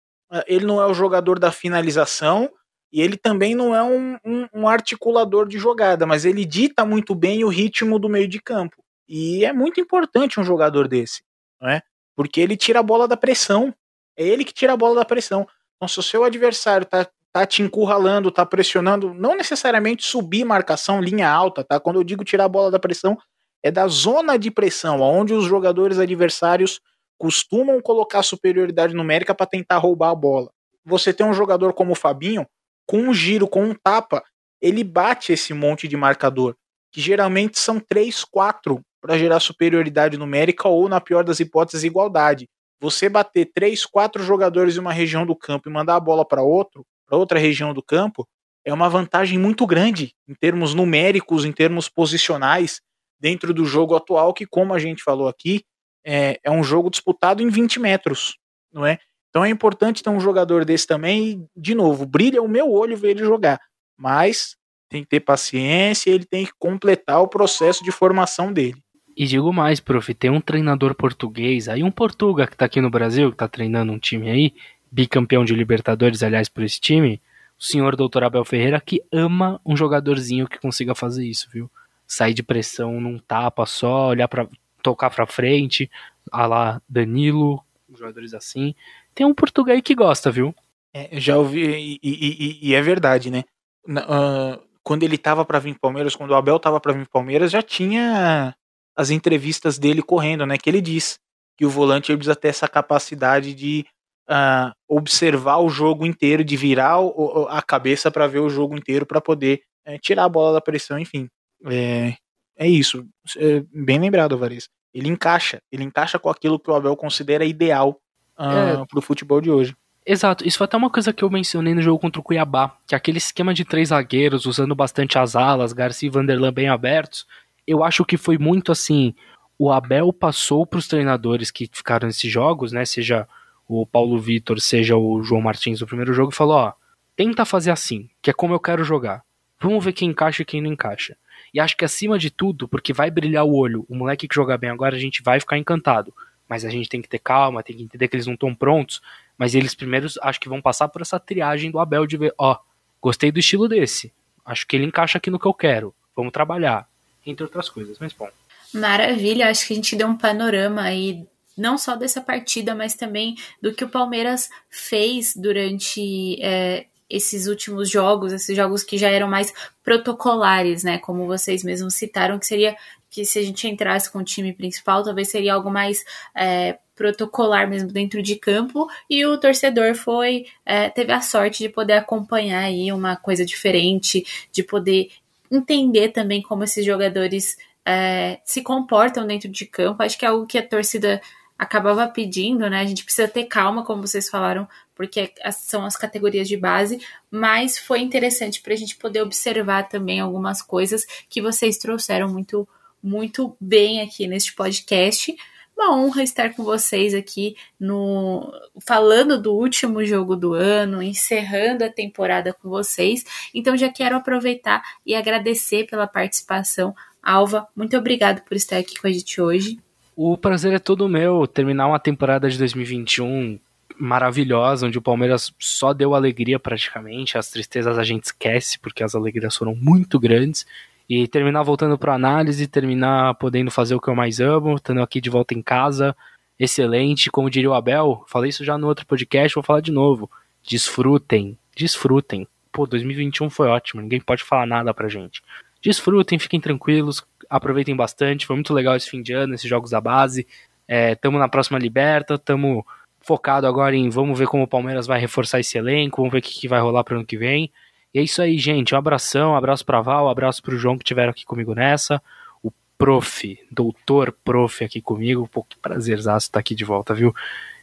ele 0.47 0.67
não 0.67 0.81
é 0.81 0.87
o 0.87 0.95
jogador 0.95 1.39
da 1.39 1.51
finalização 1.51 2.51
e 2.93 3.01
ele 3.01 3.17
também 3.17 3.55
não 3.55 3.75
é 3.75 3.83
um, 3.83 4.17
um, 4.25 4.49
um, 4.55 4.69
articulador 4.69 5.47
de 5.47 5.59
jogada, 5.59 6.07
mas 6.07 6.25
ele 6.25 6.45
dita 6.45 6.85
muito 6.85 7.15
bem 7.15 7.45
o 7.45 7.49
ritmo 7.49 7.99
do 7.99 8.09
meio 8.09 8.29
de 8.29 8.41
campo. 8.41 8.83
E 9.09 9.45
é 9.45 9.53
muito 9.53 9.81
importante 9.81 10.41
um 10.41 10.45
jogador 10.45 10.89
desse, 10.89 11.23
não 11.61 11.69
é? 11.69 11.83
Porque 12.17 12.41
ele 12.41 12.57
tira 12.57 12.81
a 12.81 12.83
bola 12.83 13.07
da 13.07 13.17
pressão. 13.17 13.75
É 14.17 14.27
ele 14.27 14.45
que 14.45 14.53
tira 14.53 14.73
a 14.73 14.77
bola 14.77 14.97
da 14.97 15.05
pressão. 15.05 15.47
Então, 15.77 15.87
se 15.87 15.99
o 15.99 16.03
seu 16.03 16.25
adversário 16.25 16.87
tá, 16.87 17.07
tá 17.33 17.47
te 17.47 17.63
encurralando, 17.63 18.31
tá 18.31 18.45
pressionando, 18.45 19.15
não 19.15 19.37
necessariamente 19.37 20.05
subir 20.05 20.45
marcação, 20.45 21.01
linha 21.01 21.31
alta, 21.31 21.63
tá? 21.63 21.79
Quando 21.79 21.97
eu 21.97 22.05
digo 22.05 22.25
tirar 22.25 22.45
a 22.45 22.49
bola 22.49 22.71
da 22.71 22.79
pressão, 22.79 23.17
é 23.63 23.71
da 23.71 23.87
zona 23.87 24.39
de 24.39 24.51
pressão, 24.51 25.01
onde 25.01 25.33
os 25.35 25.45
jogadores 25.45 25.99
adversários 25.99 26.81
costumam 27.19 27.81
colocar 27.83 28.23
superioridade 28.23 28.95
numérica 28.95 29.35
para 29.35 29.47
tentar 29.47 29.79
roubar 29.79 30.11
a 30.11 30.15
bola. 30.15 30.51
Você 30.85 31.13
tem 31.13 31.27
um 31.27 31.35
jogador 31.35 31.75
como 31.75 31.93
o 31.93 31.97
Fabinho, 31.97 32.47
com 32.87 32.99
um 32.99 33.13
giro, 33.13 33.47
com 33.47 33.65
um 33.65 33.75
tapa, 33.75 34.23
ele 34.61 34.83
bate 34.83 35.33
esse 35.33 35.53
monte 35.53 35.87
de 35.87 35.97
marcador, 35.97 36.55
que 36.91 37.01
geralmente 37.01 37.59
são 37.59 37.79
3, 37.79 38.25
4 38.25 38.81
para 39.01 39.19
gerar 39.19 39.41
superioridade 39.41 40.17
numérica 40.17 40.69
ou, 40.69 40.89
na 40.89 41.01
pior 41.01 41.23
das 41.23 41.39
hipóteses, 41.41 41.85
igualdade. 41.85 42.49
Você 42.81 43.09
bater 43.09 43.51
3, 43.53 43.85
4 43.85 44.23
jogadores 44.23 44.77
em 44.77 44.81
uma 44.81 44.93
região 44.93 45.27
do 45.27 45.37
campo 45.37 45.69
e 45.69 45.73
mandar 45.73 45.97
a 45.97 46.01
bola 46.01 46.25
para 46.25 46.43
outro, 46.43 46.85
para 47.07 47.19
outra 47.19 47.39
região 47.39 47.75
do 47.75 47.83
campo, 47.83 48.27
é 48.65 48.73
uma 48.73 48.89
vantagem 48.89 49.39
muito 49.39 49.67
grande 49.67 50.13
em 50.29 50.35
termos 50.35 50.75
numéricos, 50.75 51.45
em 51.45 51.53
termos 51.53 51.89
posicionais. 51.89 52.81
dentro 53.21 53.53
do 53.53 53.65
jogo 53.65 53.97
atual, 53.97 54.33
que, 54.33 54.47
como 54.47 54.73
a 54.73 54.79
gente 54.79 55.03
falou 55.03 55.27
aqui, 55.27 55.65
é, 56.11 56.41
é 56.43 56.51
um 56.51 56.65
jogo 56.65 56.89
disputado 56.89 57.43
em 57.43 57.51
20 57.51 57.79
metros, 57.79 58.39
não 58.73 58.87
é? 58.87 58.99
Então 59.29 59.45
é 59.45 59.51
importante 59.51 60.03
ter 60.03 60.09
um 60.09 60.19
jogador 60.19 60.65
desse 60.65 60.87
também, 60.87 61.29
e, 61.29 61.47
de 61.55 61.75
novo, 61.75 62.07
brilha 62.07 62.43
o 62.43 62.49
meu 62.49 62.73
olho 62.73 62.97
ver 62.97 63.11
ele 63.11 63.25
jogar, 63.25 63.61
mas 63.95 64.57
tem 64.89 65.03
que 65.03 65.09
ter 65.11 65.21
paciência, 65.21 66.11
ele 66.11 66.25
tem 66.25 66.47
que 66.47 66.53
completar 66.59 67.21
o 67.21 67.29
processo 67.29 67.85
de 67.85 67.93
formação 67.93 68.51
dele. 68.51 68.83
E 69.15 69.27
digo 69.27 69.53
mais, 69.53 69.81
prof, 69.81 70.15
tem 70.15 70.31
um 70.31 70.41
treinador 70.41 70.95
português, 70.95 71.69
aí 71.69 71.83
um 71.83 71.91
portuga 71.91 72.47
que 72.47 72.57
tá 72.57 72.65
aqui 72.65 72.81
no 72.81 72.89
Brasil, 72.89 73.31
que 73.31 73.37
tá 73.37 73.47
treinando 73.47 73.93
um 73.93 73.99
time 73.99 74.31
aí, 74.31 74.55
bicampeão 74.91 75.45
de 75.45 75.55
Libertadores, 75.55 76.23
aliás, 76.23 76.49
por 76.49 76.63
esse 76.63 76.81
time, 76.81 77.21
o 77.59 77.63
senhor 77.63 77.97
doutor 77.97 78.25
Abel 78.25 78.47
Ferreira, 78.47 78.81
que 78.81 79.03
ama 79.13 79.61
um 79.67 79.77
jogadorzinho 79.77 80.49
que 80.49 80.59
consiga 80.59 80.95
fazer 80.95 81.27
isso, 81.27 81.51
viu? 81.53 81.71
Sair 82.07 82.33
de 82.33 82.43
pressão 82.43 82.99
num 82.99 83.19
tapa 83.19 83.67
só, 83.67 84.09
olhar 84.09 84.29
para 84.29 84.49
tocar 84.89 85.11
pra 85.11 85.27
frente, 85.27 85.91
a 86.33 86.47
lá 86.47 86.83
Danilo, 86.89 87.63
jogadores 87.95 88.33
assim. 88.33 88.75
Tem 89.15 89.27
um 89.27 89.35
português 89.35 89.83
que 89.83 89.95
gosta, 89.95 90.31
viu? 90.31 90.55
É, 90.95 91.21
já 91.21 91.37
ouvi, 91.37 91.61
e, 91.63 92.01
e, 92.03 92.11
e, 92.13 92.69
e, 92.71 92.75
é 92.75 92.81
verdade, 92.81 93.31
né? 93.31 93.45
Uh, 93.87 94.59
quando 94.83 95.03
ele 95.03 95.19
tava 95.19 95.45
para 95.45 95.59
vir 95.59 95.73
pro 95.73 95.83
Palmeiras, 95.83 96.17
quando 96.17 96.31
o 96.31 96.35
Abel 96.35 96.59
tava 96.59 96.81
para 96.81 96.93
vir 96.93 97.03
pro 97.03 97.13
Palmeiras, 97.13 97.51
já 97.51 97.61
tinha 97.61 98.55
as 98.97 99.11
entrevistas 99.11 99.79
dele 99.79 100.03
correndo, 100.03 100.47
né? 100.47 100.57
Que 100.57 100.71
ele 100.71 100.81
diz 100.81 101.19
que 101.57 101.67
o 101.67 101.71
volante 101.71 102.15
precisa 102.15 102.35
ter 102.35 102.49
essa 102.49 102.67
capacidade 102.67 103.53
de 103.53 103.85
uh, 104.31 104.73
observar 104.89 105.59
o 105.59 105.69
jogo 105.69 106.07
inteiro, 106.07 106.43
de 106.43 106.57
virar 106.57 107.01
o, 107.01 107.47
a 107.49 107.61
cabeça 107.61 108.11
para 108.11 108.27
ver 108.27 108.39
o 108.39 108.49
jogo 108.49 108.77
inteiro, 108.77 109.05
para 109.05 109.21
poder 109.21 109.61
é, 109.85 109.99
tirar 109.99 110.25
a 110.25 110.29
bola 110.29 110.55
da 110.55 110.61
pressão, 110.61 110.99
enfim. 110.99 111.29
É, 111.67 112.15
é 112.57 112.67
isso. 112.67 113.07
É 113.37 113.63
bem 113.73 113.99
lembrado, 113.99 114.39
Varis. 114.39 114.69
Ele 114.95 115.09
encaixa, 115.09 115.61
ele 115.71 115.85
encaixa 115.85 116.19
com 116.19 116.31
aquilo 116.31 116.59
que 116.59 116.71
o 116.71 116.75
Abel 116.75 116.97
considera 116.97 117.45
ideal 117.45 118.01
uh, 118.39 118.83
é. 118.83 118.87
pro 118.87 119.03
futebol 119.03 119.41
de 119.41 119.51
hoje. 119.51 119.77
Exato, 120.05 120.47
isso 120.47 120.57
foi 120.57 120.65
até 120.65 120.77
uma 120.77 120.89
coisa 120.89 121.13
que 121.13 121.23
eu 121.23 121.29
mencionei 121.29 121.75
no 121.75 121.83
jogo 121.83 121.99
contra 121.99 122.19
o 122.19 122.25
Cuiabá, 122.25 122.75
que 122.87 122.95
aquele 122.95 123.19
esquema 123.19 123.53
de 123.53 123.63
três 123.63 123.91
zagueiros, 123.91 124.47
usando 124.47 124.75
bastante 124.75 125.19
as 125.19 125.37
alas, 125.37 125.75
Garcia 125.75 126.07
e 126.07 126.11
Vanderlan 126.11 126.51
bem 126.51 126.69
abertos, 126.69 127.27
eu 127.67 127.85
acho 127.85 128.07
que 128.07 128.17
foi 128.17 128.39
muito 128.39 128.73
assim, 128.73 129.15
o 129.59 129.71
Abel 129.71 130.11
passou 130.11 130.65
para 130.65 130.79
os 130.79 130.89
treinadores 130.89 131.51
que 131.51 131.69
ficaram 131.71 132.07
nesses 132.07 132.31
jogos, 132.33 132.73
né, 132.73 132.87
seja 132.87 133.29
o 133.69 133.85
Paulo 133.85 134.19
Vitor, 134.19 134.59
seja 134.61 134.97
o 134.97 135.23
João 135.23 135.43
Martins 135.43 135.81
no 135.83 135.87
primeiro 135.87 136.15
jogo, 136.15 136.33
e 136.33 136.35
falou: 136.35 136.57
ó, 136.57 136.73
tenta 137.15 137.45
fazer 137.45 137.71
assim, 137.71 138.09
que 138.23 138.31
é 138.31 138.33
como 138.33 138.55
eu 138.55 138.61
quero 138.61 138.83
jogar. 138.83 139.23
Vamos 139.61 139.85
ver 139.85 139.93
quem 139.93 140.09
encaixa 140.09 140.41
e 140.41 140.45
quem 140.45 140.63
não 140.63 140.73
encaixa. 140.73 141.17
E 141.53 141.61
acho 141.61 141.77
que 141.77 141.85
acima 141.85 142.19
de 142.19 142.31
tudo, 142.31 142.69
porque 142.69 142.93
vai 142.93 143.11
brilhar 143.11 143.45
o 143.45 143.55
olho, 143.55 143.85
o 143.89 143.95
moleque 143.95 144.29
que 144.29 144.35
joga 144.35 144.57
bem 144.57 144.71
agora, 144.71 144.97
a 144.97 144.99
gente 144.99 145.23
vai 145.23 145.41
ficar 145.41 145.59
encantado. 145.59 146.13
Mas 146.49 146.65
a 146.65 146.71
gente 146.71 146.89
tem 146.89 147.03
que 147.03 147.09
ter 147.09 147.19
calma, 147.19 147.63
tem 147.63 147.77
que 147.77 147.83
entender 147.83 148.09
que 148.09 148.17
eles 148.17 148.27
não 148.27 148.35
estão 148.35 148.55
prontos. 148.55 149.03
Mas 149.37 149.55
eles 149.55 149.75
primeiros 149.75 150.19
acho 150.23 150.41
que 150.41 150.49
vão 150.49 150.61
passar 150.61 150.89
por 150.89 151.03
essa 151.03 151.21
triagem 151.21 151.71
do 151.71 151.79
Abel 151.79 152.07
de 152.07 152.17
ver, 152.17 152.35
ó, 152.39 152.59
gostei 153.01 153.31
do 153.31 153.39
estilo 153.39 153.69
desse. 153.69 154.13
Acho 154.45 154.67
que 154.67 154.77
ele 154.77 154.87
encaixa 154.87 155.19
aqui 155.19 155.31
no 155.31 155.39
que 155.39 155.47
eu 155.47 155.55
quero. 155.55 155.95
Vamos 156.17 156.33
trabalhar. 156.33 156.89
Entre 157.25 157.45
outras 157.45 157.69
coisas, 157.69 157.99
mas 157.99 158.13
bom. 158.13 158.29
Maravilha, 158.73 159.51
acho 159.51 159.67
que 159.67 159.73
a 159.73 159.77
gente 159.77 159.97
deu 159.97 160.09
um 160.09 160.17
panorama 160.17 160.83
aí 160.83 161.27
não 161.57 161.77
só 161.77 161.97
dessa 161.97 162.21
partida, 162.21 162.75
mas 162.75 162.95
também 162.95 163.35
do 163.61 163.75
que 163.75 163.85
o 163.85 163.89
Palmeiras 163.89 164.49
fez 164.71 165.35
durante 165.37 166.41
é, 166.41 166.87
esses 167.09 167.47
últimos 167.47 167.89
jogos, 167.91 168.33
esses 168.33 168.57
jogos 168.57 168.83
que 168.83 168.99
já 168.99 169.09
eram 169.09 169.29
mais 169.29 169.53
protocolares, 169.83 170.85
né? 170.85 170.99
Como 170.99 171.27
vocês 171.27 171.65
mesmos 171.65 171.95
citaram, 171.95 172.39
que 172.39 172.47
seria 172.47 172.77
que 173.11 173.25
se 173.25 173.39
a 173.39 173.43
gente 173.43 173.67
entrasse 173.67 174.11
com 174.11 174.19
o 174.19 174.25
time 174.25 174.53
principal, 174.53 175.03
talvez 175.03 175.31
seria 175.31 175.55
algo 175.55 175.71
mais 175.71 176.05
é, 176.37 176.79
protocolar 176.95 177.69
mesmo 177.69 177.91
dentro 177.91 178.23
de 178.23 178.37
campo. 178.37 178.87
E 179.09 179.25
o 179.25 179.39
torcedor 179.39 179.95
foi 179.95 180.47
é, 180.67 180.91
teve 180.91 181.13
a 181.13 181.21
sorte 181.21 181.63
de 181.63 181.69
poder 181.69 181.95
acompanhar 181.95 182.65
aí 182.65 182.93
uma 182.93 183.17
coisa 183.17 183.45
diferente, 183.47 184.25
de 184.53 184.63
poder 184.63 185.11
entender 185.51 186.11
também 186.11 186.43
como 186.43 186.65
esses 186.65 186.85
jogadores 186.85 187.57
é, 187.87 188.39
se 188.45 188.63
comportam 188.63 189.27
dentro 189.27 189.49
de 189.49 189.65
campo. 189.65 190.03
Acho 190.03 190.19
que 190.19 190.27
é 190.27 190.29
algo 190.29 190.47
que 190.47 190.59
a 190.59 190.67
torcida 190.67 191.23
acabava 191.59 192.07
pedindo, 192.07 192.71
né? 192.71 192.81
A 192.81 192.87
gente 192.87 193.05
precisa 193.05 193.27
ter 193.27 193.45
calma, 193.45 193.85
como 193.85 194.07
vocês 194.07 194.31
falaram, 194.31 194.69
porque 194.95 195.33
são 195.53 195.85
as 195.85 195.97
categorias 195.97 196.47
de 196.47 196.57
base, 196.57 197.01
mas 197.31 197.77
foi 197.77 198.01
interessante 198.01 198.63
para 198.63 198.73
a 198.73 198.77
gente 198.77 198.97
poder 198.97 199.23
observar 199.23 199.89
também 199.89 200.21
algumas 200.21 200.63
coisas 200.63 201.05
que 201.29 201.43
vocês 201.43 201.77
trouxeram 201.77 202.29
muito, 202.29 202.67
muito 203.03 203.57
bem 203.61 204.01
aqui 204.01 204.29
neste 204.29 204.55
podcast. 204.55 205.35
Uma 205.77 205.97
honra 205.97 206.25
estar 206.25 206.55
com 206.55 206.65
vocês 206.65 207.15
aqui 207.15 207.57
no 207.79 208.53
falando 208.85 209.41
do 209.41 209.55
último 209.55 210.05
jogo 210.05 210.35
do 210.35 210.53
ano, 210.53 211.01
encerrando 211.01 211.85
a 211.85 211.91
temporada 211.91 212.53
com 212.53 212.69
vocês. 212.69 213.25
Então 213.55 213.77
já 213.77 213.89
quero 213.89 214.17
aproveitar 214.17 214.83
e 215.07 215.15
agradecer 215.15 215.87
pela 215.87 216.09
participação. 216.09 216.95
Alva, 217.23 217.69
muito 217.77 217.97
obrigado 217.97 218.43
por 218.43 218.57
estar 218.57 218.79
aqui 218.79 219.01
com 219.01 219.07
a 219.07 219.13
gente 219.13 219.41
hoje. 219.41 219.79
O 220.21 220.37
prazer 220.37 220.73
é 220.73 220.81
todo 220.81 221.09
meu 221.09 221.47
terminar 221.47 221.87
uma 221.87 222.01
temporada 222.01 222.51
de 222.51 222.59
2021 222.59 223.57
maravilhosa, 223.97 224.89
onde 224.89 224.99
o 224.99 225.03
Palmeiras 225.03 225.55
só 225.61 225.93
deu 225.93 226.13
alegria 226.13 226.59
praticamente, 226.59 227.39
as 227.39 227.53
tristezas 227.53 227.97
a 227.97 228.03
gente 228.03 228.25
esquece, 228.25 228.81
porque 228.81 229.05
as 229.05 229.15
alegrias 229.15 229.57
foram 229.57 229.77
muito 229.77 230.19
grandes, 230.19 230.67
e 231.09 231.29
terminar 231.29 231.63
voltando 231.63 231.97
para 231.97 232.15
análise, 232.15 232.67
terminar 232.67 233.37
podendo 233.37 233.71
fazer 233.71 233.95
o 233.95 234.01
que 234.01 234.09
eu 234.09 234.15
mais 234.17 234.41
amo, 234.41 234.75
estando 234.75 235.01
aqui 235.03 235.21
de 235.21 235.31
volta 235.31 235.55
em 235.55 235.63
casa, 235.63 236.17
excelente, 236.59 237.31
como 237.31 237.49
diria 237.49 237.71
o 237.71 237.75
Abel, 237.75 238.25
falei 238.27 238.51
isso 238.51 238.65
já 238.65 238.77
no 238.77 238.89
outro 238.89 239.07
podcast, 239.07 239.55
vou 239.55 239.63
falar 239.63 239.83
de 239.83 239.93
novo, 239.93 240.29
desfrutem, 240.69 241.57
desfrutem, 241.77 242.45
pô, 242.73 242.89
2021 242.89 243.49
foi 243.51 243.69
ótimo, 243.69 244.03
ninguém 244.03 244.21
pode 244.21 244.43
falar 244.43 244.67
nada 244.67 244.93
pra 244.93 245.07
gente, 245.07 245.45
desfrutem, 245.81 246.41
fiquem 246.41 246.61
tranquilos, 246.61 247.25
aproveitem 247.49 247.97
bastante. 247.97 248.47
Foi 248.47 248.57
muito 248.57 248.75
legal 248.75 248.97
esse 248.97 249.09
fim 249.09 249.23
de 249.23 249.33
ano, 249.33 249.55
esses 249.55 249.69
jogos 249.69 249.91
da 249.91 250.01
base. 250.01 250.47
Estamos 250.89 251.39
é, 251.39 251.41
na 251.41 251.49
próxima 251.49 251.79
Liberta, 251.79 252.35
estamos 252.35 252.85
focado 253.21 253.67
agora 253.67 253.95
em 253.95 254.09
vamos 254.09 254.39
ver 254.39 254.47
como 254.47 254.63
o 254.63 254.69
Palmeiras 254.69 255.07
vai 255.07 255.21
reforçar 255.21 255.61
esse 255.61 255.77
elenco, 255.77 256.17
vamos 256.19 256.33
ver 256.33 256.39
o 256.39 256.43
que, 256.43 256.61
que 256.61 256.69
vai 256.69 256.81
rolar 256.81 257.05
para 257.05 257.15
o 257.15 257.17
ano 257.19 257.27
que 257.27 257.37
vem. 257.37 257.71
E 258.13 258.19
é 258.19 258.23
isso 258.23 258.41
aí, 258.41 258.57
gente. 258.57 258.95
Um 258.95 258.99
abração, 258.99 259.53
um 259.53 259.57
abraço 259.57 259.85
para 259.85 260.01
Val, 260.01 260.27
um 260.27 260.31
abraço 260.31 260.63
para 260.63 260.75
o 260.75 260.79
João 260.79 260.97
que 260.97 261.05
estiveram 261.05 261.31
aqui 261.31 261.45
comigo 261.45 261.75
nessa. 261.75 262.23
O 262.63 262.73
prof, 262.97 263.59
doutor 263.71 264.33
prof 264.45 264.83
aqui 264.83 265.01
comigo. 265.03 265.49
Pô, 265.49 265.63
que 265.63 265.79
prazerzaço 265.79 266.47
estar 266.47 266.61
aqui 266.61 266.75
de 266.75 266.85
volta, 266.85 267.15
viu? 267.15 267.35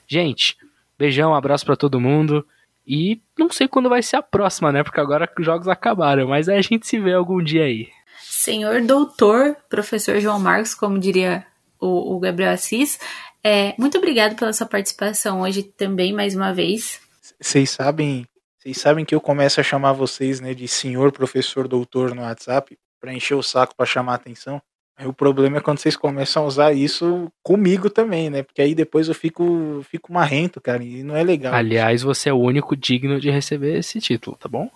Gente, 0.08 0.58
beijão, 0.98 1.32
um 1.32 1.36
abraço 1.36 1.66
para 1.66 1.76
todo 1.76 2.02
mundo. 2.02 2.46
E 2.88 3.20
não 3.38 3.50
sei 3.50 3.68
quando 3.68 3.90
vai 3.90 4.02
ser 4.02 4.18
a 4.18 4.22
próxima, 4.22 4.72
né? 4.72 4.84
Porque 4.84 5.00
agora 5.00 5.30
os 5.38 5.46
jogos 5.46 5.68
acabaram, 5.68 6.28
mas 6.28 6.50
aí 6.50 6.58
a 6.58 6.62
gente 6.62 6.88
se 6.88 7.00
vê 7.00 7.14
algum 7.14 7.44
dia 7.44 7.64
aí. 7.64 7.88
Senhor 8.30 8.82
doutor, 8.82 9.56
professor 9.70 10.20
João 10.20 10.40
Marcos, 10.40 10.74
como 10.74 11.00
diria 11.00 11.46
o, 11.80 12.16
o 12.16 12.20
Gabriel 12.20 12.52
Assis, 12.52 13.00
é, 13.44 13.76
muito 13.78 13.98
obrigado 14.00 14.36
pela 14.36 14.52
sua 14.54 14.66
participação 14.66 15.42
hoje 15.42 15.62
também, 15.62 16.12
mais 16.12 16.36
uma 16.36 16.52
vez. 16.52 17.00
Vocês 17.40 17.70
sabem, 17.70 18.26
vocês 18.58 18.78
sabem 18.78 19.06
que 19.06 19.14
eu 19.14 19.22
começo 19.22 19.60
a 19.60 19.64
chamar 19.64 19.94
vocês 19.94 20.40
né, 20.40 20.56
de 20.56 20.68
senhor 20.68 21.12
professor 21.12 21.68
doutor 21.68 22.16
no 22.16 22.24
WhatsApp 22.24 22.76
para 23.00 23.14
encher 23.14 23.36
o 23.36 23.44
saco 23.44 23.76
para 23.76 23.86
chamar 23.86 24.14
a 24.14 24.16
atenção. 24.16 24.60
o 25.00 25.14
problema 25.14 25.58
é 25.58 25.62
quando 25.62 25.78
vocês 25.78 25.96
começam 25.96 26.44
a 26.44 26.48
usar 26.48 26.74
isso 26.74 27.32
comigo 27.44 27.88
também, 27.88 28.32
né? 28.32 28.42
Porque 28.42 28.64
aí 28.64 28.74
depois 28.74 29.08
eu 29.08 29.14
fico, 29.14 29.86
fico 29.92 30.12
marrento, 30.12 30.60
cara, 30.60 30.84
e 30.84 31.04
não 31.04 31.16
é 31.16 31.24
legal. 31.24 31.54
Aliás, 31.54 32.02
você 32.02 32.30
é 32.30 32.34
o 32.34 32.40
único 32.40 32.76
digno 32.76 33.20
de 33.20 33.30
receber 33.30 33.78
esse 33.78 34.00
título, 34.00 34.36
tá 34.38 34.50
bom? 34.50 34.72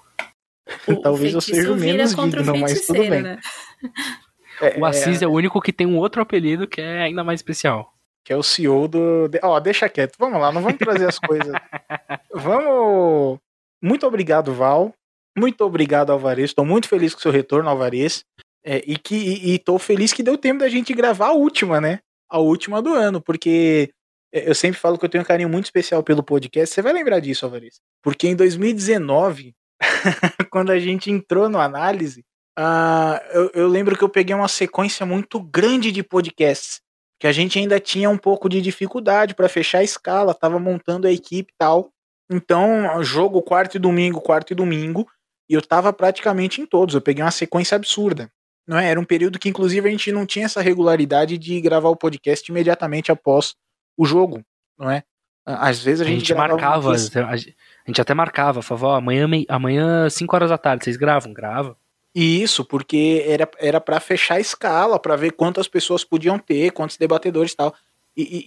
O 0.87 0.95
Talvez 1.01 1.33
eu 1.33 1.41
seja 1.41 1.71
o 1.71 1.75
menos 1.75 2.15
digno, 2.15 2.57
mas 2.57 2.85
tudo 2.85 2.99
bem. 2.99 3.21
Né? 3.21 3.39
É, 4.61 4.79
o 4.79 4.85
Assis 4.85 5.21
é... 5.21 5.25
é... 5.25 5.27
o 5.27 5.31
único 5.31 5.61
que 5.61 5.73
tem 5.73 5.87
um 5.87 5.97
outro 5.97 6.21
apelido 6.21 6.67
que 6.67 6.81
é 6.81 7.01
ainda 7.01 7.23
mais 7.23 7.39
especial. 7.39 7.93
Que 8.23 8.33
é 8.33 8.35
o 8.35 8.43
CEO 8.43 8.87
do. 8.87 9.29
Ó, 9.41 9.55
oh, 9.55 9.59
deixa 9.59 9.89
quieto. 9.89 10.15
Vamos 10.19 10.39
lá, 10.39 10.51
não 10.51 10.61
vamos 10.61 10.77
trazer 10.77 11.07
as 11.07 11.17
coisas. 11.17 11.51
Vamos. 12.33 13.39
Muito 13.81 14.05
obrigado, 14.05 14.53
Val. 14.53 14.93
Muito 15.37 15.61
obrigado, 15.63 16.11
Alvarez. 16.11 16.49
Estou 16.49 16.65
muito 16.65 16.87
feliz 16.87 17.13
com 17.13 17.19
o 17.19 17.21
seu 17.21 17.31
retorno, 17.31 17.69
Alvarez. 17.69 18.25
É, 18.63 18.83
e 18.85 18.97
que 18.97 19.15
e, 19.15 19.53
e 19.53 19.59
tô 19.59 19.79
feliz 19.79 20.11
que 20.11 20.21
deu 20.21 20.37
tempo 20.37 20.59
da 20.59 20.69
gente 20.69 20.93
gravar 20.93 21.27
a 21.27 21.33
última, 21.33 21.79
né? 21.79 21.99
A 22.29 22.39
última 22.39 22.81
do 22.81 22.93
ano, 22.93 23.21
porque 23.21 23.89
é, 24.33 24.49
eu 24.49 24.53
sempre 24.53 24.79
falo 24.79 24.97
que 24.97 25.05
eu 25.05 25.09
tenho 25.09 25.23
um 25.23 25.27
carinho 25.27 25.49
muito 25.49 25.65
especial 25.65 26.03
pelo 26.03 26.21
podcast. 26.21 26.75
Você 26.75 26.81
vai 26.81 26.93
lembrar 26.93 27.19
disso, 27.19 27.45
Alvarez. 27.45 27.79
Porque 28.03 28.27
em 28.27 28.35
2019 28.35 29.55
quando 30.51 30.71
a 30.71 30.79
gente 30.79 31.11
entrou 31.11 31.49
no 31.49 31.59
análise, 31.59 32.25
uh, 32.57 33.19
eu, 33.31 33.51
eu, 33.53 33.67
lembro 33.67 33.97
que 33.97 34.03
eu 34.03 34.09
peguei 34.09 34.35
uma 34.35 34.47
sequência 34.47 35.05
muito 35.05 35.39
grande 35.39 35.91
de 35.91 36.03
podcasts, 36.03 36.81
que 37.19 37.27
a 37.27 37.31
gente 37.31 37.59
ainda 37.59 37.79
tinha 37.79 38.09
um 38.09 38.17
pouco 38.17 38.47
de 38.47 38.61
dificuldade 38.61 39.35
para 39.35 39.49
fechar 39.49 39.79
a 39.79 39.83
escala, 39.83 40.33
tava 40.33 40.59
montando 40.59 41.07
a 41.07 41.11
equipe 41.11 41.51
e 41.51 41.55
tal. 41.57 41.91
Então, 42.31 43.03
jogo 43.03 43.41
quarto 43.41 43.75
e 43.75 43.79
domingo, 43.79 44.21
quarto 44.21 44.51
e 44.51 44.55
domingo, 44.55 45.07
e 45.49 45.53
eu 45.53 45.61
tava 45.61 45.91
praticamente 45.91 46.61
em 46.61 46.65
todos. 46.65 46.95
Eu 46.95 47.01
peguei 47.01 47.23
uma 47.23 47.31
sequência 47.31 47.75
absurda. 47.75 48.31
Não 48.67 48.77
é? 48.77 48.89
Era 48.89 48.99
um 48.99 49.05
período 49.05 49.39
que, 49.39 49.49
inclusive, 49.49 49.87
a 49.87 49.91
gente 49.91 50.11
não 50.11 50.27
tinha 50.27 50.45
essa 50.45 50.61
regularidade 50.61 51.39
de 51.39 51.59
gravar 51.59 51.89
o 51.89 51.95
podcast 51.95 52.49
imediatamente 52.51 53.11
após 53.11 53.55
o 53.97 54.05
jogo, 54.05 54.43
não 54.77 54.91
é? 54.91 55.03
Às 55.57 55.83
vezes 55.83 56.01
a, 56.01 56.03
A 56.03 56.07
gente, 56.07 56.19
gente 56.19 56.33
gravava 56.33 56.53
marcava, 56.53 56.91
a 57.31 57.35
gente 57.37 58.01
até 58.01 58.13
marcava, 58.13 58.61
falava, 58.61 58.87
ó, 58.87 58.95
amanhã, 58.95 59.27
amanhã 59.47 60.09
5 60.09 60.35
horas 60.35 60.49
da 60.49 60.57
tarde, 60.57 60.83
vocês 60.83 60.97
gravam? 60.97 61.33
Grava. 61.33 61.75
Isso, 62.13 62.65
porque 62.65 63.23
era, 63.27 63.49
era 63.59 63.79
para 63.81 63.99
fechar 63.99 64.35
a 64.35 64.39
escala, 64.39 64.99
para 64.99 65.15
ver 65.15 65.31
quantas 65.31 65.67
pessoas 65.67 66.03
podiam 66.03 66.37
ter, 66.39 66.71
quantos 66.71 66.97
debatedores 66.97 67.51
e 67.53 67.55
tal. 67.55 67.73
E, 68.17 68.23
e- 68.23 68.45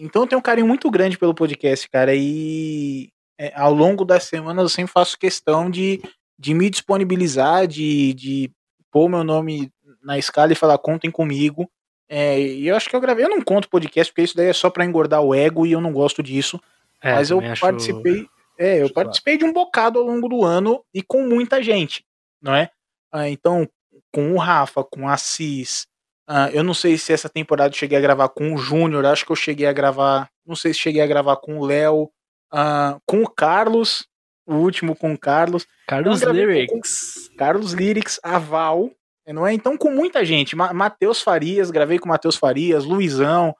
e- 0.00 0.04
então 0.04 0.22
eu 0.22 0.28
tenho 0.28 0.38
um 0.38 0.42
carinho 0.42 0.66
muito 0.66 0.90
grande 0.90 1.18
pelo 1.18 1.34
podcast, 1.34 1.88
cara. 1.88 2.12
E 2.14 3.10
é, 3.38 3.52
ao 3.56 3.72
longo 3.72 4.04
das 4.04 4.24
semanas 4.24 4.62
eu 4.62 4.68
sempre 4.68 4.92
faço 4.92 5.18
questão 5.18 5.70
de, 5.70 6.00
de 6.38 6.52
me 6.54 6.68
disponibilizar, 6.70 7.66
de, 7.66 8.12
de 8.14 8.50
pôr 8.92 9.08
meu 9.08 9.24
nome 9.24 9.72
na 10.02 10.18
escala 10.18 10.52
e 10.52 10.56
falar 10.56 10.78
contem 10.78 11.10
comigo. 11.10 11.68
É, 12.12 12.40
e 12.40 12.66
eu 12.66 12.74
acho 12.74 12.90
que 12.90 12.96
eu 12.96 13.00
gravei, 13.00 13.24
eu 13.24 13.28
não 13.30 13.40
conto 13.40 13.68
podcast, 13.68 14.12
porque 14.12 14.22
isso 14.22 14.36
daí 14.36 14.48
é 14.48 14.52
só 14.52 14.68
para 14.68 14.84
engordar 14.84 15.22
o 15.22 15.32
ego 15.32 15.64
e 15.64 15.70
eu 15.72 15.80
não 15.80 15.92
gosto 15.92 16.22
disso. 16.24 16.60
É, 17.00 17.12
Mas 17.14 17.30
eu 17.30 17.36
também 17.36 17.52
acho- 17.52 17.60
participei. 17.60 18.26
É, 18.58 18.82
eu 18.82 18.92
participei 18.92 19.38
de 19.38 19.44
um 19.44 19.52
bocado 19.52 19.98
ao 19.98 20.04
longo 20.04 20.28
do 20.28 20.44
ano 20.44 20.84
e 20.92 21.02
com 21.02 21.22
muita 21.26 21.62
gente, 21.62 22.04
não 22.42 22.52
é? 22.54 22.68
Ah, 23.12 23.28
então, 23.28 23.66
com 24.12 24.32
o 24.32 24.38
Rafa, 24.38 24.82
com 24.84 25.08
a 25.08 25.16
Cis. 25.16 25.86
ah, 26.26 26.50
eu 26.52 26.62
não 26.64 26.74
sei 26.74 26.98
se 26.98 27.12
essa 27.12 27.28
temporada 27.28 27.72
eu 27.72 27.78
cheguei 27.78 27.96
a 27.96 28.00
gravar 28.02 28.28
com 28.28 28.52
o 28.54 28.58
Júnior, 28.58 29.06
acho 29.06 29.24
que 29.24 29.32
eu 29.32 29.36
cheguei 29.36 29.66
a 29.66 29.72
gravar. 29.72 30.28
Não 30.44 30.54
sei 30.56 30.74
se 30.74 30.80
cheguei 30.80 31.00
a 31.00 31.06
gravar 31.06 31.36
com 31.36 31.58
o 31.58 31.64
Léo, 31.64 32.10
ah, 32.52 32.98
com 33.06 33.22
o 33.22 33.30
Carlos, 33.30 34.06
o 34.46 34.54
último 34.56 34.94
com 34.96 35.12
o 35.14 35.18
Carlos. 35.18 35.66
Carlos 35.86 36.20
Lyrics. 36.22 37.30
Carlos 37.38 37.72
Lyrics, 37.72 38.18
a 38.22 38.38
Val, 38.38 38.90
não 39.32 39.46
é? 39.46 39.52
Então, 39.52 39.76
com 39.76 39.90
muita 39.90 40.24
gente. 40.24 40.56
Ma 40.56 40.72
Matheus 40.72 41.20
Farias, 41.22 41.70
gravei 41.70 41.98
com 41.98 42.08
Matheus 42.08 42.36
Farias, 42.36 42.84
Luizão. 42.84 43.54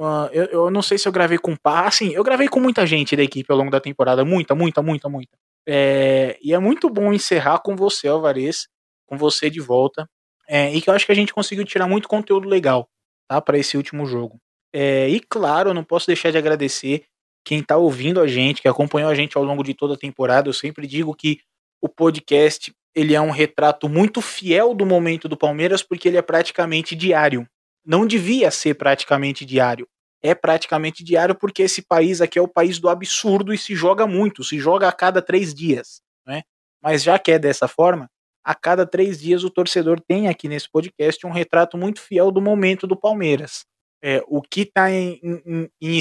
ah, 0.00 0.28
eu, 0.32 0.44
eu 0.46 0.70
não 0.70 0.82
sei 0.82 0.98
se 0.98 1.08
eu 1.08 1.12
gravei 1.12 1.38
com 1.38 1.56
Pá. 1.56 1.86
Assim, 1.86 2.12
eu 2.14 2.22
gravei 2.24 2.48
com 2.48 2.60
muita 2.60 2.86
gente 2.86 3.16
da 3.16 3.22
equipe 3.22 3.50
ao 3.50 3.58
longo 3.58 3.70
da 3.70 3.80
temporada. 3.80 4.24
Muita, 4.24 4.54
muita, 4.54 4.82
muita, 4.82 5.08
muita. 5.08 5.36
É, 5.66 6.38
e 6.42 6.52
é 6.52 6.58
muito 6.58 6.90
bom 6.90 7.12
encerrar 7.12 7.60
com 7.60 7.74
você, 7.74 8.08
Alvarez, 8.08 8.68
com 9.06 9.16
você 9.16 9.48
de 9.48 9.60
volta. 9.60 10.08
É, 10.48 10.72
e 10.74 10.80
que 10.80 10.90
eu 10.90 10.94
acho 10.94 11.06
que 11.06 11.12
a 11.12 11.14
gente 11.14 11.32
conseguiu 11.32 11.64
tirar 11.64 11.86
muito 11.86 12.08
conteúdo 12.08 12.48
legal, 12.48 12.88
tá? 13.28 13.40
Para 13.40 13.58
esse 13.58 13.76
último 13.76 14.04
jogo. 14.04 14.38
É, 14.74 15.08
e 15.08 15.20
claro, 15.20 15.70
eu 15.70 15.74
não 15.74 15.84
posso 15.84 16.06
deixar 16.06 16.30
de 16.30 16.38
agradecer 16.38 17.04
quem 17.44 17.62
tá 17.62 17.76
ouvindo 17.76 18.20
a 18.20 18.26
gente, 18.26 18.60
que 18.60 18.68
acompanhou 18.68 19.10
a 19.10 19.14
gente 19.14 19.36
ao 19.36 19.44
longo 19.44 19.62
de 19.62 19.74
toda 19.74 19.94
a 19.94 19.98
temporada. 19.98 20.48
Eu 20.48 20.52
sempre 20.52 20.86
digo 20.86 21.14
que 21.14 21.38
o 21.80 21.88
podcast 21.88 22.74
ele 22.94 23.14
é 23.14 23.20
um 23.20 23.30
retrato 23.30 23.88
muito 23.88 24.20
fiel 24.20 24.74
do 24.74 24.86
momento 24.86 25.28
do 25.28 25.36
Palmeiras, 25.36 25.82
porque 25.82 26.08
ele 26.08 26.16
é 26.16 26.22
praticamente 26.22 26.94
diário. 26.94 27.46
Não 27.84 28.06
devia 28.06 28.50
ser 28.50 28.74
praticamente 28.74 29.44
diário. 29.44 29.88
É 30.22 30.34
praticamente 30.34 31.04
diário 31.04 31.34
porque 31.34 31.62
esse 31.62 31.82
país 31.82 32.20
aqui 32.20 32.38
é 32.38 32.42
o 32.42 32.48
país 32.48 32.78
do 32.78 32.88
absurdo 32.88 33.52
e 33.52 33.58
se 33.58 33.74
joga 33.74 34.06
muito, 34.06 34.42
se 34.42 34.58
joga 34.58 34.88
a 34.88 34.92
cada 34.92 35.20
três 35.20 35.52
dias. 35.52 36.00
Né? 36.26 36.42
Mas 36.82 37.02
já 37.02 37.18
que 37.18 37.32
é 37.32 37.38
dessa 37.38 37.68
forma, 37.68 38.08
a 38.42 38.54
cada 38.54 38.86
três 38.86 39.20
dias 39.20 39.44
o 39.44 39.50
torcedor 39.50 40.00
tem 40.00 40.28
aqui 40.28 40.48
nesse 40.48 40.70
podcast 40.70 41.26
um 41.26 41.30
retrato 41.30 41.76
muito 41.76 42.00
fiel 42.00 42.30
do 42.30 42.40
momento 42.40 42.86
do 42.86 42.96
Palmeiras. 42.96 43.66
É, 44.02 44.22
o 44.26 44.40
que 44.40 44.62
está 44.62 44.90
em, 44.90 45.18
em, 45.22 45.70
em 45.80 45.98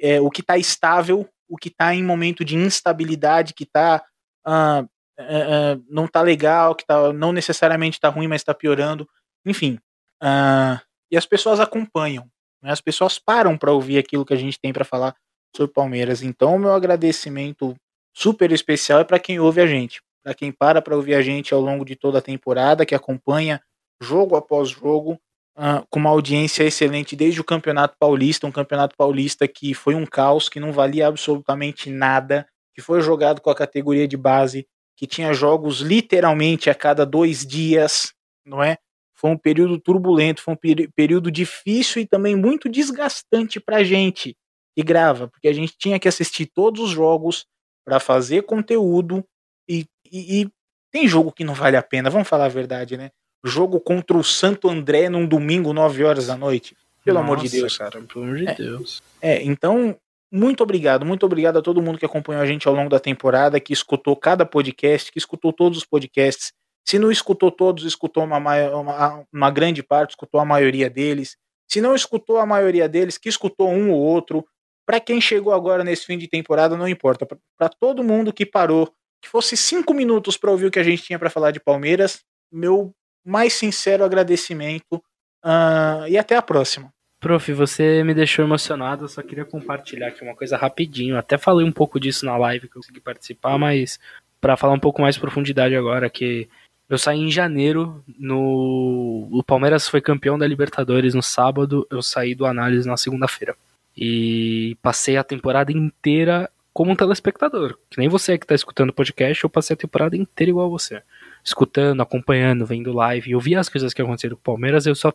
é, 0.00 0.20
o 0.20 0.30
que 0.30 0.42
tá 0.42 0.56
estável, 0.56 1.28
o 1.48 1.56
que 1.56 1.68
está 1.68 1.94
em 1.94 2.02
momento 2.02 2.44
de 2.44 2.56
instabilidade, 2.56 3.54
que 3.54 3.64
está 3.64 4.04
ah, 4.46 4.84
ah, 5.18 5.78
não 5.88 6.06
tá 6.06 6.22
legal, 6.22 6.74
que 6.74 6.86
tá, 6.86 7.12
não 7.12 7.32
necessariamente 7.32 8.00
tá 8.00 8.08
ruim, 8.08 8.28
mas 8.28 8.44
tá 8.44 8.54
piorando. 8.54 9.08
Enfim. 9.44 9.78
ah, 10.22 10.80
e 11.10 11.16
as 11.16 11.26
pessoas 11.26 11.58
acompanham. 11.60 12.26
né? 12.62 12.70
As 12.70 12.80
pessoas 12.80 13.18
param 13.18 13.58
para 13.58 13.72
ouvir 13.72 13.98
aquilo 13.98 14.24
que 14.24 14.34
a 14.34 14.36
gente 14.36 14.58
tem 14.60 14.72
para 14.72 14.84
falar 14.84 15.14
sobre 15.56 15.72
Palmeiras. 15.72 16.22
Então, 16.22 16.58
meu 16.58 16.72
agradecimento 16.72 17.74
super 18.14 18.52
especial 18.52 19.00
é 19.00 19.04
para 19.04 19.18
quem 19.18 19.40
ouve 19.40 19.60
a 19.60 19.66
gente. 19.66 20.00
Para 20.22 20.34
quem 20.34 20.52
para 20.52 20.82
para 20.82 20.94
ouvir 20.94 21.14
a 21.14 21.22
gente 21.22 21.52
ao 21.52 21.60
longo 21.60 21.84
de 21.84 21.96
toda 21.96 22.18
a 22.18 22.22
temporada, 22.22 22.86
que 22.86 22.94
acompanha 22.94 23.60
jogo 24.00 24.36
após 24.36 24.68
jogo, 24.68 25.18
ah, 25.56 25.84
com 25.90 25.98
uma 25.98 26.10
audiência 26.10 26.62
excelente 26.64 27.16
desde 27.16 27.40
o 27.40 27.44
Campeonato 27.44 27.96
Paulista, 27.98 28.46
um 28.46 28.52
Campeonato 28.52 28.96
Paulista 28.96 29.48
que 29.48 29.74
foi 29.74 29.94
um 29.94 30.06
caos, 30.06 30.48
que 30.48 30.60
não 30.60 30.72
valia 30.72 31.06
absolutamente 31.06 31.90
nada, 31.90 32.46
que 32.74 32.80
foi 32.80 33.00
jogado 33.00 33.40
com 33.40 33.50
a 33.50 33.54
categoria 33.54 34.06
de 34.06 34.16
base, 34.16 34.66
que 35.00 35.06
tinha 35.06 35.32
jogos 35.32 35.80
literalmente 35.80 36.68
a 36.68 36.74
cada 36.74 37.06
dois 37.06 37.46
dias, 37.46 38.12
não 38.44 38.62
é? 38.62 38.76
Foi 39.14 39.30
um 39.30 39.36
período 39.38 39.78
turbulento, 39.80 40.42
foi 40.42 40.52
um 40.52 40.88
período 40.94 41.30
difícil 41.30 42.02
e 42.02 42.06
também 42.06 42.36
muito 42.36 42.68
desgastante 42.68 43.58
pra 43.58 43.82
gente 43.82 44.36
que 44.76 44.82
grava, 44.82 45.26
porque 45.26 45.48
a 45.48 45.54
gente 45.54 45.74
tinha 45.78 45.98
que 45.98 46.06
assistir 46.06 46.44
todos 46.54 46.82
os 46.82 46.90
jogos 46.90 47.46
para 47.82 47.98
fazer 47.98 48.42
conteúdo 48.42 49.24
e, 49.66 49.86
e- 50.12 50.42
e 50.42 50.48
tem 50.92 51.08
jogo 51.08 51.32
que 51.32 51.44
não 51.44 51.54
vale 51.54 51.78
a 51.78 51.82
pena, 51.82 52.10
vamos 52.10 52.28
falar 52.28 52.44
a 52.44 52.48
verdade, 52.48 52.98
né? 52.98 53.10
Jogo 53.42 53.80
contra 53.80 54.18
o 54.18 54.22
Santo 54.22 54.68
André 54.68 55.08
num 55.08 55.26
domingo, 55.26 55.72
9 55.72 56.04
horas 56.04 56.26
da 56.26 56.36
noite. 56.36 56.76
Pelo 57.02 57.20
amor 57.20 57.38
de 57.38 57.44
Nossa, 57.44 57.56
Deus. 57.56 57.78
cara, 57.78 58.02
pelo 58.02 58.24
amor 58.24 58.36
de 58.36 58.48
É. 58.48 58.54
Deus. 58.54 59.02
É, 59.22 59.42
então, 59.42 59.96
muito 60.32 60.62
obrigado, 60.62 61.04
muito 61.04 61.26
obrigado 61.26 61.58
a 61.58 61.62
todo 61.62 61.82
mundo 61.82 61.98
que 61.98 62.06
acompanhou 62.06 62.42
a 62.42 62.46
gente 62.46 62.68
ao 62.68 62.74
longo 62.74 62.88
da 62.88 63.00
temporada, 63.00 63.58
que 63.58 63.72
escutou 63.72 64.14
cada 64.14 64.46
podcast, 64.46 65.10
que 65.10 65.18
escutou 65.18 65.52
todos 65.52 65.78
os 65.78 65.84
podcasts. 65.84 66.52
Se 66.86 66.98
não 66.98 67.10
escutou 67.10 67.50
todos, 67.50 67.84
escutou 67.84 68.24
uma, 68.24 68.38
uma, 68.38 69.24
uma 69.32 69.50
grande 69.50 69.82
parte, 69.82 70.10
escutou 70.10 70.40
a 70.40 70.44
maioria 70.44 70.88
deles. 70.88 71.36
Se 71.68 71.80
não 71.80 71.94
escutou 71.94 72.38
a 72.38 72.46
maioria 72.46 72.88
deles, 72.88 73.18
que 73.18 73.28
escutou 73.28 73.68
um 73.70 73.90
ou 73.90 73.98
outro. 73.98 74.44
Para 74.86 75.00
quem 75.00 75.20
chegou 75.20 75.52
agora 75.52 75.84
nesse 75.84 76.06
fim 76.06 76.18
de 76.18 76.28
temporada, 76.28 76.76
não 76.76 76.88
importa. 76.88 77.26
Para 77.26 77.68
todo 77.68 78.02
mundo 78.02 78.32
que 78.32 78.46
parou, 78.46 78.92
que 79.22 79.28
fosse 79.28 79.56
cinco 79.56 79.92
minutos 79.92 80.36
para 80.36 80.50
ouvir 80.50 80.66
o 80.66 80.70
que 80.70 80.78
a 80.78 80.84
gente 80.84 81.02
tinha 81.02 81.18
para 81.18 81.30
falar 81.30 81.50
de 81.50 81.60
Palmeiras, 81.60 82.24
meu 82.50 82.92
mais 83.24 83.52
sincero 83.52 84.04
agradecimento. 84.04 85.02
ah, 85.44 86.06
e 86.08 86.16
até 86.18 86.36
a 86.36 86.42
próxima. 86.42 86.92
Prof, 87.20 87.52
você 87.52 88.02
me 88.02 88.14
deixou 88.14 88.44
emocionado, 88.44 89.04
eu 89.04 89.08
só 89.08 89.22
queria 89.22 89.44
compartilhar 89.44 90.08
aqui 90.08 90.24
uma 90.24 90.34
coisa 90.34 90.56
rapidinho. 90.56 91.18
Até 91.18 91.36
falei 91.36 91.66
um 91.66 91.72
pouco 91.72 92.00
disso 92.00 92.24
na 92.24 92.36
live 92.38 92.66
que 92.66 92.76
eu 92.76 92.80
consegui 92.80 93.00
participar, 93.00 93.58
mas 93.58 94.00
para 94.40 94.56
falar 94.56 94.72
um 94.72 94.80
pouco 94.80 95.02
mais 95.02 95.16
de 95.16 95.20
profundidade 95.20 95.76
agora, 95.76 96.08
que 96.08 96.48
eu 96.88 96.98
saí 96.98 97.20
em 97.20 97.30
janeiro, 97.30 98.02
no 98.18 99.28
o 99.30 99.44
Palmeiras 99.44 99.86
foi 99.86 100.00
campeão 100.00 100.38
da 100.38 100.46
Libertadores 100.46 101.14
no 101.14 101.22
sábado, 101.22 101.86
eu 101.90 102.02
saí 102.02 102.34
do 102.34 102.46
análise 102.46 102.88
na 102.88 102.96
segunda-feira. 102.96 103.54
E 103.96 104.76
passei 104.80 105.16
a 105.16 105.24
temporada 105.24 105.70
inteira 105.70 106.50
como 106.72 106.90
um 106.90 106.96
telespectador. 106.96 107.76
Que 107.90 107.98
nem 107.98 108.08
você 108.08 108.38
que 108.38 108.46
tá 108.46 108.54
escutando 108.54 108.90
o 108.90 108.94
podcast, 108.94 109.44
eu 109.44 109.50
passei 109.50 109.74
a 109.74 109.76
temporada 109.76 110.16
inteira 110.16 110.50
igual 110.50 110.66
a 110.66 110.70
você. 110.70 111.02
Escutando, 111.44 112.00
acompanhando, 112.00 112.64
vendo 112.64 112.92
live. 112.92 113.32
Eu 113.32 113.40
vi 113.40 113.54
as 113.54 113.68
coisas 113.68 113.92
que 113.92 114.00
aconteceram 114.00 114.36
com 114.36 114.40
o 114.40 114.44
Palmeiras, 114.44 114.86
eu 114.86 114.94
só. 114.94 115.12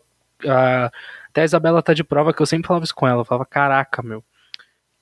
ah, 0.47 0.91
até 1.35 1.41
a 1.41 1.45
Isabela 1.45 1.83
tá 1.83 1.93
de 1.93 2.01
prova 2.01 2.33
que 2.33 2.41
eu 2.41 2.45
sempre 2.45 2.65
falava 2.65 2.85
isso 2.85 2.95
com 2.95 3.05
ela. 3.05 3.19
Eu 3.19 3.25
falava, 3.25 3.45
caraca, 3.45 4.01
meu. 4.01 4.23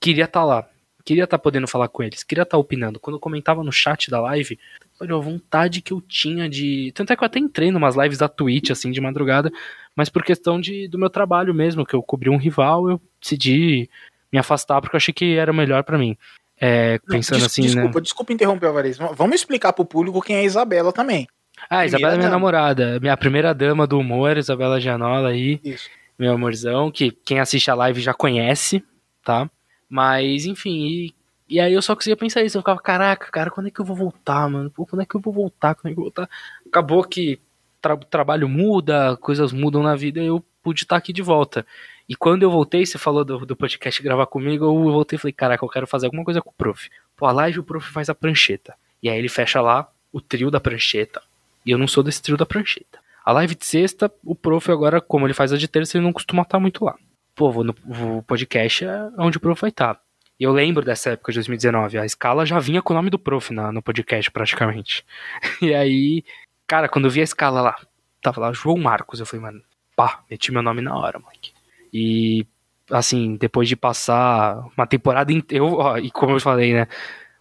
Queria 0.01 0.25
estar 0.25 0.43
lá. 0.43 0.67
Queria 1.05 1.25
estar 1.25 1.37
podendo 1.37 1.67
falar 1.67 1.87
com 1.89 2.01
eles. 2.01 2.23
Queria 2.23 2.41
estar 2.41 2.57
opinando. 2.57 2.99
Quando 2.99 3.17
eu 3.17 3.19
comentava 3.19 3.63
no 3.63 3.71
chat 3.71 4.09
da 4.09 4.19
live, 4.19 4.57
olha, 4.99 5.13
a 5.15 5.19
vontade 5.19 5.79
que 5.81 5.93
eu 5.93 6.01
tinha 6.01 6.49
de. 6.49 6.91
Tanto 6.95 7.13
é 7.13 7.15
que 7.15 7.21
eu 7.23 7.25
até 7.27 7.37
entrei 7.37 7.69
numas 7.71 7.95
lives 7.95 8.17
da 8.17 8.27
Twitch, 8.27 8.71
assim, 8.71 8.89
de 8.89 8.99
madrugada. 8.99 9.51
Mas 9.95 10.09
por 10.09 10.23
questão 10.23 10.59
de, 10.59 10.87
do 10.87 10.97
meu 10.97 11.09
trabalho 11.09 11.53
mesmo, 11.53 11.85
que 11.85 11.93
eu 11.93 12.01
cobri 12.01 12.31
um 12.31 12.37
rival, 12.37 12.89
eu 12.89 12.99
decidi 13.21 13.87
me 14.31 14.39
afastar 14.39 14.81
porque 14.81 14.95
eu 14.95 14.97
achei 14.97 15.13
que 15.13 15.35
era 15.35 15.53
melhor 15.53 15.83
pra 15.83 15.99
mim. 15.99 16.17
É, 16.59 16.97
pensando 17.07 17.39
des- 17.39 17.45
assim, 17.45 17.61
desculpa, 17.61 17.99
né? 17.99 18.01
desculpa 18.01 18.33
interromper, 18.33 18.67
Alvarez. 18.67 18.97
Vamos 18.97 19.35
explicar 19.35 19.71
pro 19.73 19.85
público 19.85 20.19
quem 20.21 20.37
é 20.37 20.39
a 20.39 20.43
Isabela 20.43 20.91
também. 20.91 21.27
Ah, 21.69 21.79
a 21.79 21.85
Isabela 21.85 22.13
é 22.13 22.17
minha 22.17 22.29
dama. 22.29 22.35
namorada. 22.37 22.99
Minha 22.99 23.15
primeira 23.17 23.53
dama 23.53 23.85
do 23.85 23.99
humor, 23.99 24.35
Isabela 24.37 24.79
Gianola 24.81 25.29
aí. 25.29 25.59
Isso. 25.63 25.89
Meu 26.17 26.33
amorzão, 26.33 26.91
que 26.91 27.11
quem 27.11 27.39
assiste 27.39 27.69
a 27.71 27.75
live 27.75 28.01
já 28.01 28.13
conhece, 28.13 28.83
tá? 29.23 29.49
Mas, 29.89 30.45
enfim, 30.45 30.85
e, 30.85 31.15
e 31.49 31.59
aí 31.59 31.73
eu 31.73 31.81
só 31.81 31.95
conseguia 31.95 32.17
pensar 32.17 32.41
isso. 32.43 32.57
Eu 32.57 32.61
ficava, 32.61 32.79
caraca, 32.79 33.29
cara, 33.31 33.49
quando 33.49 33.67
é 33.67 33.71
que 33.71 33.79
eu 33.79 33.85
vou 33.85 33.95
voltar, 33.95 34.49
mano? 34.49 34.69
Pô, 34.71 34.85
quando 34.85 35.01
é 35.01 35.05
que 35.05 35.15
eu 35.15 35.21
vou 35.21 35.33
voltar? 35.33 35.75
Quando 35.75 35.91
é 35.91 35.93
que 35.93 35.99
eu 35.99 36.03
vou 36.03 36.05
voltar? 36.05 36.29
Acabou 36.67 37.03
que 37.03 37.39
tra- 37.81 37.97
trabalho 37.97 38.47
muda, 38.49 39.17
coisas 39.17 39.51
mudam 39.51 39.83
na 39.83 39.95
vida 39.95 40.21
e 40.21 40.25
eu 40.25 40.43
pude 40.63 40.83
estar 40.83 40.95
aqui 40.95 41.11
de 41.11 41.21
volta. 41.21 41.65
E 42.07 42.15
quando 42.15 42.43
eu 42.43 42.51
voltei, 42.51 42.85
você 42.85 42.97
falou 42.97 43.23
do, 43.23 43.45
do 43.45 43.55
podcast 43.55 44.01
gravar 44.01 44.25
comigo, 44.27 44.65
eu 44.65 44.91
voltei 44.91 45.17
e 45.17 45.19
falei, 45.19 45.33
caraca, 45.33 45.63
eu 45.63 45.69
quero 45.69 45.87
fazer 45.87 46.05
alguma 46.07 46.23
coisa 46.23 46.41
com 46.41 46.49
o 46.49 46.53
prof. 46.53 46.89
Pô, 47.15 47.25
a 47.25 47.31
live 47.31 47.59
o 47.59 47.63
prof 47.63 47.87
faz 47.91 48.09
a 48.09 48.15
prancheta. 48.15 48.73
E 49.01 49.09
aí 49.09 49.17
ele 49.17 49.29
fecha 49.29 49.61
lá 49.61 49.89
o 50.11 50.21
trio 50.21 50.49
da 50.49 50.59
prancheta. 50.59 51.21
E 51.65 51.71
eu 51.71 51.77
não 51.77 51.87
sou 51.87 52.03
desse 52.03 52.21
trio 52.21 52.37
da 52.37 52.45
prancheta. 52.45 52.99
A 53.25 53.31
live 53.31 53.55
de 53.55 53.65
sexta, 53.65 54.11
o 54.23 54.35
prof 54.35 54.69
agora, 54.71 54.99
como 54.99 55.25
ele 55.25 55.33
faz 55.33 55.53
a 55.53 55.57
de 55.57 55.67
terça, 55.67 55.97
ele 55.97 56.05
não 56.05 56.13
costuma 56.13 56.41
estar 56.41 56.59
muito 56.59 56.83
lá. 56.83 56.95
Pô, 57.35 57.51
vou 57.51 57.63
no 57.63 57.73
o 57.85 58.21
podcast 58.23 58.85
é 58.85 59.09
onde 59.17 59.37
o 59.37 59.39
prof 59.39 59.59
vai 59.61 59.69
estar. 59.69 59.99
E 60.39 60.43
eu 60.43 60.51
lembro 60.51 60.83
dessa 60.83 61.11
época 61.11 61.31
de 61.31 61.37
2019, 61.37 61.97
a 61.97 62.05
escala 62.05 62.45
já 62.45 62.59
vinha 62.59 62.81
com 62.81 62.93
o 62.93 62.95
nome 62.95 63.09
do 63.09 63.17
prof 63.17 63.53
na, 63.53 63.71
no 63.71 63.81
podcast 63.81 64.29
praticamente. 64.31 65.05
E 65.61 65.73
aí, 65.73 66.23
cara, 66.67 66.89
quando 66.89 67.05
eu 67.05 67.11
vi 67.11 67.21
a 67.21 67.23
escala 67.23 67.61
lá, 67.61 67.75
tava 68.21 68.41
lá 68.41 68.53
João 68.53 68.77
Marcos. 68.77 69.19
Eu 69.19 69.25
falei, 69.25 69.45
mano, 69.45 69.63
pá, 69.95 70.23
meti 70.29 70.51
meu 70.51 70.61
nome 70.61 70.81
na 70.81 70.95
hora, 70.95 71.19
moleque. 71.19 71.53
E, 71.93 72.45
assim, 72.91 73.35
depois 73.37 73.69
de 73.69 73.75
passar 73.75 74.65
uma 74.75 74.85
temporada 74.87 75.31
inteira, 75.31 75.65
e 76.01 76.11
como 76.11 76.33
eu 76.33 76.39
falei, 76.39 76.73
né, 76.73 76.87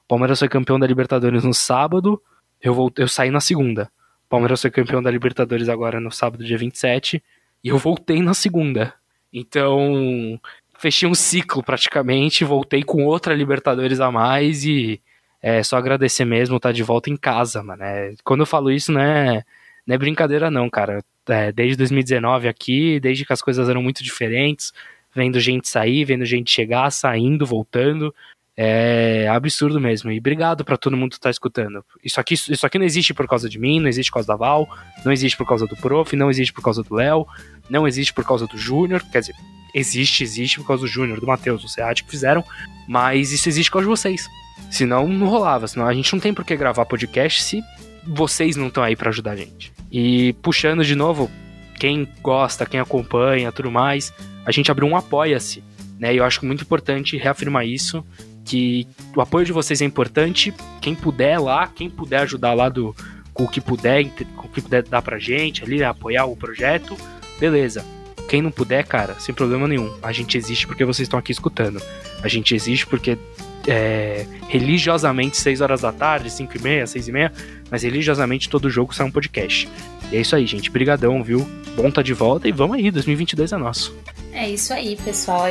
Palmeiras 0.07 0.39
foi 0.39 0.49
campeão 0.49 0.79
da 0.79 0.87
Libertadores 0.87 1.43
no 1.43 1.55
sábado, 1.55 2.23
eu, 2.61 2.75
voltei, 2.75 3.03
eu 3.03 3.09
saí 3.09 3.31
na 3.31 3.41
segunda. 3.41 3.91
Palmeiras 4.33 4.63
foi 4.63 4.71
campeão 4.71 5.03
da 5.03 5.11
Libertadores 5.11 5.69
agora 5.69 6.01
no 6.01 6.11
sábado, 6.11 6.43
dia 6.43 6.57
27, 6.57 7.23
e 7.63 7.69
eu 7.69 7.77
voltei 7.77 8.23
na 8.23 8.33
segunda. 8.33 8.95
Então, 9.31 10.41
fechei 10.79 11.07
um 11.07 11.15
ciclo 11.15 11.63
praticamente, 11.63 12.43
voltei 12.43 12.83
com 12.83 13.05
outra 13.05 13.35
Libertadores 13.35 14.01
a 14.01 14.11
mais 14.11 14.65
e 14.65 15.03
é 15.43 15.63
só 15.63 15.77
agradecer 15.77 16.25
mesmo, 16.25 16.59
tá 16.59 16.73
de 16.73 16.83
volta 16.83 17.11
em 17.11 17.17
casa, 17.17 17.63
mano. 17.63 17.83
É, 17.83 18.15
quando 18.25 18.41
eu 18.41 18.47
falo 18.47 18.71
isso, 18.71 18.91
não 18.91 19.03
é, 19.03 19.45
não 19.87 19.95
é 19.95 19.99
brincadeira 19.99 20.51
não, 20.51 20.71
cara. 20.71 21.05
É, 21.29 21.53
desde 21.53 21.77
2019 21.77 22.49
aqui, 22.49 22.99
desde 23.01 23.27
que 23.27 23.35
as 23.35 23.43
coisas 23.43 23.69
eram 23.69 23.83
muito 23.83 24.03
diferentes, 24.03 24.73
vendo 25.15 25.39
gente 25.41 25.69
sair, 25.69 26.07
vendo 26.07 26.25
gente 26.25 26.51
chegar, 26.51 26.91
saindo, 26.91 27.45
voltando. 27.45 28.15
É 28.57 29.29
absurdo 29.29 29.81
mesmo. 29.81 30.11
E 30.11 30.19
obrigado 30.19 30.65
para 30.65 30.77
todo 30.77 30.97
mundo 30.97 31.13
que 31.13 31.21
tá 31.21 31.31
escutando. 31.31 31.85
Isso 32.05 32.21
aqui, 32.21 32.35
isso 32.35 32.67
aqui 32.67 32.79
não 32.79 32.85
existe 32.85 33.15
por 33.15 33.27
causa 33.27 33.49
de 33.49 33.59
mim, 33.59 33.81
não 33.81 33.89
existe 33.89 34.11
por 34.11 34.17
causa 34.17 34.29
da 34.29 34.37
Val, 34.37 34.69
não 35.05 35.13
existe 35.13 35.37
por 35.37 35.47
causa 35.47 35.67
do 35.67 35.77
Prof, 35.77 36.15
não 36.15 36.31
existe 36.31 36.53
por 36.53 36.63
causa 36.63 36.83
do 36.83 36.95
Léo, 36.95 37.27
não 37.71 37.87
existe 37.87 38.13
por 38.13 38.25
causa 38.25 38.47
do 38.47 38.59
Júnior. 38.59 39.03
Quer 39.11 39.21
dizer, 39.21 39.35
existe, 39.75 40.23
existe 40.23 40.59
por 40.59 40.67
causa 40.67 40.83
do 40.83 40.89
Júnior, 40.89 41.19
do 41.19 41.27
Matheus, 41.27 41.63
do 41.63 41.69
SEAT 41.69 42.05
que 42.05 42.11
fizeram, 42.11 42.45
mas 42.87 43.33
isso 43.33 43.49
existe 43.49 43.71
por 43.71 43.79
causa 43.79 43.87
de 43.87 43.91
vocês. 43.91 44.29
Senão 44.71 45.09
não 45.09 45.29
rolava, 45.29 45.67
senão 45.67 45.87
a 45.87 45.95
gente 45.95 46.13
não 46.13 46.21
tem 46.21 46.35
por 46.35 46.45
que 46.45 46.57
gravar 46.57 46.85
podcast 46.85 47.43
se 47.43 47.63
vocês 48.07 48.57
não 48.57 48.69
estão 48.69 48.83
aí 48.83 48.97
para 48.97 49.11
ajudar 49.11 49.33
a 49.33 49.37
gente. 49.37 49.73
E 49.91 50.35
puxando 50.43 50.85
de 50.85 50.95
novo, 50.95 51.31
quem 51.79 52.07
gosta, 52.21 52.67
quem 52.67 52.81
acompanha, 52.81 53.53
tudo 53.53 53.71
mais, 53.71 54.13
a 54.45 54.53
gente 54.53 54.71
abriu 54.71 54.89
um 54.89 54.97
apoia-se, 54.97 55.63
né? 55.99 56.15
E 56.15 56.19
eu 56.19 56.25
acho 56.25 56.45
muito 56.45 56.63
importante 56.63 57.17
reafirmar 57.17 57.67
isso 57.67 58.05
que 58.45 58.87
o 59.17 59.21
apoio 59.21 59.47
de 59.47 59.53
vocês 59.53 59.81
é 59.81 59.85
importante. 59.85 60.53
Quem 60.81 60.95
puder 60.95 61.41
lá, 61.41 61.67
quem 61.67 61.89
puder 61.89 62.21
ajudar 62.21 62.55
lá 62.55 62.69
do, 62.69 62.95
com 63.33 63.45
o 63.45 63.49
que 63.49 63.61
puder, 63.61 64.05
com 64.37 64.47
o 64.47 64.51
que 64.51 64.61
puder 64.61 64.83
dar 64.83 65.03
pra 65.03 65.19
gente 65.19 65.63
ali, 65.65 65.83
apoiar 65.83 66.27
o 66.27 66.37
projeto, 66.37 66.97
beleza. 67.39 67.85
Quem 68.29 68.41
não 68.41 68.51
puder, 68.51 68.85
cara, 68.87 69.15
sem 69.19 69.35
problema 69.35 69.69
nenhum. 69.69 69.93
A 70.03 70.13
gente 70.13 70.39
existe 70.39 70.67
porque 70.67 70.85
vocês 70.85 71.07
estão 71.07 71.19
aqui 71.19 71.33
escutando. 71.33 71.83
A 72.23 72.29
gente 72.29 72.55
existe 72.55 72.87
porque 72.87 73.19
é, 73.67 74.27
religiosamente, 74.49 75.37
6 75.37 75.61
horas 75.61 75.81
da 75.81 75.93
tarde, 75.93 76.31
5 76.31 76.57
e 76.57 76.63
meia, 76.63 76.87
6 76.87 77.09
e 77.09 77.13
meia, 77.13 77.33
mas 77.71 77.83
religiosamente 77.83 78.49
todo 78.49 78.71
jogo 78.71 78.95
sai 78.95 79.07
um 79.07 79.11
podcast. 79.11 79.69
E 80.11 80.17
é 80.17 80.21
isso 80.21 80.37
aí, 80.37 80.47
gente. 80.47 80.71
Brigadão, 80.71 81.23
viu? 81.23 81.47
Bom 81.77 81.91
tá 81.91 82.03
de 82.03 82.15
volta 82.15 82.49
e 82.49 82.53
vamos 82.53 82.77
aí, 82.77 82.91
2022 82.91 83.53
é 83.53 83.57
nosso. 83.57 83.95
É 84.33 84.49
isso 84.49 84.73
aí, 84.73 84.97
pessoal. 84.97 85.47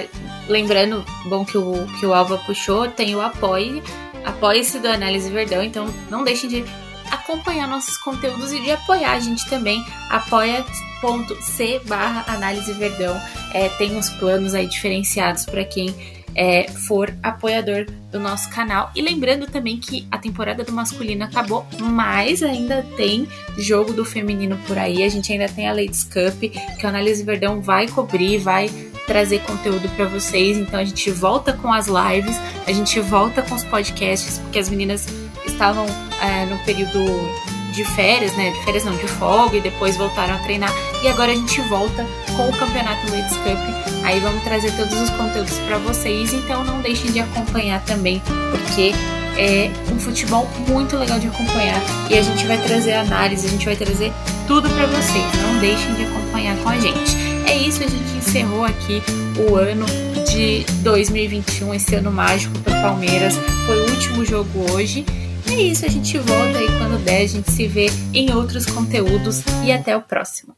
Lembrando, 0.47 1.05
bom 1.25 1.45
que 1.45 1.57
o, 1.57 1.85
que 1.99 2.05
o 2.05 2.13
Alva 2.13 2.37
puxou, 2.39 2.89
tem 2.89 3.15
o 3.15 3.21
apoio, 3.21 3.81
apoie-se 4.25 4.79
do 4.79 4.87
Análise 4.87 5.29
Verdão, 5.29 5.63
então 5.63 5.87
não 6.09 6.23
deixem 6.23 6.49
de 6.49 6.65
acompanhar 7.11 7.67
nossos 7.67 7.97
conteúdos 7.97 8.51
e 8.51 8.61
de 8.61 8.71
apoiar 8.71 9.13
a 9.13 9.19
gente 9.19 9.47
também. 9.49 9.85
apoia.c 10.09 11.81
barra 11.85 12.25
Análise 12.33 12.73
Verdão. 12.73 13.19
É, 13.53 13.69
tem 13.69 13.95
uns 13.95 14.09
planos 14.09 14.53
aí 14.53 14.67
diferenciados 14.67 15.45
para 15.45 15.63
quem 15.63 15.93
é, 16.35 16.69
for 16.87 17.13
apoiador 17.21 17.85
do 18.11 18.19
nosso 18.19 18.49
canal. 18.49 18.91
E 18.95 19.01
lembrando 19.01 19.47
também 19.47 19.77
que 19.77 20.07
a 20.11 20.17
temporada 20.17 20.63
do 20.63 20.71
masculino 20.71 21.23
acabou, 21.23 21.65
mas 21.79 22.43
ainda 22.43 22.85
tem 22.97 23.27
jogo 23.57 23.93
do 23.93 24.03
feminino 24.03 24.57
por 24.67 24.77
aí. 24.77 25.03
A 25.03 25.09
gente 25.09 25.31
ainda 25.31 25.47
tem 25.47 25.67
a 25.67 25.73
Ladies 25.73 26.03
Cup, 26.03 26.39
que 26.41 26.85
a 26.85 26.89
Análise 26.89 27.23
Verdão 27.23 27.61
vai 27.61 27.87
cobrir, 27.87 28.37
vai 28.37 28.69
trazer 29.07 29.39
conteúdo 29.41 29.89
para 29.95 30.05
vocês. 30.05 30.57
Então 30.57 30.79
a 30.79 30.83
gente 30.83 31.09
volta 31.11 31.53
com 31.53 31.71
as 31.71 31.87
lives, 31.87 32.37
a 32.67 32.71
gente 32.71 32.99
volta 32.99 33.41
com 33.41 33.55
os 33.55 33.63
podcasts, 33.63 34.39
porque 34.39 34.59
as 34.59 34.69
meninas 34.69 35.07
estavam 35.45 35.85
é, 36.21 36.45
no 36.45 36.57
período 36.65 36.99
de 37.71 37.83
férias, 37.83 38.35
né? 38.35 38.51
De 38.51 38.63
férias 38.65 38.83
não, 38.83 38.95
de 38.95 39.07
folga 39.07 39.57
e 39.57 39.61
depois 39.61 39.97
voltaram 39.97 40.35
a 40.35 40.37
treinar. 40.39 40.73
E 41.03 41.07
agora 41.07 41.31
a 41.31 41.35
gente 41.35 41.59
volta 41.61 42.05
com 42.35 42.49
o 42.49 42.53
Campeonato 42.53 43.09
Ladies 43.11 43.37
Cup. 43.37 44.03
Aí 44.03 44.19
vamos 44.19 44.43
trazer 44.43 44.71
todos 44.75 44.99
os 44.99 45.09
conteúdos 45.11 45.57
para 45.59 45.77
vocês, 45.77 46.33
então 46.33 46.63
não 46.63 46.81
deixem 46.81 47.11
de 47.11 47.19
acompanhar 47.19 47.81
também, 47.83 48.21
porque 48.51 48.93
é 49.37 49.71
um 49.91 49.99
futebol 49.99 50.47
muito 50.67 50.97
legal 50.97 51.19
de 51.19 51.27
acompanhar 51.27 51.81
e 52.09 52.17
a 52.17 52.21
gente 52.21 52.45
vai 52.45 52.57
trazer 52.57 52.93
análise, 52.93 53.47
a 53.47 53.49
gente 53.49 53.65
vai 53.65 53.75
trazer 53.75 54.11
tudo 54.47 54.69
para 54.69 54.85
vocês. 54.87 55.25
Não 55.41 55.59
deixem 55.59 55.93
de 55.95 56.03
acompanhar 56.03 56.57
com 56.57 56.69
a 56.69 56.77
gente. 56.77 57.15
É 57.47 57.55
isso, 57.55 57.83
a 57.83 57.87
gente 57.87 58.17
encerrou 58.17 58.63
aqui 58.63 59.01
o 59.49 59.55
ano 59.55 59.85
de 60.29 60.65
2021, 60.81 61.73
esse 61.73 61.95
ano 61.95 62.11
mágico 62.11 62.57
para 62.59 62.81
Palmeiras. 62.81 63.35
Foi 63.65 63.77
o 63.77 63.89
último 63.91 64.25
jogo 64.25 64.71
hoje. 64.71 65.05
É 65.49 65.61
isso, 65.61 65.85
a 65.85 65.89
gente 65.89 66.17
volta 66.17 66.57
aí 66.57 66.67
quando 66.77 67.03
der, 67.03 67.21
a 67.23 67.27
gente 67.27 67.51
se 67.51 67.67
vê 67.67 67.87
em 68.13 68.33
outros 68.33 68.65
conteúdos 68.65 69.43
e 69.63 69.71
até 69.71 69.95
o 69.95 70.01
próximo. 70.01 70.55